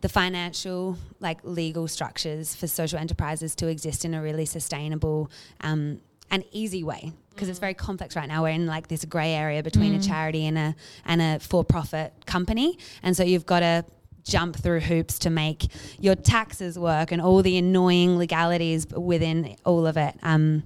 the 0.02 0.10
financial 0.10 0.98
like 1.19 1.39
legal 1.43 1.88
structures 1.88 2.56
for 2.56 2.67
social 2.67 3.00
enterprises 3.00 3.56
to 3.56 3.67
exist 3.67 4.06
in 4.06 4.13
a 4.13 4.22
really 4.22 4.45
sustainable 4.45 5.30
um, 5.62 6.00
and 6.32 6.43
easy 6.52 6.84
way. 6.84 7.12
Because 7.32 7.50
it's 7.50 7.60
mm. 7.60 7.62
very 7.62 7.74
complex 7.74 8.15
right 8.15 8.28
now. 8.28 8.43
We're 8.43 8.50
in 8.50 8.65
like 8.65 8.88
this 8.88 9.06
gray 9.06 9.34
area 9.34 9.63
between 9.63 9.93
a 9.95 10.02
charity 10.02 10.45
and 10.45 10.58
a 10.58 10.76
and 11.06 11.22
a 11.22 11.40
for-profit 11.40 12.25
company. 12.25 12.77
And 13.04 13.15
so 13.15 13.23
you've 13.23 13.46
got 13.46 13.62
to 13.62 13.86
jump 14.24 14.56
through 14.56 14.80
hoops 14.82 15.20
to 15.20 15.30
make 15.30 15.67
your 16.00 16.15
taxes 16.15 16.78
work 16.78 17.12
and 17.12 17.22
all 17.22 17.42
the 17.42 17.58
annoying 17.58 18.17
legalities 18.17 18.88
within 18.88 19.56
all 19.65 19.86
of 19.88 19.98
it 19.98 20.15
um, 20.24 20.63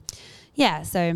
yeah 0.55 0.81
so 0.83 1.13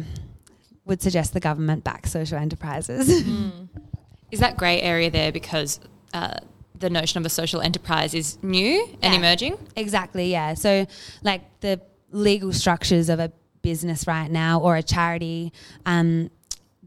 would 0.85 1.01
suggest 1.01 1.33
the 1.33 1.39
government 1.39 1.83
back 1.83 2.07
social 2.07 2.37
enterprises 2.37 3.09
Is 4.31 4.41
that 4.41 4.57
grey 4.57 4.81
area 4.81 5.09
there 5.09 5.31
because 5.31 5.79
uh, 6.13 6.33
the 6.77 6.89
notion 6.89 7.17
of 7.19 7.25
a 7.25 7.29
social 7.29 7.61
enterprise 7.61 8.13
is 8.13 8.37
new 8.43 8.85
and 9.01 9.13
Yeah. 9.13 9.19
emerging? 9.19 9.57
Exactly, 9.77 10.29
yeah. 10.31 10.53
So, 10.53 10.85
like 11.23 11.43
the 11.61 11.79
legal 12.11 12.51
structures 12.51 13.07
of 13.07 13.19
a 13.21 13.31
business 13.61 14.05
right 14.05 14.29
now 14.29 14.59
or 14.59 14.75
a 14.75 14.83
charity, 14.83 15.53
um, 15.85 16.29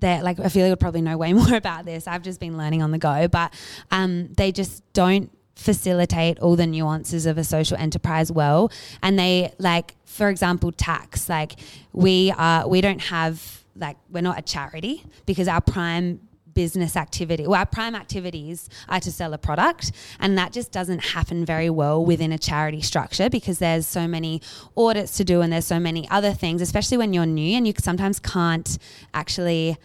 that 0.00 0.22
like 0.22 0.38
Ophelia 0.38 0.70
would 0.72 0.80
probably 0.80 1.00
know 1.00 1.16
way 1.16 1.32
more 1.42 1.54
about 1.54 1.86
this. 1.86 2.06
I've 2.06 2.22
just 2.22 2.40
been 2.40 2.58
learning 2.58 2.82
on 2.82 2.90
the 2.90 2.98
go, 2.98 3.26
but 3.26 3.54
um, 3.90 4.28
they 4.34 4.52
just 4.52 4.82
don't 4.92 5.30
facilitate 5.60 6.38
all 6.38 6.56
the 6.56 6.66
nuances 6.66 7.26
of 7.26 7.36
a 7.36 7.44
social 7.44 7.76
enterprise 7.76 8.32
well. 8.32 8.72
And 9.02 9.18
they 9.18 9.52
like 9.58 9.94
for 10.06 10.30
example 10.30 10.72
tax. 10.72 11.28
Like 11.28 11.56
we 11.92 12.32
are 12.36 12.66
we 12.66 12.80
don't 12.80 13.02
have 13.02 13.62
like 13.76 13.98
we're 14.10 14.22
not 14.22 14.38
a 14.38 14.42
charity 14.42 15.04
because 15.26 15.48
our 15.48 15.60
prime 15.60 16.20
business 16.52 16.96
activity 16.96 17.46
well 17.46 17.60
our 17.60 17.66
prime 17.66 17.94
activities 17.94 18.68
are 18.88 19.00
to 19.00 19.12
sell 19.12 19.34
a 19.34 19.38
product. 19.38 19.92
And 20.18 20.38
that 20.38 20.52
just 20.52 20.72
doesn't 20.72 21.04
happen 21.04 21.44
very 21.44 21.68
well 21.68 22.02
within 22.04 22.32
a 22.32 22.38
charity 22.38 22.80
structure 22.80 23.28
because 23.28 23.58
there's 23.58 23.86
so 23.86 24.08
many 24.08 24.40
audits 24.78 25.18
to 25.18 25.24
do 25.24 25.42
and 25.42 25.52
there's 25.52 25.66
so 25.66 25.78
many 25.78 26.08
other 26.08 26.32
things 26.32 26.62
especially 26.62 26.96
when 26.96 27.12
you're 27.12 27.26
new 27.26 27.54
and 27.54 27.66
you 27.66 27.74
sometimes 27.78 28.18
can't 28.18 28.78
actually 29.12 29.76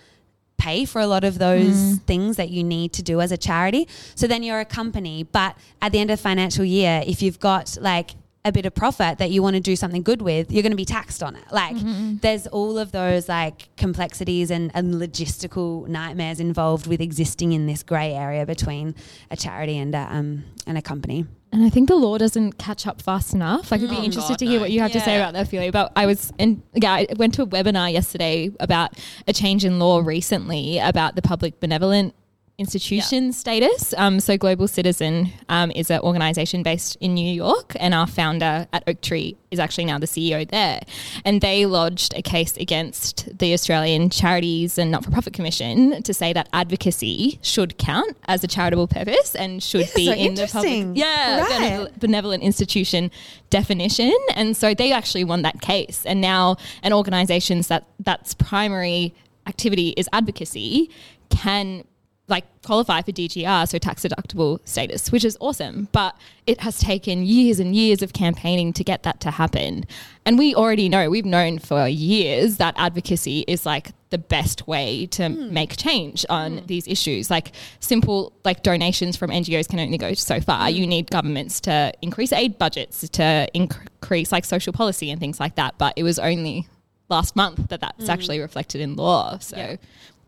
pay 0.57 0.85
for 0.85 1.01
a 1.01 1.07
lot 1.07 1.23
of 1.23 1.37
those 1.37 1.97
things 2.05 2.37
that 2.37 2.49
you 2.49 2.63
need 2.63 2.93
to 2.93 3.03
do 3.03 3.21
as 3.21 3.31
a 3.31 3.37
charity. 3.37 3.87
So 4.15 4.27
then 4.27 4.43
you're 4.43 4.59
a 4.59 4.65
company, 4.65 5.23
but 5.23 5.55
at 5.81 5.91
the 5.91 5.99
end 5.99 6.11
of 6.11 6.19
financial 6.19 6.65
year, 6.65 7.03
if 7.05 7.21
you've 7.21 7.39
got 7.39 7.77
like 7.79 8.11
a 8.45 8.51
bit 8.51 8.65
of 8.65 8.75
profit 8.75 9.17
that 9.17 9.31
you 9.31 9.41
want 9.41 9.55
to 9.55 9.59
do 9.59 9.75
something 9.75 10.03
good 10.03 10.21
with, 10.21 10.51
you're 10.51 10.61
going 10.61 10.71
to 10.71 10.77
be 10.77 10.85
taxed 10.85 11.23
on 11.23 11.35
it. 11.35 11.43
Like 11.51 11.75
there's 12.21 12.45
all 12.47 12.77
of 12.77 12.91
those 12.91 13.27
like 13.27 13.75
complexities 13.75 14.51
and, 14.51 14.71
and 14.75 14.93
logistical 14.93 15.87
nightmares 15.87 16.39
involved 16.39 16.85
with 16.85 17.01
existing 17.01 17.53
in 17.53 17.65
this 17.65 17.81
grey 17.81 18.13
area 18.13 18.45
between 18.45 18.93
a 19.31 19.35
charity 19.35 19.79
and 19.79 19.95
a, 19.95 20.07
um, 20.11 20.43
and 20.67 20.77
a 20.77 20.81
company. 20.83 21.25
And 21.55 21.63
I 21.63 21.69
think 21.69 21.87
the 21.87 21.95
law 21.95 22.17
doesn't 22.17 22.57
catch 22.57 22.85
up 22.85 23.01
fast 23.01 23.33
enough. 23.33 23.71
Like, 23.71 23.79
I'd 23.81 23.89
be 23.89 23.95
Oh, 23.95 24.03
interested 24.03 24.33
God, 24.33 24.39
to 24.39 24.45
hear 24.45 24.55
no. 24.55 24.61
what 24.63 24.71
you 24.71 24.81
have 24.81 24.91
to 24.91 24.99
say 24.99 25.15
about 25.15 25.31
that, 25.35 25.43
Ophelia. 25.47 25.71
But 25.71 25.93
I 25.95 26.05
was, 26.05 26.33
in, 26.37 26.61
yeah, 26.73 26.91
I 26.91 27.07
went 27.15 27.33
to 27.35 27.43
a 27.43 27.47
webinar 27.47 27.93
yesterday 27.93 28.51
about 28.59 28.91
a 29.25 29.31
change 29.31 29.63
in 29.63 29.79
law 29.79 30.01
recently 30.01 30.79
about 30.79 31.15
the 31.15 31.21
public 31.21 31.61
benevolent 31.61 32.13
institution 32.57 33.33
status. 33.33 33.93
Um, 33.97 34.19
so 34.19 34.37
Global 34.37 34.67
Citizen 34.67 35.31
um, 35.49 35.71
is 35.71 35.91
an 35.91 35.99
organization 35.99 36.63
based 36.63 36.95
in 37.01 37.13
New 37.13 37.29
York, 37.33 37.73
and 37.79 37.93
our 37.93 38.07
founder 38.07 38.67
at 38.71 38.83
Oaktree 38.87 39.35
is 39.51 39.59
actually 39.59 39.85
now 39.85 39.99
the 39.99 40.05
CEO 40.07 40.49
there. 40.49 40.81
And 41.25 41.41
they 41.41 41.65
lodged 41.65 42.13
a 42.15 42.21
case 42.21 42.55
against 42.57 43.37
the 43.37 43.53
Australian 43.53 44.09
Charities 44.09 44.77
and 44.77 44.89
Not 44.91 45.03
for 45.03 45.11
Profit 45.11 45.33
Commission 45.33 46.01
to 46.03 46.13
say 46.13 46.31
that 46.33 46.47
advocacy 46.53 47.39
should 47.41 47.77
count 47.77 48.15
as 48.27 48.43
a 48.43 48.47
charitable 48.47 48.87
purpose 48.87 49.35
and 49.35 49.61
should 49.61 49.87
be 49.95 50.09
in 50.09 50.35
the 50.35 50.47
public. 50.47 50.87
Yeah, 50.93 51.41
Right. 51.41 51.51
benevol- 51.51 51.99
benevolent 51.99 52.43
institution 52.43 53.11
definition. 53.49 54.13
And 54.33 54.55
so 54.55 54.73
they 54.73 54.91
actually 54.91 55.23
won 55.23 55.41
that 55.43 55.61
case. 55.61 56.03
And 56.05 56.21
now 56.21 56.57
an 56.83 56.93
organizations 56.93 57.67
that 57.67 57.85
that's 57.99 58.33
primary 58.33 59.13
activity 59.47 59.89
is 59.97 60.07
advocacy 60.13 60.89
can 61.29 61.83
like 62.27 62.45
qualify 62.63 63.01
for 63.01 63.11
DGR, 63.11 63.67
so 63.67 63.77
tax 63.77 64.03
deductible 64.03 64.59
status, 64.67 65.11
which 65.11 65.23
is 65.23 65.37
awesome. 65.39 65.87
But 65.91 66.17
it 66.47 66.61
has 66.61 66.79
taken 66.79 67.23
years 67.23 67.59
and 67.59 67.75
years 67.75 68.01
of 68.01 68.13
campaigning 68.13 68.73
to 68.73 68.83
get 68.83 69.03
that 69.03 69.19
to 69.21 69.31
happen. 69.31 69.85
And 70.25 70.39
we 70.39 70.55
already 70.55 70.89
know, 70.89 71.09
we've 71.09 71.25
known 71.25 71.59
for 71.59 71.87
years 71.87 72.57
that 72.57 72.73
advocacy 72.77 73.45
is 73.47 73.65
like 73.65 73.91
the 74.09 74.17
best 74.17 74.67
way 74.67 75.05
to 75.07 75.29
hmm. 75.29 75.53
make 75.53 75.77
change 75.77 76.25
on 76.29 76.59
hmm. 76.59 76.65
these 76.65 76.87
issues. 76.87 77.29
Like 77.29 77.51
simple 77.79 78.33
like 78.43 78.63
donations 78.63 79.17
from 79.17 79.29
NGOs 79.29 79.69
can 79.69 79.79
only 79.79 79.97
go 79.97 80.13
so 80.15 80.39
far. 80.39 80.69
You 80.69 80.85
hmm. 80.85 80.89
need 80.89 81.11
governments 81.11 81.59
to 81.61 81.93
increase 82.01 82.33
aid 82.33 82.57
budgets, 82.57 83.07
to 83.09 83.47
increase 83.53 84.31
like 84.31 84.45
social 84.45 84.73
policy 84.73 85.11
and 85.11 85.19
things 85.19 85.39
like 85.39 85.55
that. 85.55 85.77
But 85.77 85.93
it 85.95 86.03
was 86.03 86.17
only 86.17 86.67
last 87.09 87.35
month 87.35 87.69
that 87.69 87.81
that's 87.81 88.09
actually 88.09 88.39
reflected 88.39 88.81
in 88.81 88.95
law. 88.95 89.37
So 89.37 89.57
yeah, 89.57 89.75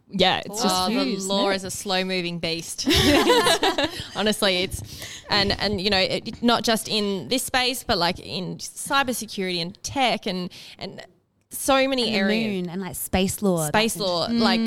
it's 0.10 0.62
just 0.64 0.76
Oh, 0.76 0.88
huge, 0.90 1.04
the 1.06 1.14
isn't 1.18 1.30
law 1.30 1.50
it? 1.50 1.56
is 1.56 1.64
a 1.64 1.72
slow 1.72 2.04
moving 2.04 2.40
beast. 2.40 2.88
Honestly, 4.16 4.58
it's 4.64 4.82
and 5.30 5.52
and 5.60 5.82
you 5.82 5.90
know 5.90 5.98
it, 6.00 6.42
not 6.42 6.64
just 6.64 6.88
in 6.88 7.28
this 7.28 7.44
space, 7.44 7.84
but 7.84 7.98
like 7.98 8.20
in 8.20 8.58
cybersecurity 8.58 9.62
and 9.62 9.82
tech 9.84 10.26
and 10.26 10.50
and 10.80 11.06
so 11.50 11.88
many 11.88 12.04
And 12.08 12.14
the 12.14 12.18
areas. 12.20 12.64
moon 12.66 12.70
and 12.70 12.82
like 12.82 12.96
space 12.96 13.42
law. 13.42 13.68
Space 13.68 13.94
that's 13.96 14.06
law, 14.08 14.28
like 14.32 14.62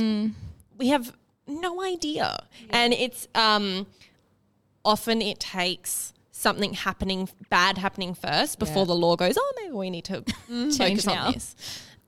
we 0.78 0.88
have 0.88 1.12
no 1.47 1.82
idea, 1.82 2.38
and 2.70 2.93
it's 2.93 3.26
um 3.34 3.86
often 4.84 5.20
it 5.22 5.38
takes 5.41 6.12
something 6.32 6.72
happening 6.72 7.28
bad 7.51 7.76
happening 7.76 8.14
first 8.14 8.59
before 8.59 8.86
the 8.86 8.95
law 8.95 9.14
goes. 9.16 9.36
Oh, 9.38 9.53
maybe 9.61 9.72
we 9.74 9.91
need 9.91 10.05
to 10.07 10.22
Change 10.49 10.78
focus 10.78 11.07
on 11.07 11.32
this. 11.32 11.55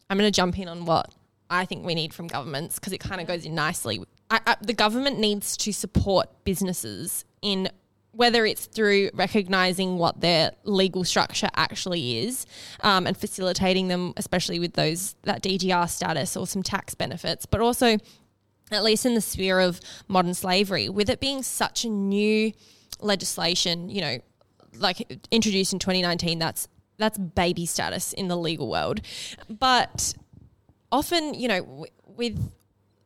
I'm 0.08 0.16
going 0.18 0.30
to 0.30 0.34
jump 0.34 0.58
in 0.58 0.68
on 0.68 0.84
what 0.86 1.10
I 1.52 1.66
think 1.66 1.84
we 1.84 1.94
need 1.94 2.14
from 2.14 2.28
governments 2.28 2.78
because 2.78 2.94
it 2.94 2.98
kind 2.98 3.20
of 3.20 3.26
goes 3.26 3.44
in 3.44 3.54
nicely. 3.54 4.02
I, 4.30 4.40
I, 4.46 4.56
the 4.62 4.72
government 4.72 5.18
needs 5.18 5.56
to 5.58 5.72
support 5.72 6.28
businesses 6.44 7.26
in 7.42 7.68
whether 8.12 8.46
it's 8.46 8.66
through 8.66 9.10
recognizing 9.14 9.98
what 9.98 10.20
their 10.20 10.52
legal 10.64 11.04
structure 11.04 11.48
actually 11.54 12.20
is 12.20 12.46
um, 12.80 13.06
and 13.06 13.16
facilitating 13.16 13.88
them, 13.88 14.14
especially 14.16 14.58
with 14.58 14.72
those 14.74 15.14
that 15.22 15.42
DGR 15.42 15.88
status 15.88 16.36
or 16.36 16.46
some 16.46 16.62
tax 16.62 16.94
benefits, 16.94 17.44
but 17.44 17.60
also 17.60 17.98
at 18.70 18.82
least 18.82 19.04
in 19.04 19.14
the 19.14 19.20
sphere 19.20 19.60
of 19.60 19.78
modern 20.08 20.34
slavery, 20.34 20.88
with 20.88 21.10
it 21.10 21.20
being 21.20 21.42
such 21.42 21.84
a 21.84 21.88
new 21.88 22.52
legislation, 23.00 23.90
you 23.90 24.00
know, 24.00 24.18
like 24.78 25.20
introduced 25.30 25.74
in 25.74 25.78
2019, 25.78 26.38
that's 26.38 26.68
that's 26.98 27.18
baby 27.18 27.66
status 27.66 28.12
in 28.12 28.28
the 28.28 28.36
legal 28.36 28.70
world. 28.70 29.00
But 29.48 30.14
often, 30.92 31.34
you 31.34 31.48
know, 31.48 31.62
w- 31.62 31.92
with 32.06 32.52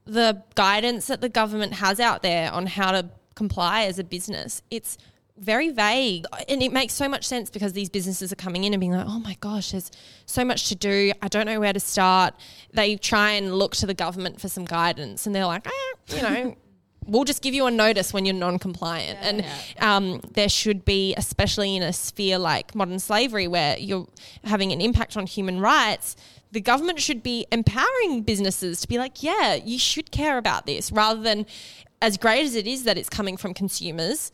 the 0.05 0.43
guidance 0.55 1.07
that 1.07 1.21
the 1.21 1.29
government 1.29 1.75
has 1.75 1.99
out 1.99 2.23
there 2.23 2.53
on 2.53 2.67
how 2.67 2.93
to 2.93 3.09
comply 3.35 3.85
as 3.85 3.99
a 3.99 4.05
business, 4.05 4.63
it's 4.71 4.99
very 5.39 5.71
vague. 5.71 6.25
And 6.49 6.63
it 6.63 6.73
makes 6.73 6.95
so 6.95 7.09
much 7.09 7.25
sense 7.25 7.51
because 7.51 7.73
these 7.73 7.89
businesses 7.89 8.33
are 8.33 8.37
coming 8.37 8.65
in 8.65 8.73
and 8.75 8.81
being 8.81 8.93
like, 8.93 9.07
oh 9.07 9.19
my 9.21 9.37
gosh, 9.41 9.71
there's 9.73 9.91
so 10.27 10.45
much 10.45 10.69
to 10.69 10.75
do. 10.75 11.13
I 11.23 11.29
don't 11.29 11.47
know 11.47 11.61
where 11.61 11.73
to 11.73 11.81
start. 11.81 12.35
They 12.73 12.97
try 12.97 13.33
and 13.33 13.55
look 13.55 13.75
to 13.77 13.87
the 13.87 13.95
government 13.95 14.41
for 14.41 14.49
some 14.49 14.65
guidance 14.65 15.27
and 15.27 15.35
they're 15.35 15.47
like, 15.47 15.67
ah, 15.67 16.15
you 16.15 16.23
know, 16.23 16.57
we'll 17.07 17.25
just 17.25 17.43
give 17.43 17.55
you 17.55 17.67
a 17.67 17.71
notice 17.71 18.13
when 18.13 18.25
you're 18.25 18.35
non-compliant 18.35 19.19
and 19.23 19.45
um, 19.81 20.21
there 20.35 20.49
should 20.49 20.85
be 20.85 21.15
especially 21.17 21.77
in 21.77 21.83
a 21.83 21.93
sphere 21.93 22.37
like 22.39 22.75
modern 22.75 22.99
slavery 22.99 23.47
where 23.47 23.79
you're 23.79 24.09
having 24.45 24.73
an 24.73 24.81
impact 24.81 25.17
on 25.17 25.25
human 25.27 25.61
rights 25.61 26.17
the 26.57 26.61
government 26.63 26.99
should 26.99 27.23
be 27.23 27.47
empowering 27.53 28.23
businesses 28.23 28.81
to 28.81 28.89
be 28.89 28.97
like 28.97 29.23
yeah 29.23 29.53
you 29.53 29.79
should 29.79 30.11
care 30.11 30.39
about 30.39 30.65
this 30.65 30.91
rather 30.91 31.21
than 31.21 31.45
as 32.01 32.17
great 32.17 32.47
as 32.47 32.55
it 32.55 32.67
is 32.67 32.85
that 32.85 32.97
it's 32.97 33.11
coming 33.11 33.37
from 33.37 33.53
consumers 33.53 34.33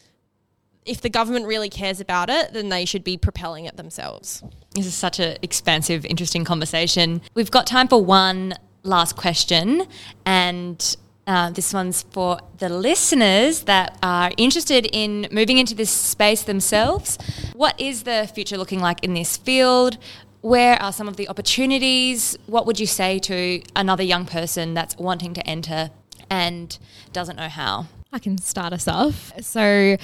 if 0.87 1.01
the 1.01 1.09
government 1.09 1.47
really 1.47 1.69
cares 1.69 1.99
about 2.01 2.31
it 2.31 2.53
then 2.53 2.69
they 2.69 2.85
should 2.85 3.03
be 3.03 3.17
propelling 3.17 3.65
it 3.65 3.77
themselves 3.77 4.41
This 4.77 4.87
is 4.87 4.95
such 4.95 5.19
an 5.19 5.37
expansive, 5.43 6.05
interesting 6.07 6.45
conversation. 6.45 7.21
We've 7.35 7.51
got 7.51 7.67
time 7.67 7.89
for 7.89 8.03
one 8.03 8.55
last 8.85 9.17
question, 9.17 9.83
and 10.25 10.97
uh, 11.27 11.51
this 11.51 11.73
one's 11.75 12.03
for 12.11 12.39
the 12.59 12.69
listeners 12.69 13.63
that 13.65 13.99
are 14.03 14.31
interested 14.37 14.89
in 14.93 15.29
moving 15.31 15.59
into 15.59 15.75
this 15.75 15.91
space 15.91 16.43
themselves. 16.43 17.19
What 17.55 17.79
is 17.81 18.05
the 18.05 18.31
future 18.35 18.57
looking 18.57 18.81
like 18.81 19.05
in 19.05 19.15
this 19.15 19.37
field? 19.37 19.99
Where 20.43 20.81
are 20.83 20.93
some 20.93 21.09
of 21.09 21.17
the 21.17 21.29
opportunities? 21.29 22.37
What 22.47 22.67
would 22.67 22.79
you 22.79 22.87
say 22.87 23.19
to 23.21 23.63
another 23.77 24.03
young 24.03 24.27
person 24.27 24.75
that's 24.75 24.97
wanting 24.97 25.35
to 25.35 25.47
enter 25.47 25.91
and 26.29 26.77
doesn't 27.13 27.37
know 27.37 27.49
how? 27.49 27.87
I 28.13 28.19
can 28.19 28.39
start 28.39 28.73
us 28.73 28.89
off. 28.89 29.33
So, 29.41 29.97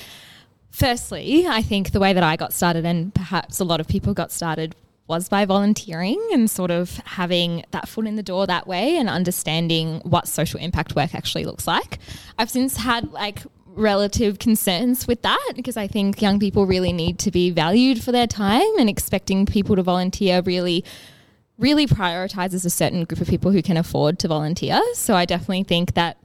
firstly, 0.71 1.47
I 1.47 1.61
think 1.61 1.91
the 1.91 2.01
way 2.01 2.13
that 2.13 2.23
I 2.23 2.37
got 2.37 2.53
started, 2.53 2.87
and 2.87 3.13
perhaps 3.13 3.59
a 3.59 3.65
lot 3.65 3.81
of 3.81 3.89
people 3.89 4.15
got 4.15 4.31
started, 4.31 4.77
was 5.09 5.29
by 5.29 5.45
volunteering 5.45 6.23
and 6.33 6.49
sort 6.51 6.71
of 6.71 6.99
having 6.99 7.65
that 7.73 7.89
foot 7.89 8.07
in 8.07 8.17
the 8.17 8.23
door 8.23 8.47
that 8.47 8.67
way 8.67 8.97
and 8.97 9.09
understanding 9.09 10.01
what 10.05 10.29
social 10.29 10.61
impact 10.61 10.95
work 10.95 11.15
actually 11.15 11.45
looks 11.45 11.67
like. 11.67 11.99
I've 12.39 12.51
since 12.51 12.77
had 12.77 13.11
like 13.11 13.41
relative 13.79 14.39
concerns 14.39 15.07
with 15.07 15.23
that 15.23 15.53
because 15.57 15.77
I 15.77 15.87
think 15.87 16.21
young 16.21 16.39
people 16.39 16.67
really 16.67 16.93
need 16.93 17.19
to 17.21 17.31
be 17.31 17.51
valued 17.51 18.03
for 18.03 18.13
their 18.13 18.27
time 18.27 18.79
and 18.79 18.89
expecting 18.89 19.47
people 19.47 19.77
to 19.77 19.83
volunteer 19.83 20.43
really 20.45 20.85
really 21.59 21.87
prioritizes 21.87 22.65
a 22.65 22.71
certain 22.71 23.05
group 23.05 23.21
of 23.21 23.27
people 23.27 23.51
who 23.51 23.63
can 23.63 23.77
afford 23.77 24.19
to 24.21 24.29
volunteer. 24.29 24.81
So 24.95 25.17
I 25.17 25.25
definitely 25.25 25.65
think 25.65 25.95
that 25.95 26.17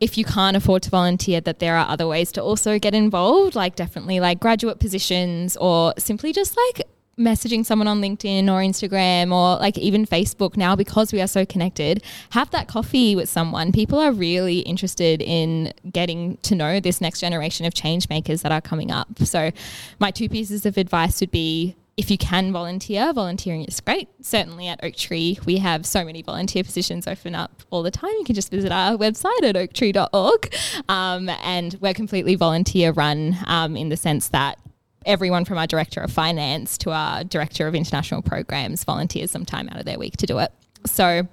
if 0.00 0.16
you 0.16 0.24
can't 0.24 0.56
afford 0.56 0.82
to 0.84 0.90
volunteer, 0.90 1.40
that 1.42 1.58
there 1.58 1.76
are 1.76 1.86
other 1.88 2.08
ways 2.08 2.32
to 2.32 2.42
also 2.42 2.78
get 2.78 2.94
involved, 2.94 3.54
like 3.54 3.76
definitely 3.76 4.18
like 4.18 4.40
graduate 4.40 4.80
positions 4.80 5.56
or 5.58 5.94
simply 5.98 6.32
just 6.32 6.56
like 6.56 6.86
messaging 7.20 7.64
someone 7.64 7.86
on 7.86 8.00
LinkedIn 8.00 8.44
or 8.44 8.60
Instagram 8.60 9.32
or 9.32 9.60
like 9.60 9.76
even 9.78 10.06
Facebook 10.06 10.56
now 10.56 10.74
because 10.74 11.12
we 11.12 11.20
are 11.20 11.26
so 11.26 11.44
connected, 11.44 12.02
have 12.30 12.50
that 12.50 12.66
coffee 12.66 13.14
with 13.14 13.28
someone. 13.28 13.70
People 13.72 13.98
are 13.98 14.12
really 14.12 14.60
interested 14.60 15.20
in 15.20 15.72
getting 15.92 16.38
to 16.38 16.54
know 16.54 16.80
this 16.80 17.00
next 17.00 17.20
generation 17.20 17.66
of 17.66 17.74
change 17.74 18.08
makers 18.08 18.42
that 18.42 18.50
are 18.50 18.60
coming 18.60 18.90
up. 18.90 19.08
So 19.18 19.50
my 19.98 20.10
two 20.10 20.28
pieces 20.28 20.64
of 20.64 20.78
advice 20.78 21.20
would 21.20 21.30
be 21.30 21.76
if 21.96 22.10
you 22.10 22.16
can 22.16 22.50
volunteer, 22.50 23.12
volunteering 23.12 23.64
is 23.64 23.78
great. 23.80 24.08
Certainly 24.22 24.68
at 24.68 24.82
Oaktree, 24.82 25.36
we 25.44 25.58
have 25.58 25.84
so 25.84 26.02
many 26.02 26.22
volunteer 26.22 26.64
positions 26.64 27.06
open 27.06 27.34
up 27.34 27.62
all 27.68 27.82
the 27.82 27.90
time. 27.90 28.12
You 28.18 28.24
can 28.24 28.34
just 28.34 28.50
visit 28.50 28.72
our 28.72 28.96
website 28.96 29.42
at 29.42 29.54
oaktree.org. 29.54 30.54
Um, 30.88 31.28
and 31.28 31.76
we're 31.80 31.92
completely 31.92 32.36
volunteer 32.36 32.92
run 32.92 33.36
um, 33.46 33.76
in 33.76 33.90
the 33.90 33.98
sense 33.98 34.28
that 34.28 34.58
everyone 35.06 35.44
from 35.44 35.58
our 35.58 35.66
director 35.66 36.00
of 36.00 36.12
finance 36.12 36.76
to 36.78 36.90
our 36.90 37.24
director 37.24 37.66
of 37.66 37.74
international 37.74 38.22
programs 38.22 38.84
volunteers 38.84 39.30
some 39.30 39.44
time 39.44 39.68
out 39.68 39.78
of 39.78 39.84
their 39.84 39.98
week 39.98 40.16
to 40.18 40.26
do 40.26 40.38
it. 40.38 40.52
So, 40.86 41.26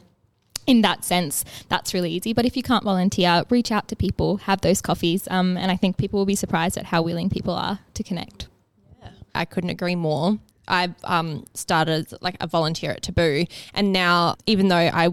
in 0.65 0.82
that 0.82 1.05
sense, 1.05 1.45
that's 1.70 1.93
really 1.93 2.11
easy. 2.11 2.34
But 2.34 2.45
if 2.45 2.57
you 2.57 2.63
can't 2.63 2.84
volunteer, 2.84 3.43
reach 3.49 3.72
out 3.72 3.88
to 3.88 3.95
people, 3.95 4.38
have 4.38 4.61
those 4.61 4.82
coffees, 4.82 5.28
um, 5.32 5.57
and 5.57 5.72
I 5.72 5.78
think 5.78 5.97
people 5.97 6.20
will 6.20 6.26
be 6.26 6.36
surprised 6.36 6.78
at 6.78 6.86
how 6.86 7.01
willing 7.01 7.30
people 7.30 7.53
are 7.53 7.80
to 7.93 8.03
connect. 8.03 8.47
Yeah. 9.01 9.09
I 9.34 9.45
couldn't 9.45 9.70
agree 9.70 9.95
more. 9.95 10.39
I've 10.68 10.95
um, 11.05 11.45
started 11.53 12.11
like 12.22 12.36
a 12.41 12.47
volunteer 12.47 12.91
at 12.91 13.01
Taboo, 13.01 13.45
and 13.74 13.93
now 13.93 14.36
even 14.45 14.68
though 14.68 14.76
I 14.76 15.09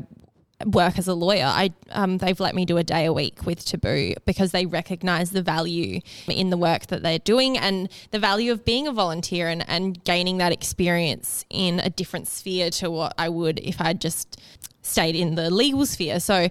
work 0.65 0.99
as 0.99 1.09
a 1.09 1.15
lawyer, 1.15 1.45
I 1.45 1.71
um, 1.91 2.19
they've 2.19 2.39
let 2.39 2.55
me 2.55 2.65
do 2.65 2.77
a 2.77 2.85
day 2.85 3.05
a 3.05 3.12
week 3.12 3.45
with 3.47 3.65
Taboo 3.65 4.15
because 4.25 4.53
they 4.53 4.67
recognise 4.67 5.31
the 5.31 5.43
value 5.43 6.01
in 6.29 6.51
the 6.51 6.57
work 6.57 6.87
that 6.89 7.03
they're 7.03 7.19
doing 7.19 7.59
and 7.59 7.89
the 8.11 8.19
value 8.19 8.53
of 8.53 8.65
being 8.65 8.87
a 8.87 8.93
volunteer 8.93 9.49
and, 9.49 9.69
and 9.69 10.03
gaining 10.05 10.39
that 10.39 10.53
experience 10.53 11.45
in 11.51 11.81
a 11.81 11.91
different 11.91 12.29
sphere 12.29 12.71
to 12.71 12.91
what 12.91 13.15
I 13.19 13.29
would 13.29 13.61
if 13.61 13.81
I'd 13.81 14.01
just 14.01 14.41
stayed 14.83 15.17
in 15.17 15.35
the 15.35 15.51
legal 15.51 15.87
sphere. 15.87 16.21
So 16.21 16.49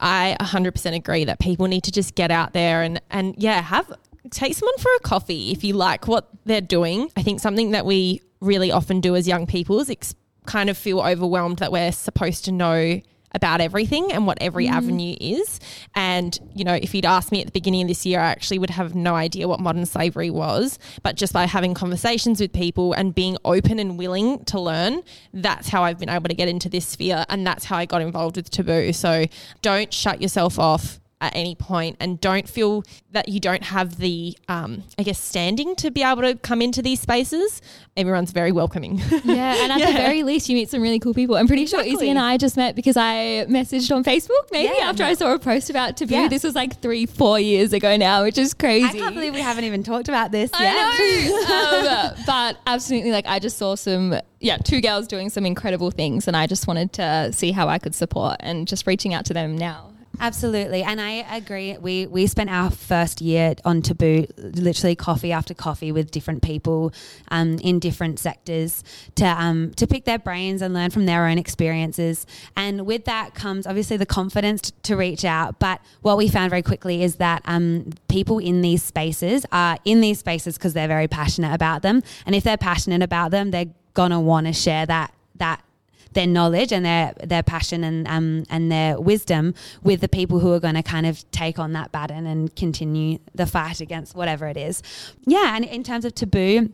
I 0.00 0.36
100% 0.40 0.94
agree 0.94 1.24
that 1.24 1.38
people 1.38 1.66
need 1.66 1.84
to 1.84 1.92
just 1.92 2.14
get 2.14 2.30
out 2.30 2.52
there 2.52 2.82
and 2.82 3.00
and 3.10 3.34
yeah 3.38 3.60
have 3.60 3.92
take 4.30 4.54
someone 4.54 4.76
for 4.78 4.90
a 4.96 5.00
coffee 5.00 5.50
if 5.50 5.64
you 5.64 5.74
like 5.74 6.06
what 6.06 6.28
they're 6.44 6.60
doing. 6.60 7.10
I 7.16 7.22
think 7.22 7.40
something 7.40 7.72
that 7.72 7.86
we 7.86 8.22
really 8.40 8.70
often 8.70 9.00
do 9.00 9.16
as 9.16 9.26
young 9.26 9.46
people 9.46 9.80
is 9.80 9.90
ex- 9.90 10.14
kind 10.46 10.70
of 10.70 10.76
feel 10.76 11.00
overwhelmed 11.00 11.58
that 11.58 11.72
we're 11.72 11.92
supposed 11.92 12.44
to 12.46 12.52
know 12.52 13.00
about 13.32 13.60
everything 13.60 14.12
and 14.12 14.26
what 14.26 14.38
every 14.40 14.66
Mm. 14.66 14.72
avenue 14.72 15.16
is. 15.20 15.60
And, 15.94 16.38
you 16.54 16.64
know, 16.64 16.74
if 16.74 16.94
you'd 16.94 17.04
asked 17.06 17.32
me 17.32 17.40
at 17.40 17.46
the 17.46 17.52
beginning 17.52 17.82
of 17.82 17.88
this 17.88 18.04
year, 18.06 18.20
I 18.20 18.30
actually 18.30 18.58
would 18.58 18.70
have 18.70 18.94
no 18.94 19.14
idea 19.14 19.48
what 19.48 19.60
modern 19.60 19.86
slavery 19.86 20.30
was. 20.30 20.78
But 21.02 21.16
just 21.16 21.32
by 21.32 21.46
having 21.46 21.74
conversations 21.74 22.40
with 22.40 22.52
people 22.52 22.92
and 22.92 23.14
being 23.14 23.36
open 23.44 23.78
and 23.78 23.98
willing 23.98 24.44
to 24.44 24.60
learn, 24.60 25.02
that's 25.34 25.68
how 25.68 25.82
I've 25.84 25.98
been 25.98 26.08
able 26.08 26.28
to 26.28 26.34
get 26.34 26.48
into 26.48 26.68
this 26.68 26.86
sphere. 26.86 27.24
And 27.28 27.46
that's 27.46 27.64
how 27.64 27.76
I 27.76 27.86
got 27.86 28.02
involved 28.02 28.36
with 28.36 28.50
Taboo. 28.50 28.92
So 28.92 29.26
don't 29.62 29.92
shut 29.92 30.20
yourself 30.22 30.58
off 30.58 30.99
at 31.20 31.34
any 31.36 31.54
point 31.54 31.96
and 32.00 32.20
don't 32.20 32.48
feel 32.48 32.82
that 33.12 33.28
you 33.28 33.40
don't 33.40 33.64
have 33.64 33.98
the 33.98 34.36
um, 34.48 34.82
i 34.98 35.02
guess 35.02 35.20
standing 35.20 35.76
to 35.76 35.90
be 35.90 36.02
able 36.02 36.22
to 36.22 36.34
come 36.36 36.62
into 36.62 36.80
these 36.82 37.00
spaces 37.00 37.60
everyone's 37.96 38.30
very 38.32 38.52
welcoming 38.52 38.98
Yeah, 39.24 39.62
and 39.62 39.72
at 39.72 39.78
the 39.86 39.92
very 39.98 40.22
least, 40.22 40.48
you 40.48 40.54
meet 40.56 40.70
some 40.70 40.80
really 40.80 40.98
cool 40.98 41.12
people. 41.12 41.36
I'm 41.36 41.46
pretty 41.46 41.66
sure 41.66 41.82
Izzy 41.82 42.08
and 42.08 42.18
I 42.18 42.36
just 42.36 42.56
met 42.56 42.74
because 42.74 42.96
I 42.96 43.44
messaged 43.48 43.94
on 43.94 44.02
Facebook 44.04 44.50
maybe 44.50 44.72
Yeah. 44.76 44.88
after 44.88 45.02
I 45.04 45.14
saw 45.14 45.34
a 45.34 45.38
post 45.38 45.68
about 45.70 45.96
Taboo. 45.96 46.14
Yeah. 46.14 46.28
This 46.28 46.42
was 46.42 46.54
like 46.54 46.80
three, 46.80 47.04
four 47.06 47.38
years 47.38 47.72
ago 47.72 47.96
now, 47.96 48.22
which 48.22 48.38
is 48.38 48.54
crazy. 48.54 48.86
I 48.86 48.92
can't 48.92 49.14
believe 49.14 49.34
we 49.34 49.40
haven't 49.40 49.64
even 49.64 49.82
talked 49.82 50.08
about 50.08 50.30
this 50.32 50.50
yet. 50.58 50.74
I 50.76 52.02
know. 52.08 52.10
um, 52.16 52.24
but 52.26 52.56
absolutely, 52.66 53.12
like 53.12 53.26
I 53.26 53.38
just 53.38 53.58
saw 53.58 53.74
some, 53.74 54.18
yeah, 54.40 54.56
two 54.56 54.80
girls 54.80 55.06
doing 55.06 55.28
some 55.28 55.44
incredible 55.44 55.90
things, 55.90 56.26
and 56.26 56.36
I 56.36 56.46
just 56.46 56.66
wanted 56.66 56.92
to 56.94 57.32
see 57.32 57.52
how 57.52 57.68
I 57.68 57.78
could 57.78 57.94
support 57.94 58.36
and 58.40 58.66
just 58.66 58.86
reaching 58.86 59.12
out 59.14 59.26
to 59.26 59.34
them 59.34 59.56
now. 59.58 59.89
Absolutely, 60.22 60.82
and 60.82 61.00
I 61.00 61.24
agree. 61.34 61.78
We 61.78 62.06
we 62.06 62.26
spent 62.26 62.50
our 62.50 62.70
first 62.70 63.22
year 63.22 63.54
on 63.64 63.80
Taboo, 63.80 64.26
literally 64.36 64.94
coffee 64.94 65.32
after 65.32 65.54
coffee 65.54 65.92
with 65.92 66.10
different 66.10 66.42
people 66.42 66.92
um, 67.30 67.58
in 67.60 67.78
different 67.78 68.18
sectors 68.18 68.84
to 69.14 69.24
um, 69.24 69.72
to 69.76 69.86
pick 69.86 70.04
their 70.04 70.18
brains 70.18 70.60
and 70.60 70.74
learn 70.74 70.90
from 70.90 71.06
their 71.06 71.26
own 71.26 71.38
experiences. 71.38 72.26
And 72.54 72.84
with 72.84 73.06
that 73.06 73.34
comes 73.34 73.66
obviously 73.66 73.96
the 73.96 74.04
confidence 74.04 74.70
to 74.82 74.94
reach 74.94 75.24
out. 75.24 75.58
But 75.58 75.80
what 76.02 76.18
we 76.18 76.28
found 76.28 76.50
very 76.50 76.62
quickly 76.62 77.02
is 77.02 77.16
that 77.16 77.40
um, 77.46 77.90
people 78.08 78.38
in 78.38 78.60
these 78.60 78.82
spaces 78.82 79.46
are 79.52 79.78
in 79.86 80.02
these 80.02 80.18
spaces 80.18 80.58
because 80.58 80.74
they're 80.74 80.86
very 80.86 81.08
passionate 81.08 81.54
about 81.54 81.80
them, 81.80 82.02
and 82.26 82.34
if 82.34 82.44
they're 82.44 82.58
passionate 82.58 83.02
about 83.02 83.30
them, 83.30 83.52
they're 83.52 83.72
gonna 83.94 84.20
want 84.20 84.46
to 84.46 84.52
share 84.52 84.84
that 84.84 85.14
that 85.36 85.64
their 86.12 86.26
knowledge 86.26 86.72
and 86.72 86.84
their 86.84 87.14
their 87.24 87.42
passion 87.42 87.84
and 87.84 88.06
um 88.08 88.44
and 88.50 88.70
their 88.70 89.00
wisdom 89.00 89.54
with 89.82 90.00
the 90.00 90.08
people 90.08 90.40
who 90.40 90.52
are 90.52 90.60
going 90.60 90.74
to 90.74 90.82
kind 90.82 91.06
of 91.06 91.28
take 91.30 91.58
on 91.58 91.72
that 91.72 91.92
baton 91.92 92.26
and 92.26 92.54
continue 92.56 93.18
the 93.34 93.46
fight 93.46 93.80
against 93.80 94.14
whatever 94.14 94.46
it 94.46 94.56
is. 94.56 94.82
Yeah, 95.26 95.56
and 95.56 95.64
in 95.64 95.82
terms 95.82 96.04
of 96.04 96.14
taboo. 96.14 96.72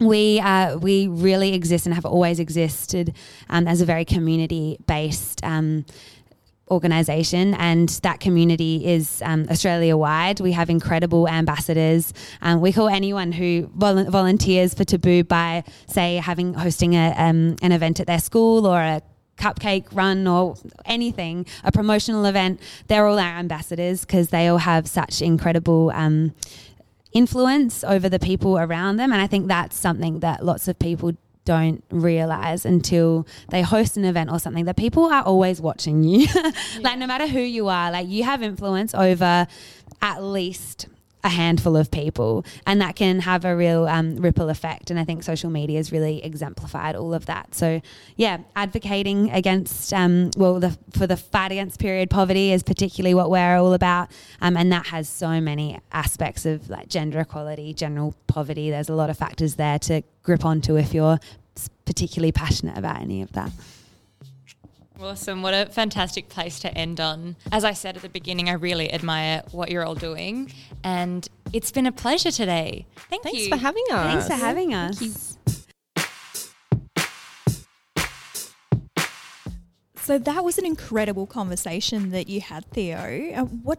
We 0.00 0.40
uh, 0.40 0.78
we 0.78 1.06
really 1.06 1.54
exist 1.54 1.86
and 1.86 1.94
have 1.94 2.06
always 2.06 2.40
existed 2.40 3.14
um, 3.48 3.68
as 3.68 3.80
a 3.80 3.84
very 3.84 4.04
community 4.04 4.78
based 4.88 5.44
um, 5.44 5.84
organisation, 6.70 7.54
and 7.54 7.88
that 8.02 8.20
community 8.20 8.86
is 8.86 9.22
um, 9.24 9.46
Australia 9.50 9.96
wide. 9.96 10.40
We 10.40 10.52
have 10.52 10.70
incredible 10.70 11.28
ambassadors. 11.28 12.12
Um, 12.40 12.60
we 12.60 12.72
call 12.72 12.88
anyone 12.88 13.32
who 13.32 13.70
vol- 13.74 14.04
volunteers 14.04 14.74
for 14.74 14.84
Taboo 14.84 15.24
by, 15.24 15.64
say, 15.86 16.16
having 16.16 16.54
hosting 16.54 16.94
a, 16.94 17.14
um, 17.16 17.56
an 17.62 17.72
event 17.72 18.00
at 18.00 18.06
their 18.06 18.20
school 18.20 18.66
or 18.66 18.80
a 18.80 19.02
cupcake 19.36 19.86
run 19.92 20.26
or 20.26 20.56
anything, 20.84 21.46
a 21.64 21.72
promotional 21.72 22.24
event. 22.24 22.60
They're 22.86 23.06
all 23.06 23.18
our 23.18 23.38
ambassadors 23.38 24.02
because 24.02 24.28
they 24.28 24.48
all 24.48 24.58
have 24.58 24.86
such 24.86 25.20
incredible. 25.20 25.90
Um, 25.94 26.34
influence 27.12 27.84
over 27.84 28.08
the 28.08 28.18
people 28.18 28.58
around 28.58 28.96
them 28.96 29.12
and 29.12 29.20
i 29.20 29.26
think 29.26 29.46
that's 29.46 29.76
something 29.76 30.20
that 30.20 30.42
lots 30.42 30.66
of 30.66 30.78
people 30.78 31.12
don't 31.44 31.82
realize 31.90 32.64
until 32.64 33.26
they 33.50 33.62
host 33.62 33.96
an 33.96 34.04
event 34.04 34.30
or 34.30 34.38
something 34.38 34.64
that 34.66 34.76
people 34.76 35.06
are 35.06 35.22
always 35.22 35.60
watching 35.60 36.04
you. 36.04 36.26
like 36.80 36.98
no 36.98 37.06
matter 37.06 37.26
who 37.26 37.40
you 37.40 37.68
are, 37.68 37.90
like 37.90 38.08
you 38.08 38.24
have 38.24 38.42
influence 38.42 38.94
over 38.94 39.46
at 40.00 40.22
least 40.22 40.86
a 41.24 41.28
handful 41.28 41.76
of 41.76 41.90
people, 41.90 42.44
and 42.66 42.80
that 42.80 42.96
can 42.96 43.20
have 43.20 43.44
a 43.44 43.54
real 43.54 43.86
um, 43.86 44.16
ripple 44.16 44.48
effect. 44.48 44.90
And 44.90 44.98
I 44.98 45.04
think 45.04 45.22
social 45.22 45.50
media 45.50 45.78
has 45.78 45.92
really 45.92 46.22
exemplified 46.24 46.96
all 46.96 47.14
of 47.14 47.26
that. 47.26 47.54
So 47.54 47.80
yeah, 48.16 48.38
advocating 48.56 49.30
against 49.30 49.92
um, 49.92 50.30
well, 50.36 50.58
the, 50.58 50.76
for 50.96 51.06
the 51.06 51.16
fight 51.16 51.52
against 51.52 51.78
period 51.78 52.10
poverty 52.10 52.52
is 52.52 52.62
particularly 52.62 53.14
what 53.14 53.30
we're 53.30 53.56
all 53.56 53.72
about, 53.74 54.10
um, 54.40 54.56
and 54.56 54.72
that 54.72 54.86
has 54.86 55.08
so 55.08 55.40
many 55.40 55.80
aspects 55.92 56.44
of 56.46 56.68
like 56.68 56.88
gender 56.88 57.20
equality, 57.20 57.72
general 57.72 58.14
poverty. 58.26 58.70
There's 58.70 58.88
a 58.88 58.94
lot 58.94 59.10
of 59.10 59.18
factors 59.18 59.54
there 59.54 59.78
to 59.80 60.02
grip 60.22 60.44
onto 60.44 60.76
if 60.76 60.94
you're 60.94 61.18
particularly 61.84 62.32
passionate 62.32 62.78
about 62.78 63.00
any 63.00 63.22
of 63.22 63.32
that. 63.32 63.50
Awesome. 65.00 65.42
What 65.42 65.54
a 65.54 65.66
fantastic 65.66 66.28
place 66.28 66.60
to 66.60 66.76
end 66.76 67.00
on. 67.00 67.36
As 67.50 67.64
I 67.64 67.72
said 67.72 67.96
at 67.96 68.02
the 68.02 68.08
beginning, 68.08 68.48
I 68.48 68.52
really 68.52 68.92
admire 68.92 69.42
what 69.50 69.70
you're 69.70 69.84
all 69.84 69.94
doing. 69.94 70.52
And 70.84 71.28
it's 71.52 71.72
been 71.72 71.86
a 71.86 71.92
pleasure 71.92 72.30
today. 72.30 72.86
Thank 73.10 73.24
thanks 73.24 73.40
you. 73.40 73.48
for 73.48 73.56
having 73.56 73.84
us 73.90 74.12
Thanks 74.12 74.26
for 74.28 74.34
having 74.34 74.74
us. 74.74 75.38
So 79.96 80.18
that 80.18 80.44
was 80.44 80.58
an 80.58 80.66
incredible 80.66 81.26
conversation 81.26 82.10
that 82.10 82.28
you 82.28 82.40
had, 82.40 82.68
Theo. 82.72 83.32
Uh, 83.34 83.44
what 83.44 83.78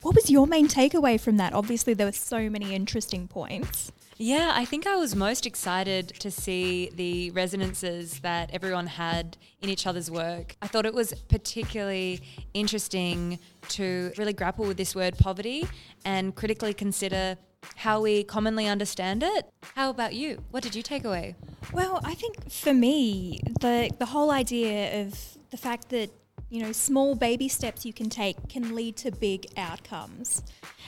what 0.00 0.14
was 0.14 0.30
your 0.30 0.46
main 0.46 0.66
takeaway 0.66 1.20
from 1.20 1.36
that? 1.38 1.52
Obviously, 1.52 1.92
there 1.92 2.06
were 2.06 2.12
so 2.12 2.48
many 2.48 2.74
interesting 2.74 3.28
points. 3.28 3.92
Yeah, 4.20 4.50
I 4.52 4.64
think 4.64 4.84
I 4.84 4.96
was 4.96 5.14
most 5.14 5.46
excited 5.46 6.08
to 6.18 6.28
see 6.28 6.90
the 6.92 7.30
resonances 7.30 8.18
that 8.20 8.50
everyone 8.52 8.88
had 8.88 9.36
in 9.62 9.68
each 9.68 9.86
other's 9.86 10.10
work. 10.10 10.56
I 10.60 10.66
thought 10.66 10.86
it 10.86 10.92
was 10.92 11.14
particularly 11.28 12.20
interesting 12.52 13.38
to 13.68 14.10
really 14.18 14.32
grapple 14.32 14.66
with 14.66 14.76
this 14.76 14.96
word 14.96 15.16
poverty 15.18 15.68
and 16.04 16.34
critically 16.34 16.74
consider 16.74 17.36
how 17.76 18.00
we 18.00 18.24
commonly 18.24 18.66
understand 18.66 19.22
it. 19.22 19.48
How 19.76 19.88
about 19.90 20.14
you? 20.14 20.42
What 20.50 20.64
did 20.64 20.74
you 20.74 20.82
take 20.82 21.04
away? 21.04 21.36
Well, 21.72 22.00
I 22.02 22.14
think 22.14 22.50
for 22.50 22.74
me, 22.74 23.38
the 23.60 23.90
the 24.00 24.06
whole 24.06 24.32
idea 24.32 25.02
of 25.02 25.38
the 25.50 25.56
fact 25.56 25.90
that 25.90 26.10
you 26.50 26.62
know 26.62 26.72
small 26.72 27.14
baby 27.14 27.48
steps 27.48 27.84
you 27.84 27.92
can 27.92 28.08
take 28.08 28.48
can 28.48 28.74
lead 28.74 28.96
to 28.98 29.10
big 29.10 29.46
outcomes, 29.56 30.42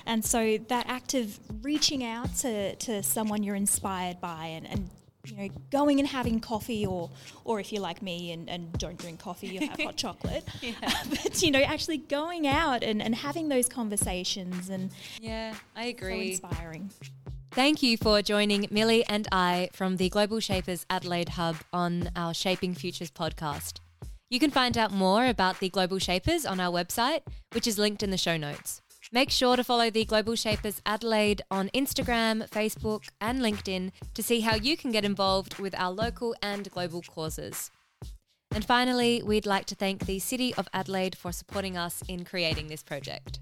and 0.06 0.24
so 0.24 0.58
that 0.68 0.86
act 0.88 1.14
of 1.14 1.38
reaching 1.62 2.04
out 2.04 2.34
to, 2.36 2.74
to 2.76 3.02
someone 3.02 3.42
you're 3.42 3.56
inspired 3.56 4.20
by 4.20 4.46
and, 4.46 4.66
and 4.66 4.90
you 5.26 5.36
know 5.36 5.48
going 5.70 5.98
and 5.98 6.08
having 6.08 6.40
coffee 6.40 6.86
or 6.86 7.10
or 7.44 7.60
if 7.60 7.72
you're 7.72 7.82
like 7.82 8.00
me 8.00 8.32
and, 8.32 8.48
and 8.48 8.72
don't 8.78 8.98
drink 8.98 9.20
coffee 9.20 9.48
you 9.48 9.68
have 9.68 9.78
hot 9.78 9.96
chocolate 10.04 10.44
but 11.10 11.42
you 11.42 11.50
know 11.50 11.60
actually 11.60 11.98
going 11.98 12.46
out 12.46 12.82
and, 12.82 13.02
and 13.02 13.14
having 13.14 13.48
those 13.50 13.68
conversations 13.68 14.70
and 14.70 14.90
Yeah, 15.20 15.54
I 15.76 15.84
so 15.84 15.88
agree. 15.90 16.30
inspiring 16.30 16.90
Thank 17.52 17.82
you 17.82 17.96
for 17.96 18.22
joining 18.22 18.68
Millie 18.70 19.04
and 19.06 19.26
I 19.32 19.70
from 19.72 19.96
the 19.96 20.08
Global 20.08 20.38
Shapers 20.38 20.86
Adelaide 20.88 21.30
Hub 21.30 21.56
on 21.72 22.08
our 22.14 22.32
Shaping 22.32 22.74
Futures 22.74 23.10
podcast. 23.10 23.80
You 24.32 24.38
can 24.38 24.52
find 24.52 24.78
out 24.78 24.92
more 24.92 25.26
about 25.26 25.58
the 25.58 25.68
Global 25.68 25.98
Shapers 25.98 26.46
on 26.46 26.60
our 26.60 26.72
website, 26.72 27.22
which 27.52 27.66
is 27.66 27.78
linked 27.78 28.04
in 28.04 28.12
the 28.12 28.16
show 28.16 28.36
notes. 28.36 28.80
Make 29.10 29.28
sure 29.28 29.56
to 29.56 29.64
follow 29.64 29.90
the 29.90 30.04
Global 30.04 30.36
Shapers 30.36 30.80
Adelaide 30.86 31.42
on 31.50 31.68
Instagram, 31.70 32.48
Facebook, 32.48 33.08
and 33.20 33.40
LinkedIn 33.40 33.90
to 34.14 34.22
see 34.22 34.38
how 34.38 34.54
you 34.54 34.76
can 34.76 34.92
get 34.92 35.04
involved 35.04 35.58
with 35.58 35.74
our 35.74 35.90
local 35.90 36.36
and 36.40 36.70
global 36.70 37.02
causes. 37.02 37.72
And 38.52 38.64
finally, 38.64 39.20
we'd 39.20 39.46
like 39.46 39.66
to 39.66 39.74
thank 39.74 40.06
the 40.06 40.20
City 40.20 40.54
of 40.54 40.68
Adelaide 40.72 41.16
for 41.16 41.32
supporting 41.32 41.76
us 41.76 42.00
in 42.06 42.24
creating 42.24 42.68
this 42.68 42.84
project. 42.84 43.40